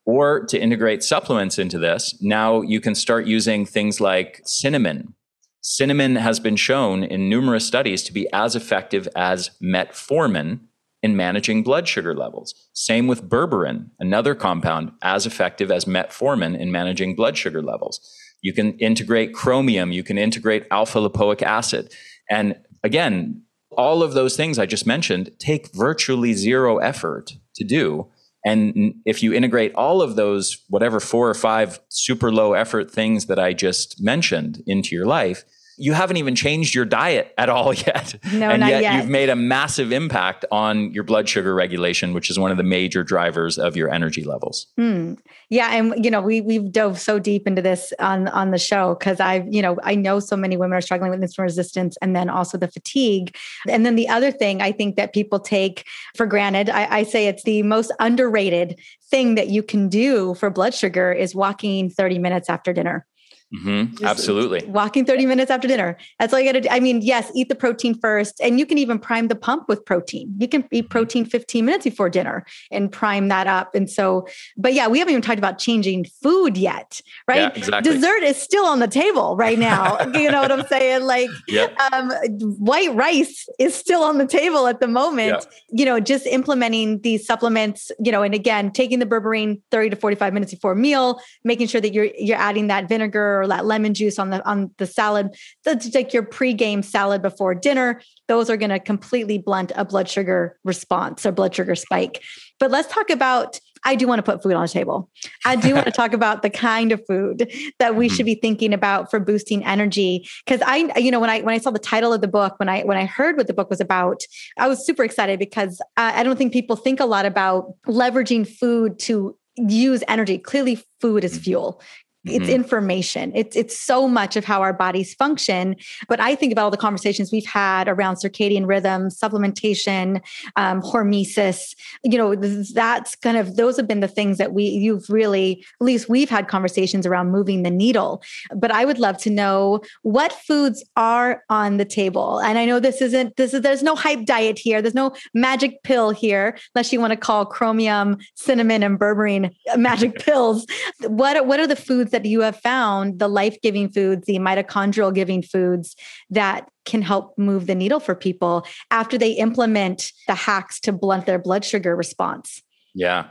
or 0.07 0.45
to 0.45 0.57
integrate 0.57 1.03
supplements 1.03 1.59
into 1.59 1.77
this, 1.77 2.17
now 2.21 2.61
you 2.61 2.79
can 2.79 2.95
start 2.95 3.27
using 3.27 3.65
things 3.65 3.99
like 3.99 4.41
cinnamon. 4.45 5.13
Cinnamon 5.59 6.15
has 6.15 6.39
been 6.39 6.55
shown 6.55 7.03
in 7.03 7.27
numerous 7.27 7.67
studies 7.67 8.01
to 8.03 8.13
be 8.13 8.25
as 8.31 8.55
effective 8.55 9.09
as 9.17 9.51
metformin 9.61 10.61
in 11.03 11.17
managing 11.17 11.61
blood 11.61 11.89
sugar 11.89 12.15
levels. 12.15 12.55
Same 12.71 13.05
with 13.07 13.29
berberine, 13.29 13.89
another 13.99 14.33
compound 14.33 14.93
as 15.01 15.25
effective 15.25 15.69
as 15.69 15.83
metformin 15.83 16.57
in 16.57 16.71
managing 16.71 17.13
blood 17.13 17.37
sugar 17.37 17.61
levels. 17.61 17.99
You 18.41 18.53
can 18.53 18.79
integrate 18.79 19.33
chromium, 19.33 19.91
you 19.91 20.03
can 20.03 20.17
integrate 20.17 20.65
alpha 20.71 20.99
lipoic 20.99 21.41
acid. 21.41 21.93
And 22.29 22.55
again, 22.81 23.41
all 23.71 24.01
of 24.01 24.13
those 24.13 24.37
things 24.37 24.57
I 24.57 24.65
just 24.65 24.87
mentioned 24.87 25.31
take 25.37 25.75
virtually 25.75 26.31
zero 26.31 26.77
effort 26.77 27.33
to 27.55 27.65
do. 27.65 28.07
And 28.47 28.95
if 29.05 29.21
you 29.21 29.33
integrate 29.33 29.73
all 29.75 30.01
of 30.01 30.15
those, 30.15 30.63
whatever 30.69 31.01
four 31.01 31.29
or 31.29 31.33
five 31.33 31.81
super 31.89 32.31
low 32.31 32.53
effort 32.53 32.89
things 32.89 33.25
that 33.25 33.37
I 33.37 33.51
just 33.51 34.01
mentioned 34.01 34.63
into 34.65 34.95
your 34.95 35.05
life, 35.05 35.43
you 35.77 35.93
haven't 35.93 36.17
even 36.17 36.35
changed 36.35 36.73
your 36.73 36.85
diet 36.85 37.33
at 37.37 37.49
all 37.49 37.73
yet. 37.73 38.15
No, 38.33 38.49
and 38.49 38.61
not 38.61 38.69
yet, 38.69 38.81
yet. 38.81 38.95
you've 38.95 39.09
made 39.09 39.29
a 39.29 39.35
massive 39.35 39.91
impact 39.91 40.43
on 40.51 40.91
your 40.91 41.03
blood 41.03 41.29
sugar 41.29 41.53
regulation, 41.53 42.13
which 42.13 42.29
is 42.29 42.39
one 42.39 42.51
of 42.51 42.57
the 42.57 42.63
major 42.63 43.03
drivers 43.03 43.57
of 43.57 43.77
your 43.77 43.89
energy 43.91 44.23
levels. 44.23 44.67
Hmm. 44.75 45.13
Yeah, 45.49 45.73
and 45.73 46.03
you 46.03 46.11
know, 46.11 46.21
we 46.21 46.41
we've 46.41 46.71
dove 46.71 46.99
so 46.99 47.19
deep 47.19 47.47
into 47.47 47.61
this 47.61 47.93
on 47.99 48.27
on 48.29 48.51
the 48.51 48.57
show 48.57 48.95
because 48.95 49.19
I've, 49.19 49.47
you 49.53 49.61
know, 49.61 49.77
I 49.83 49.95
know 49.95 50.19
so 50.19 50.35
many 50.35 50.57
women 50.57 50.77
are 50.77 50.81
struggling 50.81 51.11
with 51.11 51.21
insulin 51.21 51.43
resistance 51.43 51.95
and 52.01 52.15
then 52.15 52.29
also 52.29 52.57
the 52.57 52.67
fatigue. 52.67 53.35
And 53.69 53.85
then 53.85 53.95
the 53.95 54.09
other 54.09 54.31
thing 54.31 54.61
I 54.61 54.71
think 54.71 54.95
that 54.95 55.13
people 55.13 55.39
take 55.39 55.85
for 56.15 56.25
granted, 56.25 56.69
I, 56.69 56.97
I 56.97 57.03
say 57.03 57.27
it's 57.27 57.43
the 57.43 57.63
most 57.63 57.91
underrated 57.99 58.79
thing 59.09 59.35
that 59.35 59.47
you 59.47 59.63
can 59.63 59.89
do 59.89 60.33
for 60.33 60.49
blood 60.49 60.73
sugar 60.73 61.11
is 61.11 61.35
walking 61.35 61.89
30 61.89 62.19
minutes 62.19 62.49
after 62.49 62.73
dinner. 62.73 63.05
Mm-hmm. 63.53 64.03
Absolutely. 64.05 64.65
Walking 64.67 65.05
30 65.05 65.25
minutes 65.25 65.49
after 65.49 65.69
dinner. 65.69 65.97
That's 66.19 66.33
all 66.33 66.39
you 66.39 66.45
got 66.45 66.53
to 66.53 66.61
do. 66.61 66.69
I 66.69 66.81
mean, 66.81 67.01
yes, 67.01 67.31
eat 67.33 67.47
the 67.47 67.55
protein 67.55 67.97
first. 67.97 68.41
And 68.41 68.59
you 68.59 68.65
can 68.65 68.77
even 68.77 68.99
prime 68.99 69.29
the 69.29 69.35
pump 69.35 69.69
with 69.69 69.85
protein. 69.85 70.33
You 70.37 70.49
can 70.49 70.67
eat 70.71 70.89
protein 70.89 71.23
15 71.23 71.63
minutes 71.65 71.85
before 71.85 72.09
dinner 72.09 72.45
and 72.71 72.91
prime 72.91 73.29
that 73.29 73.47
up. 73.47 73.73
And 73.73 73.89
so, 73.89 74.27
but 74.57 74.73
yeah, 74.73 74.87
we 74.87 74.99
haven't 74.99 75.13
even 75.13 75.21
talked 75.21 75.37
about 75.37 75.59
changing 75.59 76.05
food 76.21 76.57
yet, 76.57 76.99
right? 77.27 77.37
Yeah, 77.37 77.51
exactly. 77.55 77.93
Dessert 77.93 78.23
is 78.23 78.35
still 78.35 78.65
on 78.65 78.79
the 78.79 78.87
table 78.87 79.37
right 79.37 79.57
now. 79.57 79.97
you 80.13 80.29
know 80.29 80.41
what 80.41 80.51
I'm 80.51 80.65
saying? 80.67 81.03
Like, 81.03 81.29
Yep. 81.47 81.79
um, 81.93 82.11
white 82.59 82.93
rice 82.93 83.47
is 83.59 83.73
still 83.73 84.03
on 84.03 84.17
the 84.17 84.27
table 84.27 84.67
at 84.67 84.81
the 84.81 84.87
moment. 84.87 85.45
You 85.69 85.85
know, 85.85 85.99
just 86.01 86.25
implementing 86.25 86.99
these 87.01 87.25
supplements, 87.25 87.91
you 88.03 88.11
know, 88.11 88.23
and 88.23 88.33
again, 88.33 88.71
taking 88.71 88.99
the 88.99 89.05
berberine 89.05 89.61
30 89.71 89.91
to 89.91 89.95
45 89.95 90.33
minutes 90.33 90.53
before 90.53 90.73
a 90.73 90.75
meal, 90.75 91.21
making 91.45 91.67
sure 91.67 91.79
that 91.79 91.93
you're 91.93 92.09
you're 92.17 92.37
adding 92.37 92.67
that 92.67 92.89
vinegar 92.89 93.36
or 93.41 93.47
that 93.47 93.65
lemon 93.65 93.93
juice 93.93 94.19
on 94.19 94.29
the 94.29 94.45
on 94.47 94.71
the 94.77 94.85
salad. 94.85 95.35
That's 95.63 95.93
like 95.93 96.13
your 96.13 96.23
pre-game 96.23 96.83
salad 96.83 97.21
before 97.21 97.55
dinner. 97.55 98.01
Those 98.27 98.49
are 98.49 98.57
going 98.57 98.69
to 98.69 98.79
completely 98.79 99.37
blunt 99.37 99.71
a 99.75 99.85
blood 99.85 100.09
sugar 100.09 100.57
response 100.63 101.25
or 101.25 101.31
blood 101.31 101.55
sugar 101.55 101.75
spike. 101.75 102.23
But 102.59 102.71
let's 102.71 102.91
talk 102.91 103.09
about 103.09 103.59
I 103.83 103.95
do 103.95 104.07
want 104.07 104.19
to 104.19 104.23
put 104.23 104.43
food 104.43 104.53
on 104.53 104.61
the 104.63 104.67
table. 104.67 105.09
I 105.45 105.55
do 105.55 105.73
want 105.73 105.85
to 105.85 105.91
talk 105.91 106.13
about 106.21 106.41
the 106.41 106.49
kind 106.49 106.91
of 106.91 107.01
food 107.07 107.51
that 107.79 107.95
we 107.95 108.09
should 108.09 108.19
mm-hmm. 108.19 108.25
be 108.25 108.35
thinking 108.35 108.73
about 108.73 109.09
for 109.09 109.19
boosting 109.19 109.63
energy. 109.65 110.27
Because 110.45 110.61
I, 110.65 110.97
you 110.97 111.11
know, 111.11 111.19
when 111.19 111.29
I 111.29 111.41
when 111.41 111.55
I 111.55 111.57
saw 111.57 111.71
the 111.71 111.79
title 111.79 112.13
of 112.13 112.21
the 112.21 112.27
book, 112.27 112.59
when 112.59 112.69
I 112.69 112.83
when 112.83 112.97
I 112.97 113.05
heard 113.05 113.37
what 113.37 113.47
the 113.47 113.53
book 113.53 113.69
was 113.69 113.79
about, 113.79 114.21
I 114.57 114.67
was 114.67 114.85
super 114.85 115.03
excited 115.03 115.39
because 115.39 115.81
I, 115.95 116.19
I 116.19 116.23
don't 116.23 116.37
think 116.37 116.53
people 116.53 116.75
think 116.75 116.99
a 116.99 117.05
lot 117.05 117.25
about 117.25 117.73
leveraging 117.87 118.47
food 118.47 118.99
to 118.99 119.37
use 119.55 120.03
energy. 120.07 120.37
Clearly, 120.37 120.83
food 121.01 121.23
is 121.23 121.33
mm-hmm. 121.33 121.43
fuel. 121.43 121.81
It's 122.25 122.47
Mhm. 122.47 122.53
information. 122.55 123.31
It's 123.35 123.55
it's 123.55 123.77
so 123.79 124.07
much 124.07 124.35
of 124.35 124.43
how 124.43 124.61
our 124.61 124.73
bodies 124.73 125.13
function. 125.13 125.75
But 126.09 126.19
I 126.19 126.35
think 126.35 126.51
about 126.51 126.63
all 126.65 126.71
the 126.71 126.77
conversations 126.77 127.31
we've 127.31 127.45
had 127.45 127.87
around 127.87 128.15
circadian 128.15 128.67
rhythm, 128.67 129.07
supplementation, 129.09 130.21
um, 130.55 130.81
hormesis. 130.81 131.73
You 132.03 132.17
know, 132.17 132.35
that's 132.35 133.15
kind 133.15 133.37
of 133.37 133.55
those 133.55 133.77
have 133.77 133.87
been 133.87 134.01
the 134.01 134.07
things 134.07 134.37
that 134.39 134.53
we 134.53 134.63
you've 134.65 135.09
really 135.09 135.63
at 135.79 135.85
least 135.85 136.09
we've 136.09 136.29
had 136.29 136.47
conversations 136.47 137.05
around 137.05 137.31
moving 137.31 137.63
the 137.63 137.69
needle. 137.71 138.21
But 138.55 138.71
I 138.71 138.83
would 138.83 138.99
love 138.99 139.17
to 139.19 139.29
know 139.29 139.81
what 140.01 140.33
foods 140.33 140.83
are 140.97 141.43
on 141.49 141.77
the 141.77 141.85
table. 141.85 142.39
And 142.39 142.57
I 142.57 142.65
know 142.65 142.79
this 142.79 143.01
isn't 143.01 143.35
this 143.37 143.53
is 143.53 143.61
there's 143.61 143.83
no 143.83 143.95
hype 143.95 144.25
diet 144.25 144.59
here. 144.59 144.81
There's 144.81 144.93
no 144.95 145.13
magic 145.33 145.81
pill 145.83 146.09
here, 146.09 146.57
unless 146.75 146.91
you 146.91 146.99
want 146.99 147.11
to 147.11 147.17
call 147.17 147.45
chromium, 147.45 148.17
cinnamon, 148.35 148.83
and 148.83 148.99
berberine 148.99 149.53
magic 149.77 150.15
pills. 150.25 150.65
What 151.01 151.45
what 151.45 151.59
are 151.59 151.67
the 151.67 151.75
foods 151.75 152.06
that 152.11 152.25
you 152.25 152.41
have 152.41 152.59
found, 152.59 153.19
the 153.19 153.27
life 153.27 153.57
giving 153.61 153.89
foods, 153.89 154.25
the 154.25 154.39
mitochondrial 154.39 155.13
giving 155.13 155.41
foods 155.41 155.95
that 156.29 156.69
can 156.85 157.01
help 157.01 157.37
move 157.37 157.67
the 157.67 157.75
needle 157.75 157.99
for 157.99 158.15
people 158.15 158.65
after 158.91 159.17
they 159.17 159.31
implement 159.31 160.11
the 160.27 160.35
hacks 160.35 160.79
to 160.81 160.91
blunt 160.91 161.25
their 161.25 161.39
blood 161.39 161.65
sugar 161.65 161.95
response? 161.95 162.61
Yeah. 162.93 163.27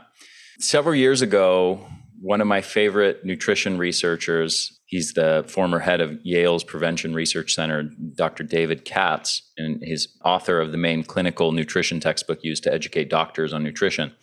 Several 0.59 0.95
years 0.95 1.21
ago, 1.21 1.85
one 2.19 2.41
of 2.41 2.47
my 2.47 2.61
favorite 2.61 3.23
nutrition 3.23 3.77
researchers, 3.77 4.79
he's 4.85 5.13
the 5.13 5.45
former 5.47 5.79
head 5.79 6.01
of 6.01 6.17
Yale's 6.23 6.63
Prevention 6.63 7.13
Research 7.13 7.53
Center, 7.53 7.83
Dr. 8.15 8.43
David 8.43 8.85
Katz, 8.85 9.41
and 9.57 9.83
he's 9.83 10.07
author 10.25 10.59
of 10.59 10.71
the 10.71 10.77
main 10.77 11.03
clinical 11.03 11.51
nutrition 11.51 11.99
textbook 11.99 12.43
used 12.43 12.63
to 12.63 12.73
educate 12.73 13.09
doctors 13.09 13.53
on 13.53 13.63
nutrition. 13.63 14.13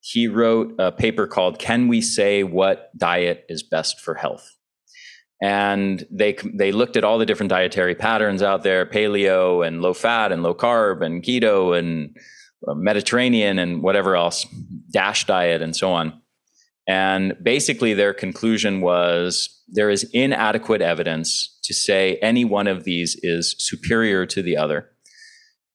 He 0.00 0.26
wrote 0.28 0.74
a 0.78 0.92
paper 0.92 1.26
called 1.26 1.58
Can 1.58 1.88
We 1.88 2.00
Say 2.00 2.42
What 2.42 2.90
Diet 2.96 3.44
is 3.48 3.62
Best 3.62 4.00
for 4.00 4.14
Health? 4.14 4.56
And 5.42 6.06
they 6.10 6.36
they 6.54 6.72
looked 6.72 6.96
at 6.96 7.04
all 7.04 7.18
the 7.18 7.26
different 7.26 7.50
dietary 7.50 7.94
patterns 7.94 8.42
out 8.42 8.62
there, 8.62 8.84
paleo 8.84 9.66
and 9.66 9.80
low 9.80 9.94
fat 9.94 10.32
and 10.32 10.42
low 10.42 10.54
carb 10.54 11.04
and 11.04 11.22
keto 11.22 11.78
and 11.78 12.14
uh, 12.68 12.74
Mediterranean 12.74 13.58
and 13.58 13.82
whatever 13.82 14.16
else, 14.16 14.46
DASH 14.90 15.26
diet 15.26 15.62
and 15.62 15.74
so 15.74 15.92
on. 15.92 16.20
And 16.86 17.36
basically, 17.42 17.94
their 17.94 18.12
conclusion 18.12 18.80
was 18.80 19.62
there 19.68 19.90
is 19.90 20.04
inadequate 20.12 20.82
evidence 20.82 21.58
to 21.64 21.72
say 21.72 22.16
any 22.16 22.44
one 22.44 22.66
of 22.66 22.84
these 22.84 23.16
is 23.22 23.54
superior 23.58 24.26
to 24.26 24.42
the 24.42 24.56
other. 24.56 24.90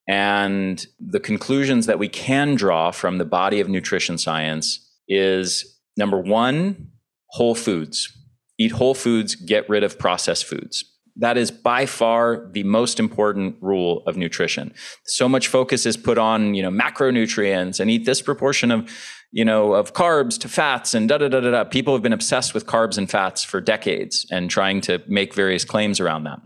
And 0.08 0.86
the 0.99 1.20
conclusions 1.20 1.88
that 1.88 1.99
we 1.99 2.08
can 2.08 2.56
draw 2.56 2.91
from 2.91 3.18
the 3.18 3.26
body 3.26 3.60
of 3.60 3.70
nutrition 3.70 4.18
science 4.18 4.80
is 5.08 5.80
number 5.97 6.20
one, 6.20 6.89
whole 7.28 7.56
foods. 7.56 8.12
Eat 8.58 8.72
whole 8.72 8.93
foods, 8.93 9.36
get 9.36 9.68
rid 9.70 9.84
of 9.84 9.99
processed 9.99 10.45
foods. 10.45 10.86
That 11.18 11.38
is 11.38 11.49
by 11.49 11.86
far 11.86 12.49
the 12.51 12.64
most 12.64 12.99
important 12.99 13.56
rule 13.62 14.03
of 14.06 14.18
nutrition. 14.18 14.74
So 15.06 15.30
much 15.30 15.47
focus 15.47 15.86
is 15.86 15.95
put 15.97 16.18
on, 16.18 16.56
you 16.56 16.62
know, 16.62 16.70
macronutrients 16.70 17.80
and 17.80 17.89
eat 17.89 18.06
this 18.06 18.22
proportion 18.22 18.70
of, 18.70 18.89
you 19.32 19.45
know, 19.45 19.74
of 19.74 19.93
carbs 19.93 20.38
to 20.39 20.49
fats 20.49 20.93
and 20.93 21.08
da 21.08 21.18
da 21.18 21.30
da 21.30 21.39
da 21.39 21.51
da. 21.51 21.64
People 21.64 21.93
have 21.93 22.03
been 22.03 22.14
obsessed 22.14 22.53
with 22.53 22.66
carbs 22.66 22.97
and 22.97 23.10
fats 23.10 23.43
for 23.43 23.62
decades 23.62 24.26
and 24.30 24.49
trying 24.49 24.82
to 24.82 25.01
make 25.08 25.34
various 25.34 25.64
claims 25.64 25.99
around 25.99 26.26
that. 26.26 26.39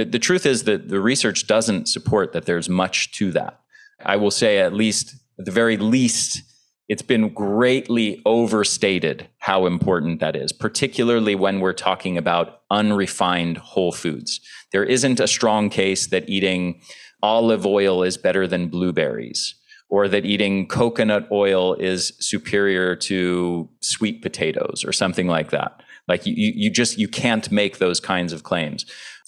The, 0.00 0.06
the 0.06 0.18
truth 0.18 0.46
is 0.46 0.64
that 0.64 0.88
the 0.88 0.98
research 0.98 1.46
doesn't 1.46 1.86
support 1.86 2.32
that 2.32 2.46
there's 2.46 2.70
much 2.70 3.12
to 3.18 3.30
that. 3.32 3.60
I 4.02 4.16
will 4.16 4.30
say, 4.30 4.58
at 4.58 4.72
least, 4.72 5.14
at 5.38 5.44
the 5.44 5.50
very 5.50 5.76
least, 5.76 6.42
it's 6.88 7.02
been 7.02 7.34
greatly 7.34 8.22
overstated 8.24 9.28
how 9.40 9.66
important 9.66 10.20
that 10.20 10.36
is, 10.36 10.52
particularly 10.52 11.34
when 11.34 11.60
we're 11.60 11.74
talking 11.74 12.16
about 12.16 12.62
unrefined 12.70 13.58
whole 13.58 13.92
foods. 13.92 14.40
There 14.72 14.84
isn't 14.84 15.20
a 15.20 15.28
strong 15.28 15.68
case 15.68 16.06
that 16.06 16.30
eating 16.30 16.80
olive 17.22 17.66
oil 17.66 18.02
is 18.02 18.16
better 18.16 18.46
than 18.46 18.68
blueberries 18.68 19.54
or 19.90 20.08
that 20.08 20.24
eating 20.24 20.66
coconut 20.66 21.28
oil 21.30 21.74
is 21.74 22.14
superior 22.20 22.96
to 22.96 23.68
sweet 23.80 24.22
potatoes 24.22 24.82
or 24.82 24.92
something 24.92 25.26
like 25.26 25.50
that. 25.50 25.82
Like 26.08 26.24
you, 26.24 26.34
you 26.36 26.70
just, 26.70 26.96
you 26.96 27.06
can't 27.06 27.52
make 27.52 27.76
those 27.76 28.00
kinds 28.00 28.32
of 28.32 28.44
claims 28.44 28.86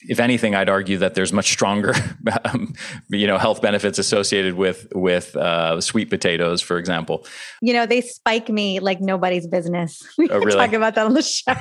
if 0.08 0.18
anything, 0.20 0.54
I'd 0.54 0.68
argue 0.68 0.98
that 0.98 1.14
there's 1.14 1.32
much 1.32 1.50
stronger, 1.52 1.94
um, 2.44 2.74
you 3.10 3.26
know, 3.26 3.38
health 3.38 3.62
benefits 3.62 3.98
associated 3.98 4.54
with 4.54 4.86
with 4.94 5.36
uh, 5.36 5.80
sweet 5.80 6.10
potatoes, 6.10 6.60
for 6.60 6.78
example. 6.78 7.26
You 7.60 7.72
know, 7.72 7.86
they 7.86 8.00
spike 8.00 8.48
me 8.48 8.80
like 8.80 9.00
nobody's 9.00 9.46
business. 9.46 10.02
We 10.18 10.28
Oh, 10.30 10.38
really? 10.38 10.52
talking 10.52 10.74
about 10.76 10.94
that 10.96 11.06
on 11.06 11.14
the 11.14 11.22
show. 11.22 11.52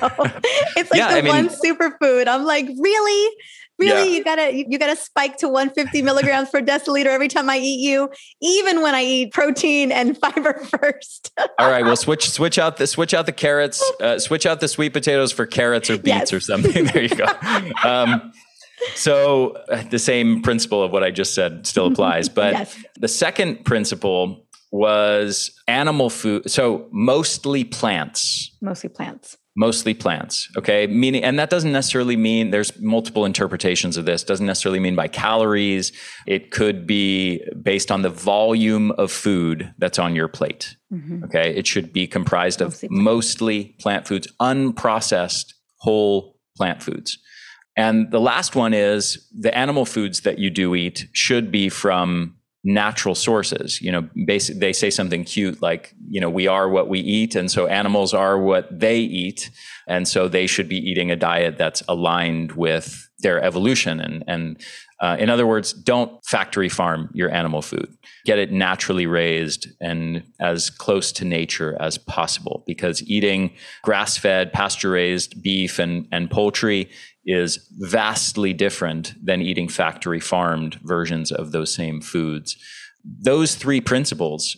it's 0.77 0.91
like 0.91 0.97
Yeah, 0.99 1.11
the 1.11 1.17
I 1.17 1.21
mean- 1.21 1.27
one 1.45 1.49
superfood. 1.49 2.27
I'm 2.27 2.43
like, 2.43 2.67
really? 2.79 3.35
Really? 3.81 4.11
Yeah. 4.11 4.17
You 4.17 4.23
gotta 4.23 4.53
you 4.69 4.77
gotta 4.77 4.95
spike 4.95 5.37
to 5.37 5.47
150 5.47 6.03
milligrams 6.03 6.49
per 6.49 6.61
deciliter 6.61 7.07
every 7.07 7.27
time 7.27 7.49
I 7.49 7.57
eat 7.57 7.79
you, 7.79 8.09
even 8.41 8.81
when 8.83 8.93
I 8.93 9.03
eat 9.03 9.33
protein 9.33 9.91
and 9.91 10.15
fiber 10.21 10.53
first. 10.79 11.31
All 11.57 11.69
right, 11.69 11.83
well, 11.83 11.95
switch 11.95 12.29
switch 12.29 12.59
out 12.59 12.77
the 12.77 12.85
switch 12.85 13.13
out 13.15 13.25
the 13.25 13.31
carrots, 13.31 13.83
uh, 13.99 14.19
switch 14.19 14.45
out 14.45 14.59
the 14.59 14.67
sweet 14.67 14.93
potatoes 14.93 15.31
for 15.31 15.47
carrots 15.47 15.89
or 15.89 15.97
beets 15.97 16.07
Yes. 16.07 16.33
or 16.33 16.39
something. 16.39 16.85
There 16.93 17.03
you 17.03 17.09
go. 17.09 17.25
Um, 17.83 18.31
so 18.95 19.51
uh, 19.69 19.83
the 19.89 19.99
same 19.99 20.41
principle 20.41 20.83
of 20.83 20.91
what 20.91 21.03
I 21.03 21.09
just 21.11 21.33
said 21.33 21.65
still 21.65 21.87
applies, 21.87 22.29
but 22.29 22.53
yes. 22.53 22.77
the 22.99 23.07
second 23.07 23.65
principle 23.65 24.45
was 24.71 25.51
animal 25.67 26.09
food. 26.09 26.49
So 26.49 26.87
mostly 26.91 27.63
plants. 27.63 28.55
Mostly 28.61 28.89
plants. 28.89 29.37
Mostly 29.55 29.93
plants 29.93 30.47
okay 30.57 30.87
meaning 30.87 31.23
and 31.23 31.37
that 31.37 31.49
doesn't 31.49 31.73
necessarily 31.73 32.15
mean 32.15 32.51
there's 32.51 32.79
multiple 32.79 33.25
interpretations 33.25 33.97
of 33.97 34.05
this 34.05 34.23
doesn't 34.23 34.45
necessarily 34.45 34.79
mean 34.79 34.95
by 34.95 35.07
calories 35.07 35.91
it 36.25 36.51
could 36.51 36.87
be 36.87 37.43
based 37.61 37.91
on 37.91 38.01
the 38.01 38.09
volume 38.09 38.91
of 38.91 39.11
food 39.11 39.73
that's 39.77 39.99
on 39.99 40.15
your 40.15 40.29
plate 40.29 40.77
mm-hmm. 40.91 41.23
okay 41.25 41.53
it 41.53 41.67
should 41.67 41.91
be 41.91 42.07
comprised 42.07 42.61
of 42.61 42.79
plant. 42.79 42.91
mostly 42.91 43.75
plant 43.79 44.07
foods 44.07 44.27
unprocessed 44.39 45.53
whole 45.79 46.37
plant 46.55 46.81
foods 46.81 47.17
and 47.75 48.11
the 48.11 48.19
last 48.19 48.55
one 48.55 48.73
is 48.73 49.27
the 49.37 49.55
animal 49.57 49.85
foods 49.85 50.21
that 50.21 50.39
you 50.39 50.49
do 50.49 50.75
eat 50.75 51.07
should 51.11 51.51
be 51.51 51.67
from 51.67 52.35
natural 52.63 53.15
sources. 53.15 53.81
You 53.81 53.91
know, 53.91 54.09
basically 54.25 54.59
they 54.59 54.73
say 54.73 54.89
something 54.89 55.23
cute 55.23 55.61
like, 55.61 55.93
you 56.09 56.21
know, 56.21 56.29
we 56.29 56.47
are 56.47 56.69
what 56.69 56.87
we 56.87 56.99
eat. 56.99 57.35
And 57.35 57.49
so 57.49 57.67
animals 57.67 58.13
are 58.13 58.39
what 58.39 58.67
they 58.77 58.99
eat. 58.99 59.49
And 59.87 60.07
so 60.07 60.27
they 60.27 60.47
should 60.47 60.69
be 60.69 60.77
eating 60.77 61.09
a 61.11 61.15
diet 61.15 61.57
that's 61.57 61.81
aligned 61.87 62.51
with 62.53 63.09
their 63.19 63.41
evolution. 63.41 63.99
And, 63.99 64.23
and 64.27 64.61
uh, 64.99 65.17
in 65.19 65.29
other 65.29 65.47
words, 65.47 65.73
don't 65.73 66.23
factory 66.23 66.69
farm 66.69 67.09
your 67.13 67.31
animal 67.31 67.63
food. 67.63 67.97
Get 68.25 68.37
it 68.37 68.51
naturally 68.51 69.07
raised 69.07 69.67
and 69.79 70.23
as 70.39 70.69
close 70.69 71.11
to 71.13 71.25
nature 71.25 71.75
as 71.79 71.97
possible 71.97 72.63
because 72.67 73.01
eating 73.03 73.53
grass 73.81 74.17
fed, 74.17 74.53
pasture 74.53 74.91
raised 74.91 75.41
beef 75.41 75.79
and, 75.79 76.07
and 76.11 76.29
poultry 76.29 76.89
is 77.25 77.67
vastly 77.79 78.53
different 78.53 79.13
than 79.23 79.41
eating 79.41 79.67
factory 79.67 80.19
farmed 80.19 80.75
versions 80.83 81.31
of 81.31 81.51
those 81.51 81.73
same 81.73 82.01
foods. 82.01 82.57
Those 83.03 83.55
three 83.55 83.81
principles 83.81 84.57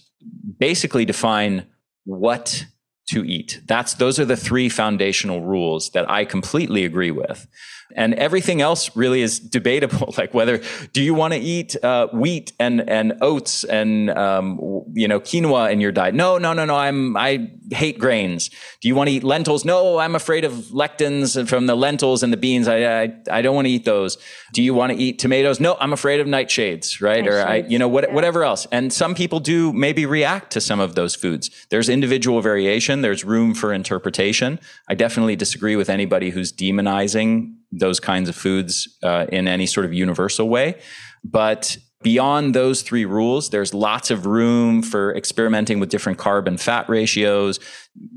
basically 0.59 1.05
define 1.05 1.65
what 2.05 2.65
to 3.09 3.25
eat. 3.25 3.61
That's 3.67 3.95
those 3.95 4.19
are 4.19 4.25
the 4.25 4.37
three 4.37 4.69
foundational 4.69 5.41
rules 5.41 5.89
that 5.91 6.09
I 6.09 6.25
completely 6.25 6.85
agree 6.85 7.11
with 7.11 7.47
and 7.95 8.13
everything 8.15 8.61
else 8.61 8.95
really 8.95 9.21
is 9.21 9.39
debatable. 9.39 10.13
Like 10.23 10.33
whether 10.33 10.61
do 10.93 11.01
you 11.01 11.13
want 11.13 11.33
to 11.33 11.39
eat 11.39 11.75
uh, 11.83 12.07
wheat 12.07 12.53
and 12.59 12.87
and 12.87 13.13
oats 13.21 13.63
and 13.63 14.11
um, 14.11 14.59
you 14.93 15.07
know 15.07 15.19
quinoa 15.19 15.71
in 15.71 15.81
your 15.81 15.91
diet? 15.91 16.13
No, 16.13 16.37
no, 16.37 16.53
no, 16.53 16.65
no. 16.65 16.75
I'm 16.75 17.17
I 17.17 17.51
hate 17.71 17.97
grains. 17.97 18.49
Do 18.81 18.87
you 18.87 18.95
want 18.95 19.09
to 19.09 19.15
eat 19.15 19.23
lentils? 19.23 19.65
No, 19.65 19.97
I'm 19.97 20.15
afraid 20.15 20.45
of 20.45 20.53
lectins 20.71 21.47
from 21.47 21.65
the 21.65 21.75
lentils 21.75 22.21
and 22.21 22.31
the 22.31 22.37
beans. 22.37 22.67
I 22.67 23.03
I, 23.03 23.13
I 23.31 23.41
don't 23.41 23.55
want 23.55 23.65
to 23.65 23.71
eat 23.71 23.85
those. 23.85 24.17
Do 24.53 24.61
you 24.61 24.73
want 24.73 24.93
to 24.93 24.97
eat 24.97 25.17
tomatoes? 25.19 25.59
No, 25.59 25.77
I'm 25.79 25.93
afraid 25.93 26.19
of 26.19 26.27
nightshades. 26.27 27.01
Right? 27.01 27.23
Nightshades. 27.23 27.45
Or 27.45 27.47
I 27.47 27.55
you 27.55 27.79
know 27.79 27.87
what, 27.87 28.05
yeah. 28.07 28.13
whatever 28.13 28.43
else. 28.43 28.67
And 28.71 28.93
some 28.93 29.15
people 29.15 29.39
do 29.39 29.73
maybe 29.73 30.05
react 30.05 30.51
to 30.51 30.61
some 30.61 30.79
of 30.79 30.95
those 30.95 31.15
foods. 31.15 31.49
There's 31.69 31.89
individual 31.89 32.41
variation. 32.41 33.01
There's 33.01 33.23
room 33.23 33.53
for 33.53 33.73
interpretation. 33.73 34.59
I 34.87 34.95
definitely 34.95 35.35
disagree 35.35 35.75
with 35.75 35.89
anybody 35.89 36.29
who's 36.29 36.53
demonizing 36.53 37.55
those 37.79 37.99
kinds 37.99 38.29
of 38.29 38.35
foods 38.35 38.97
uh, 39.03 39.25
in 39.31 39.47
any 39.47 39.65
sort 39.65 39.85
of 39.85 39.93
universal 39.93 40.49
way. 40.49 40.79
But 41.23 41.77
beyond 42.03 42.53
those 42.53 42.81
three 42.81 43.05
rules, 43.05 43.49
there's 43.49 43.73
lots 43.73 44.11
of 44.11 44.25
room 44.25 44.83
for 44.83 45.15
experimenting 45.15 45.79
with 45.79 45.89
different 45.89 46.19
carb 46.19 46.47
and 46.47 46.59
fat 46.59 46.87
ratios, 46.89 47.59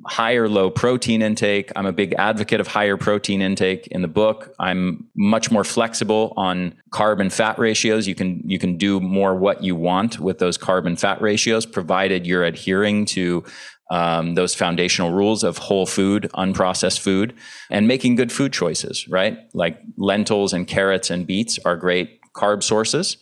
higher 0.07 0.49
low 0.49 0.71
protein 0.71 1.23
intake. 1.23 1.71
I'm 1.77 1.87
a 1.87 1.93
big 1.93 2.13
advocate 2.15 2.61
of 2.61 2.67
higher 2.67 2.97
protein 2.97 3.41
intake 3.41 3.87
in 3.89 4.03
the 4.03 4.09
book. 4.09 4.53
I'm 4.59 5.07
much 5.17 5.51
more 5.51 5.65
flexible 5.65 6.35
on 6.37 6.75
carb 6.91 7.21
and 7.21 7.33
fat 7.33 7.59
ratios. 7.59 8.07
You 8.07 8.15
can 8.15 8.43
you 8.45 8.59
can 8.59 8.77
do 8.77 9.01
more 9.01 9.35
what 9.35 9.63
you 9.63 9.77
want 9.77 10.19
with 10.19 10.39
those 10.39 10.59
carb 10.59 10.87
and 10.87 10.99
fat 10.99 11.23
ratios 11.23 11.65
provided 11.65 12.27
you're 12.27 12.45
adhering 12.45 13.07
to 13.07 13.45
um, 13.91 14.35
those 14.35 14.55
foundational 14.55 15.13
rules 15.13 15.45
of 15.45 15.59
whole 15.59 15.87
food, 15.87 16.29
unprocessed 16.35 16.99
food, 16.99 17.35
and 17.71 17.87
making 17.87 18.17
good 18.17 18.33
food 18.33 18.53
choices, 18.53 19.07
right? 19.09 19.39
Like 19.55 19.81
lentils 19.97 20.53
and 20.53 20.67
carrots 20.67 21.11
and 21.11 21.27
beets 21.27 21.59
are 21.65 21.77
great 21.77 22.21
carb 22.35 22.63
sources. 22.63 23.17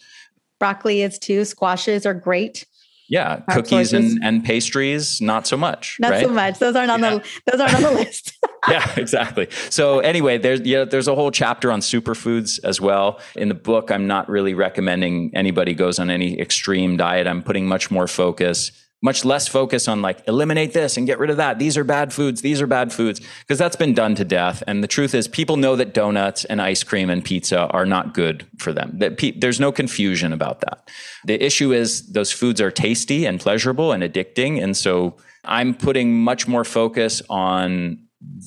Broccoli 0.58 1.02
is 1.02 1.18
too. 1.18 1.44
Squashes 1.44 2.06
are 2.06 2.14
great. 2.14 2.64
Yeah, 3.08 3.40
carb 3.40 3.54
cookies 3.54 3.92
and, 3.92 4.18
and 4.24 4.42
pastries, 4.42 5.20
not 5.20 5.46
so 5.46 5.58
much. 5.58 5.98
Not 6.00 6.12
right? 6.12 6.24
so 6.24 6.32
much. 6.32 6.58
Those 6.58 6.74
aren't 6.74 6.90
on 6.90 7.00
yeah. 7.00 7.18
the 7.18 7.50
those 7.50 7.60
aren't 7.60 7.74
on 7.74 7.82
the 7.82 7.90
list. 7.90 8.38
yeah, 8.70 8.90
exactly. 8.96 9.46
So 9.68 9.98
anyway, 9.98 10.38
there's 10.38 10.62
yeah, 10.62 10.84
there's 10.84 11.06
a 11.06 11.14
whole 11.14 11.30
chapter 11.30 11.70
on 11.70 11.80
superfoods 11.80 12.58
as 12.64 12.80
well. 12.80 13.20
In 13.36 13.48
the 13.48 13.54
book, 13.54 13.90
I'm 13.90 14.06
not 14.06 14.26
really 14.30 14.54
recommending 14.54 15.30
anybody 15.34 15.74
goes 15.74 15.98
on 15.98 16.08
any 16.08 16.40
extreme 16.40 16.96
diet. 16.96 17.26
I'm 17.26 17.42
putting 17.42 17.66
much 17.66 17.90
more 17.90 18.06
focus 18.06 18.72
much 19.04 19.22
less 19.22 19.46
focus 19.46 19.86
on 19.86 20.00
like 20.00 20.26
eliminate 20.26 20.72
this 20.72 20.96
and 20.96 21.06
get 21.06 21.18
rid 21.18 21.28
of 21.28 21.36
that. 21.36 21.58
These 21.58 21.76
are 21.76 21.84
bad 21.84 22.10
foods. 22.10 22.40
These 22.40 22.62
are 22.62 22.66
bad 22.66 22.90
foods 22.90 23.20
because 23.40 23.58
that's 23.58 23.76
been 23.76 23.92
done 23.92 24.14
to 24.14 24.24
death. 24.24 24.62
And 24.66 24.82
the 24.82 24.88
truth 24.88 25.14
is, 25.14 25.28
people 25.28 25.58
know 25.58 25.76
that 25.76 25.92
donuts 25.92 26.46
and 26.46 26.60
ice 26.62 26.82
cream 26.82 27.10
and 27.10 27.22
pizza 27.22 27.66
are 27.66 27.84
not 27.84 28.14
good 28.14 28.46
for 28.56 28.72
them. 28.72 28.92
That 29.00 29.18
pe- 29.18 29.38
there's 29.38 29.60
no 29.60 29.72
confusion 29.72 30.32
about 30.32 30.62
that. 30.62 30.88
The 31.26 31.44
issue 31.44 31.70
is 31.74 32.12
those 32.12 32.32
foods 32.32 32.62
are 32.62 32.70
tasty 32.70 33.26
and 33.26 33.38
pleasurable 33.38 33.92
and 33.92 34.02
addicting, 34.02 34.62
and 34.62 34.74
so 34.74 35.18
I'm 35.44 35.74
putting 35.74 36.18
much 36.18 36.48
more 36.48 36.64
focus 36.64 37.20
on 37.28 37.98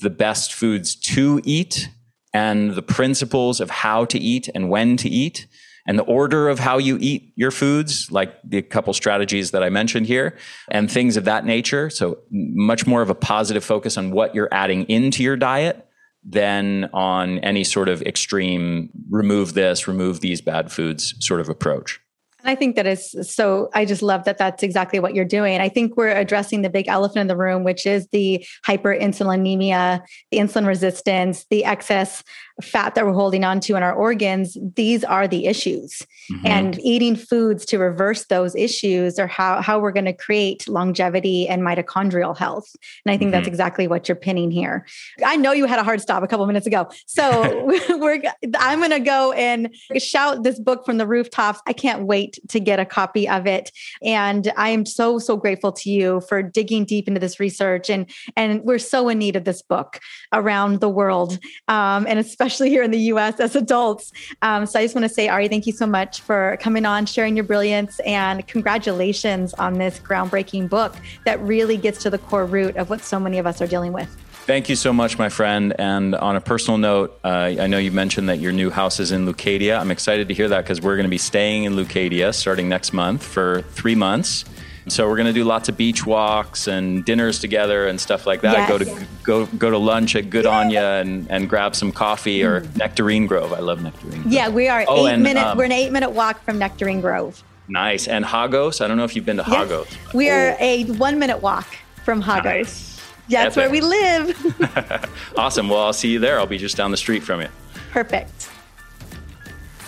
the 0.02 0.10
best 0.10 0.56
foods 0.56 0.96
to 0.96 1.40
eat 1.46 1.88
and 2.34 2.72
the 2.72 2.82
principles 2.82 3.62
of 3.62 3.70
how 3.70 4.06
to 4.06 4.18
eat 4.18 4.50
and 4.56 4.72
when 4.72 4.98
to 4.98 5.08
eat 5.08 5.46
and 5.88 5.98
the 5.98 6.04
order 6.04 6.50
of 6.50 6.60
how 6.60 6.78
you 6.78 6.98
eat 7.00 7.32
your 7.36 7.52
foods, 7.52 8.12
like 8.12 8.36
the 8.44 8.62
couple 8.62 8.94
strategies 8.94 9.52
that 9.52 9.64
I 9.64 9.70
mentioned 9.70 10.06
here, 10.06 10.38
and 10.70 10.92
things 10.92 11.18
of 11.18 11.24
that 11.26 11.46
nature. 11.46 11.90
So, 11.90 12.20
much 12.30 12.86
more 12.86 13.02
of 13.02 13.10
a 13.10 13.16
positive 13.16 13.64
focus 13.64 13.98
on 13.98 14.12
what 14.12 14.36
you're 14.36 14.50
adding 14.52 14.84
into 14.90 15.24
your 15.24 15.38
diet 15.38 15.88
than 16.24 16.90
on 16.94 17.40
any 17.40 17.64
sort 17.64 17.88
of 17.88 18.02
extreme 18.02 18.90
remove 19.10 19.54
this, 19.54 19.88
remove 19.88 20.20
these 20.20 20.42
bad 20.42 20.72
foods 20.72 21.16
sort 21.20 21.40
of 21.40 21.48
approach. 21.48 22.02
I 22.44 22.56
think 22.56 22.78
that 22.78 22.88
is 22.88 23.16
so. 23.24 23.70
I 23.74 23.84
just 23.84 24.02
love 24.02 24.24
that 24.24 24.38
that's 24.38 24.64
exactly 24.64 25.00
what 25.00 25.14
you're 25.14 25.26
doing. 25.26 25.60
I 25.60 25.68
think 25.68 25.98
we're 25.98 26.16
addressing 26.16 26.62
the 26.62 26.70
big 26.70 26.88
elephant 26.88 27.18
in 27.18 27.28
the 27.28 27.36
room, 27.36 27.66
which 27.66 27.86
is 27.86 28.08
the 28.14 28.46
hyperinsulinemia, 28.66 30.02
the 30.32 30.38
insulin 30.38 30.66
resistance, 30.66 31.46
the 31.50 31.66
excess 31.66 32.24
fat 32.62 32.96
that 32.96 33.06
we're 33.06 33.14
holding 33.14 33.44
on 33.44 33.60
to 33.62 33.76
in 33.76 33.84
our 33.84 33.94
organs, 33.94 34.58
these 34.76 35.04
are 35.04 35.28
the 35.28 35.46
issues. 35.46 36.06
Mm-hmm. 36.32 36.48
And 36.48 36.80
eating 36.80 37.16
foods 37.16 37.66
to 37.68 37.78
reverse 37.78 38.26
those 38.26 38.56
issues 38.56 39.20
are 39.20 39.28
how, 39.28 39.62
how 39.62 39.80
we're 39.80 39.92
going 39.92 40.06
to 40.06 40.14
create 40.14 40.68
longevity 40.68 41.48
and 41.48 41.62
mitochondrial 41.62 42.36
health. 42.36 42.68
And 43.06 43.14
I 43.14 43.18
think 43.18 43.30
mm-hmm. 43.30 43.32
that's 43.32 43.48
exactly 43.48 43.88
what 43.88 44.10
you're 44.10 44.16
pinning 44.16 44.50
here. 44.50 44.86
I 45.24 45.36
know 45.36 45.52
you 45.52 45.66
had 45.66 45.80
a 45.80 45.84
hard 45.84 46.02
stop 46.02 46.24
a 46.24 46.28
couple 46.28 46.46
minutes 46.48 46.66
ago. 46.66 46.90
So 47.06 47.66
we're 47.90 48.22
I'm 48.60 48.80
going 48.80 48.92
to 48.92 49.00
go 49.00 49.34
and 49.34 49.74
shout 49.98 50.44
this 50.44 50.60
book 50.60 50.86
from 50.86 50.98
the 50.98 51.08
rooftops. 51.08 51.62
I 51.68 51.74
can't 51.74 52.08
wait 52.08 52.40
to 52.50 52.60
get 52.60 52.80
a 52.80 52.86
copy 52.86 53.30
of 53.30 53.46
it. 53.46 53.72
And 54.02 54.52
I 54.58 54.70
am 54.70 54.86
so, 54.86 55.20
so 55.20 55.38
grateful 55.38 55.72
to 55.74 55.90
you 55.90 56.22
for 56.22 56.42
digging 56.42 56.86
deep 56.86 57.08
into 57.08 57.20
this 57.20 57.40
research. 57.40 57.90
And, 57.90 58.10
and 58.36 58.64
we're 58.64 58.80
so 58.80 59.10
in 59.10 59.20
need 59.20 59.36
of 59.36 59.44
this 59.44 59.62
book 59.62 60.00
around 60.34 60.80
the 60.80 60.90
world. 60.90 61.38
Um, 61.68 62.08
and 62.08 62.18
especially 62.18 62.47
especially 62.48 62.70
here 62.70 62.82
in 62.82 62.92
the 62.92 63.12
US 63.12 63.40
as 63.42 63.58
adults. 63.58 64.14
Um, 64.42 64.66
so 64.66 64.80
I 64.80 64.84
just 64.84 64.96
want 64.96 65.04
to 65.04 65.14
say, 65.14 65.28
Ari, 65.28 65.50
thank 65.50 65.68
you 65.68 65.74
so 65.74 65.86
much 65.86 66.22
for 66.22 66.58
coming 66.62 66.86
on, 66.86 67.06
sharing 67.06 67.36
your 67.36 67.44
brilliance, 67.44 68.00
and 68.00 68.48
congratulations 68.48 69.54
on 69.56 69.74
this 69.74 70.00
groundbreaking 70.00 70.70
book 70.70 70.96
that 71.26 71.42
really 71.42 71.76
gets 71.76 72.02
to 72.04 72.10
the 72.10 72.18
core 72.18 72.46
root 72.46 72.78
of 72.78 72.90
what 72.90 73.02
so 73.02 73.20
many 73.20 73.38
of 73.38 73.46
us 73.46 73.62
are 73.62 73.68
dealing 73.68 73.92
with. 73.92 74.16
Thank 74.46 74.70
you 74.70 74.78
so 74.78 74.94
much, 74.94 75.18
my 75.18 75.28
friend. 75.28 75.76
And 75.78 76.16
on 76.16 76.38
a 76.38 76.42
personal 76.42 76.78
note, 76.78 77.20
uh, 77.26 77.28
I 77.60 77.68
know 77.68 77.80
you 77.80 77.92
mentioned 77.92 78.30
that 78.30 78.40
your 78.40 78.54
new 78.54 78.70
house 78.70 79.02
is 79.02 79.12
in 79.12 79.26
Leucadia. 79.26 79.78
I'm 79.78 79.92
excited 79.92 80.30
to 80.30 80.34
hear 80.34 80.48
that 80.48 80.64
because 80.64 80.80
we're 80.80 80.96
going 80.96 81.04
to 81.04 81.10
be 81.10 81.18
staying 81.18 81.66
in 81.66 81.74
Leucadia 81.74 82.34
starting 82.34 82.70
next 82.70 82.94
month 82.94 83.24
for 83.24 83.64
three 83.74 83.96
months. 83.96 84.46
So 84.90 85.08
we're 85.08 85.16
going 85.16 85.28
to 85.28 85.34
do 85.34 85.44
lots 85.44 85.70
of 85.70 85.78
beach 85.78 86.06
walks 86.06 86.68
and 86.68 87.04
dinners 87.04 87.40
together 87.40 87.88
and 87.88 88.00
stuff 88.00 88.26
like 88.26 88.42
that. 88.42 88.58
Yes. 88.58 88.70
Go 88.70 88.78
to 88.78 89.08
go 89.24 89.46
go 89.58 89.70
to 89.70 89.78
lunch 89.78 90.16
at 90.16 90.30
Good 90.30 90.46
Anya 90.46 91.02
and, 91.02 91.30
and 91.30 91.50
grab 91.50 91.76
some 91.76 91.92
coffee 91.92 92.44
or 92.44 92.62
mm. 92.62 92.78
Nectarine 92.78 93.28
Grove. 93.28 93.54
I 93.54 93.60
love 93.60 93.82
Nectarine. 93.82 94.22
Grove. 94.22 94.34
Yeah, 94.34 94.50
we 94.50 94.68
are 94.68 94.86
oh, 94.88 95.08
eight 95.08 95.14
and, 95.14 95.24
minute. 95.24 95.44
Um, 95.44 95.58
we're 95.58 95.66
an 95.66 95.72
eight 95.72 95.92
minute 95.92 96.12
walk 96.12 96.44
from 96.44 96.58
Nectarine 96.58 97.02
Grove. 97.02 97.44
Nice 97.68 98.08
and 98.08 98.26
Haggo's. 98.26 98.82
I 98.82 98.88
don't 98.88 98.98
know 98.98 99.04
if 99.04 99.16
you've 99.16 99.26
been 99.26 99.38
to 99.38 99.44
yes. 99.48 99.56
Haggo's. 99.56 100.14
We 100.14 100.30
are 100.30 100.52
oh. 100.52 100.64
a 100.64 100.86
one 100.86 101.20
minute 101.20 101.42
walk 101.42 101.68
from 102.04 102.22
Haggo's. 102.22 102.68
Nice. 102.68 103.02
That's 103.30 103.58
where 103.58 103.70
we 103.70 103.82
live. 103.82 105.12
awesome. 105.38 105.68
Well, 105.68 105.80
I'll 105.80 105.94
see 105.94 106.12
you 106.12 106.20
there. 106.20 106.40
I'll 106.40 106.48
be 106.48 106.58
just 106.58 106.78
down 106.78 106.92
the 106.92 106.98
street 106.98 107.24
from 107.24 107.42
you. 107.42 107.50
Perfect. 107.92 108.50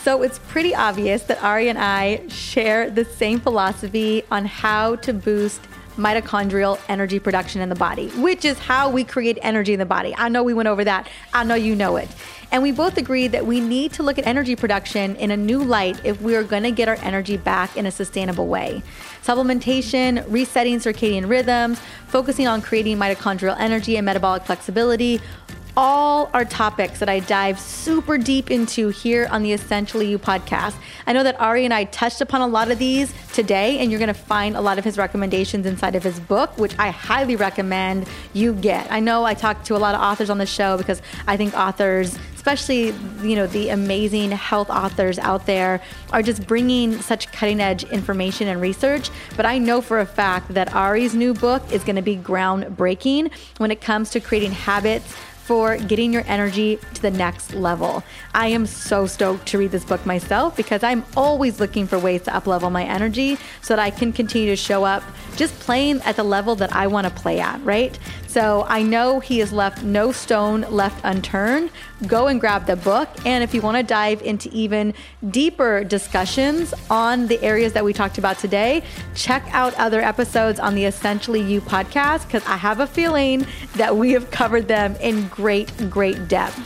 So 0.04 0.22
it's 0.22 0.40
pretty 0.40 0.74
obvious 0.74 1.24
that 1.24 1.44
Ari 1.44 1.68
and 1.68 1.78
I 1.78 2.28
share 2.30 2.90
the 2.90 3.04
same 3.04 3.40
philosophy 3.40 4.24
on 4.32 4.46
how 4.46 4.96
to 4.98 5.14
boost 5.14 5.62
mitochondrial 5.98 6.80
energy 6.88 7.20
production 7.20 7.60
in 7.62 7.68
the 7.68 7.76
body, 7.76 8.08
which 8.12 8.46
is 8.46 8.58
how 8.58 8.90
we 8.90 9.04
create 9.04 9.38
energy 9.42 9.74
in 9.74 9.80
the 9.80 9.86
body. 9.86 10.16
I 10.18 10.30
know 10.30 10.42
we 10.44 10.54
went 10.54 10.70
over 10.70 10.86
that. 10.86 11.10
I 11.34 11.44
know 11.44 11.56
you 11.56 11.76
know 11.76 11.98
it. 11.98 12.08
And 12.52 12.64
we 12.64 12.72
both 12.72 12.98
agreed 12.98 13.34
that 13.34 13.46
we 13.46 13.60
need 13.60 13.92
to 13.94 14.04
look 14.04 14.18
at 14.18 14.26
energy 14.26 14.56
production 14.56 15.16
in 15.18 15.32
a 15.32 15.38
new 15.38 15.62
light 15.62 16.00
if 16.06 16.22
we 16.22 16.36
are 16.36 16.44
going 16.44 16.64
to 16.64 16.72
get 16.72 16.88
our 16.88 16.96
energy 17.02 17.38
back 17.38 17.76
in 17.76 17.86
a 17.86 17.92
sustainable 17.92 18.48
way. 18.48 18.82
Supplementation, 19.24 20.24
resetting 20.28 20.80
circadian 20.80 21.30
rhythms, 21.30 21.80
focusing 22.08 22.48
on 22.48 22.62
creating 22.62 22.98
mitochondrial 22.98 23.60
energy 23.60 23.98
and 23.98 24.06
metabolic 24.06 24.44
flexibility, 24.44 25.22
all 25.82 26.30
our 26.34 26.44
topics 26.44 27.00
that 27.00 27.08
I 27.08 27.22
dive 27.22 27.58
super 27.58 28.18
deep 28.18 28.52
into 28.52 28.90
here 28.90 29.30
on 29.32 29.44
the 29.44 29.54
Essentially 29.54 30.10
You 30.10 30.20
podcast. 30.20 30.76
I 31.08 31.14
know 31.14 31.24
that 31.24 31.40
Ari 31.40 31.64
and 31.64 31.74
I 31.74 31.86
touched 31.86 32.20
upon 32.20 32.42
a 32.42 32.48
lot 32.48 32.70
of 32.70 32.80
these 32.80 33.14
today, 33.32 33.80
and 33.80 33.90
you're 33.90 33.98
going 33.98 34.10
to 34.10 34.14
find 34.14 34.58
a 34.58 34.62
lot 34.62 34.78
of 34.78 34.84
his 34.84 34.98
recommendations 34.98 35.66
inside 35.66 35.96
of 35.96 36.04
his 36.04 36.20
book, 36.20 36.58
which 36.58 36.78
I 36.78 36.90
highly 36.90 37.38
recommend 37.38 38.10
you 38.34 38.52
get. 38.56 38.92
I 38.92 39.00
know 39.00 39.24
I 39.24 39.34
talk 39.34 39.64
to 39.64 39.78
a 39.78 39.80
lot 39.80 39.96
of 39.96 40.02
authors 40.02 40.30
on 40.30 40.38
the 40.38 40.46
show 40.46 40.76
because 40.78 41.02
I 41.28 41.38
think 41.38 41.54
authors 41.54 42.20
especially 42.36 42.88
you 43.22 43.36
know 43.36 43.48
the 43.48 43.68
amazing 43.68 44.32
health 44.32 44.70
authors 44.70 45.20
out 45.20 45.46
there 45.46 45.82
are 46.12 46.22
just 46.22 46.48
bringing 46.48 47.02
such 47.02 47.30
cutting 47.34 47.60
edge 47.60 47.84
information 47.92 48.48
and 48.48 48.62
research 48.62 49.12
but 49.36 49.46
i 49.46 49.58
know 49.58 49.82
for 49.82 50.00
a 50.00 50.06
fact 50.06 50.54
that 50.54 50.74
ari's 50.74 51.14
new 51.14 51.34
book 51.34 51.62
is 51.70 51.84
going 51.84 51.98
to 51.98 52.02
be 52.02 52.16
groundbreaking 52.16 53.30
when 53.58 53.72
it 53.72 53.82
comes 53.82 54.10
to 54.10 54.22
creating 54.22 54.54
habits 54.54 55.18
for 55.50 55.78
getting 55.78 56.14
your 56.14 56.24
energy 56.28 56.78
to 56.94 57.02
the 57.02 57.10
next 57.10 57.56
level. 57.56 58.04
I 58.36 58.50
am 58.50 58.68
so 58.68 59.08
stoked 59.08 59.48
to 59.48 59.58
read 59.58 59.72
this 59.72 59.84
book 59.84 60.06
myself 60.06 60.56
because 60.56 60.84
I'm 60.84 61.04
always 61.18 61.60
looking 61.60 61.88
for 61.88 61.98
ways 61.98 62.22
to 62.26 62.32
uplevel 62.32 62.72
my 62.72 62.84
energy 62.84 63.36
so 63.64 63.76
that 63.76 63.82
I 63.82 63.90
can 63.90 64.14
continue 64.14 64.50
to 64.50 64.56
show 64.56 64.84
up 64.84 65.02
just 65.38 65.60
playing 65.60 66.02
at 66.02 66.18
the 66.18 66.24
level 66.24 66.54
that 66.58 66.76
I 66.76 66.86
want 66.86 67.08
to 67.08 67.12
play 67.12 67.40
at, 67.40 67.60
right? 67.66 67.98
So 68.30 68.64
I 68.68 68.84
know 68.84 69.20
he 69.20 69.40
has 69.40 69.52
left 69.52 69.82
no 69.82 70.12
stone 70.12 70.62
left 70.70 71.02
unturned. 71.04 71.72
Go 72.06 72.28
and 72.28 72.40
grab 72.40 72.68
the 72.68 72.76
book. 72.76 73.10
And 73.26 73.44
if 73.44 73.56
you 73.56 73.62
want 73.62 73.78
to 73.78 73.82
dive 73.84 74.22
into 74.22 74.52
even 74.52 74.94
deeper 75.32 75.84
discussions 75.84 76.72
on 76.92 77.26
the 77.26 77.42
areas 77.42 77.74
that 77.74 77.84
we 77.84 77.92
talked 77.92 78.20
about 78.20 78.38
today, 78.38 78.84
check 79.16 79.44
out 79.52 79.74
other 79.80 80.00
episodes 80.00 80.60
on 80.60 80.76
the 80.76 80.86
Essentially 80.86 81.42
You 81.42 81.60
podcast 81.60 82.28
because 82.28 82.46
I 82.46 82.56
have 82.56 82.82
a 82.82 82.86
feeling 82.86 83.48
that 83.78 83.98
we 83.98 84.12
have 84.12 84.30
covered 84.30 84.68
them 84.68 84.96
in 84.98 85.28
great, 85.30 85.74
great 85.90 86.28
depth. 86.28 86.62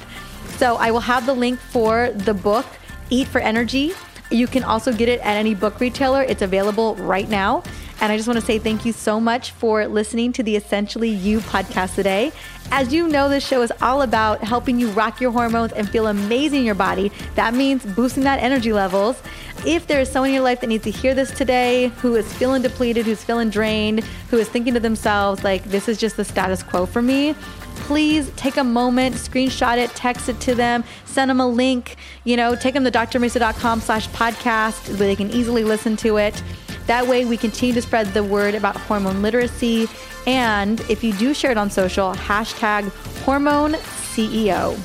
So 0.57 0.75
I 0.75 0.91
will 0.91 0.99
have 0.99 1.25
the 1.25 1.33
link 1.33 1.59
for 1.59 2.11
the 2.11 2.33
book, 2.33 2.65
Eat 3.09 3.29
for 3.29 3.39
Energy. 3.39 3.93
You 4.29 4.47
can 4.47 4.65
also 4.65 4.91
get 4.91 5.07
it 5.07 5.21
at 5.21 5.37
any 5.37 5.55
book 5.55 5.79
retailer. 5.79 6.23
It's 6.23 6.41
available 6.41 6.95
right 6.95 7.29
now. 7.29 7.63
And 8.03 8.11
I 8.11 8.17
just 8.17 8.27
want 8.27 8.37
to 8.37 8.45
say 8.45 8.59
thank 8.59 8.83
you 8.83 8.91
so 8.91 9.17
much 9.17 9.51
for 9.51 9.87
listening 9.87 10.33
to 10.33 10.43
the 10.43 10.57
Essentially 10.57 11.07
You 11.07 11.39
podcast 11.39 11.95
today. 11.95 12.33
As 12.69 12.93
you 12.93 13.07
know, 13.07 13.29
this 13.29 13.47
show 13.47 13.61
is 13.61 13.71
all 13.81 14.01
about 14.01 14.43
helping 14.43 14.77
you 14.77 14.89
rock 14.89 15.21
your 15.21 15.31
hormones 15.31 15.71
and 15.71 15.87
feel 15.87 16.07
amazing 16.07 16.59
in 16.59 16.65
your 16.65 16.75
body. 16.75 17.13
That 17.35 17.53
means 17.53 17.85
boosting 17.85 18.25
that 18.25 18.43
energy 18.43 18.73
levels. 18.73 19.23
If 19.65 19.87
there 19.87 20.01
is 20.01 20.09
someone 20.09 20.31
in 20.31 20.33
your 20.33 20.43
life 20.43 20.59
that 20.59 20.67
needs 20.67 20.83
to 20.83 20.91
hear 20.91 21.15
this 21.15 21.31
today, 21.31 21.93
who 22.01 22.15
is 22.15 22.31
feeling 22.33 22.61
depleted, 22.61 23.05
who's 23.05 23.23
feeling 23.23 23.49
drained, 23.49 24.01
who 24.29 24.37
is 24.37 24.49
thinking 24.49 24.73
to 24.73 24.81
themselves, 24.81 25.45
like, 25.45 25.63
this 25.63 25.87
is 25.87 25.97
just 25.97 26.17
the 26.17 26.25
status 26.25 26.61
quo 26.61 26.85
for 26.85 27.01
me, 27.01 27.35
please 27.75 28.29
take 28.35 28.57
a 28.57 28.65
moment, 28.65 29.15
screenshot 29.15 29.77
it, 29.77 29.89
text 29.91 30.27
it 30.27 30.41
to 30.41 30.55
them, 30.55 30.83
send 31.05 31.29
them 31.29 31.39
a 31.39 31.47
link, 31.47 31.95
you 32.25 32.35
know, 32.35 32.53
take 32.53 32.73
them 32.73 32.83
to 32.83 32.91
drmariza.com 32.91 33.79
slash 33.79 34.09
podcast 34.09 34.89
where 34.89 35.07
they 35.07 35.15
can 35.15 35.31
easily 35.31 35.63
listen 35.63 35.95
to 35.95 36.17
it. 36.17 36.43
That 36.87 37.07
way, 37.07 37.25
we 37.25 37.37
continue 37.37 37.73
to 37.75 37.81
spread 37.81 38.07
the 38.07 38.23
word 38.23 38.55
about 38.55 38.75
hormone 38.75 39.21
literacy. 39.21 39.87
And 40.27 40.79
if 40.89 41.03
you 41.03 41.13
do 41.13 41.33
share 41.33 41.51
it 41.51 41.57
on 41.57 41.69
social, 41.69 42.13
hashtag 42.13 42.89
hormone 43.23 43.73
CEO. 43.73 44.77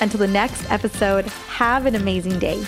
Until 0.00 0.18
the 0.18 0.28
next 0.28 0.70
episode, 0.70 1.24
have 1.26 1.86
an 1.86 1.94
amazing 1.94 2.38
day. 2.38 2.64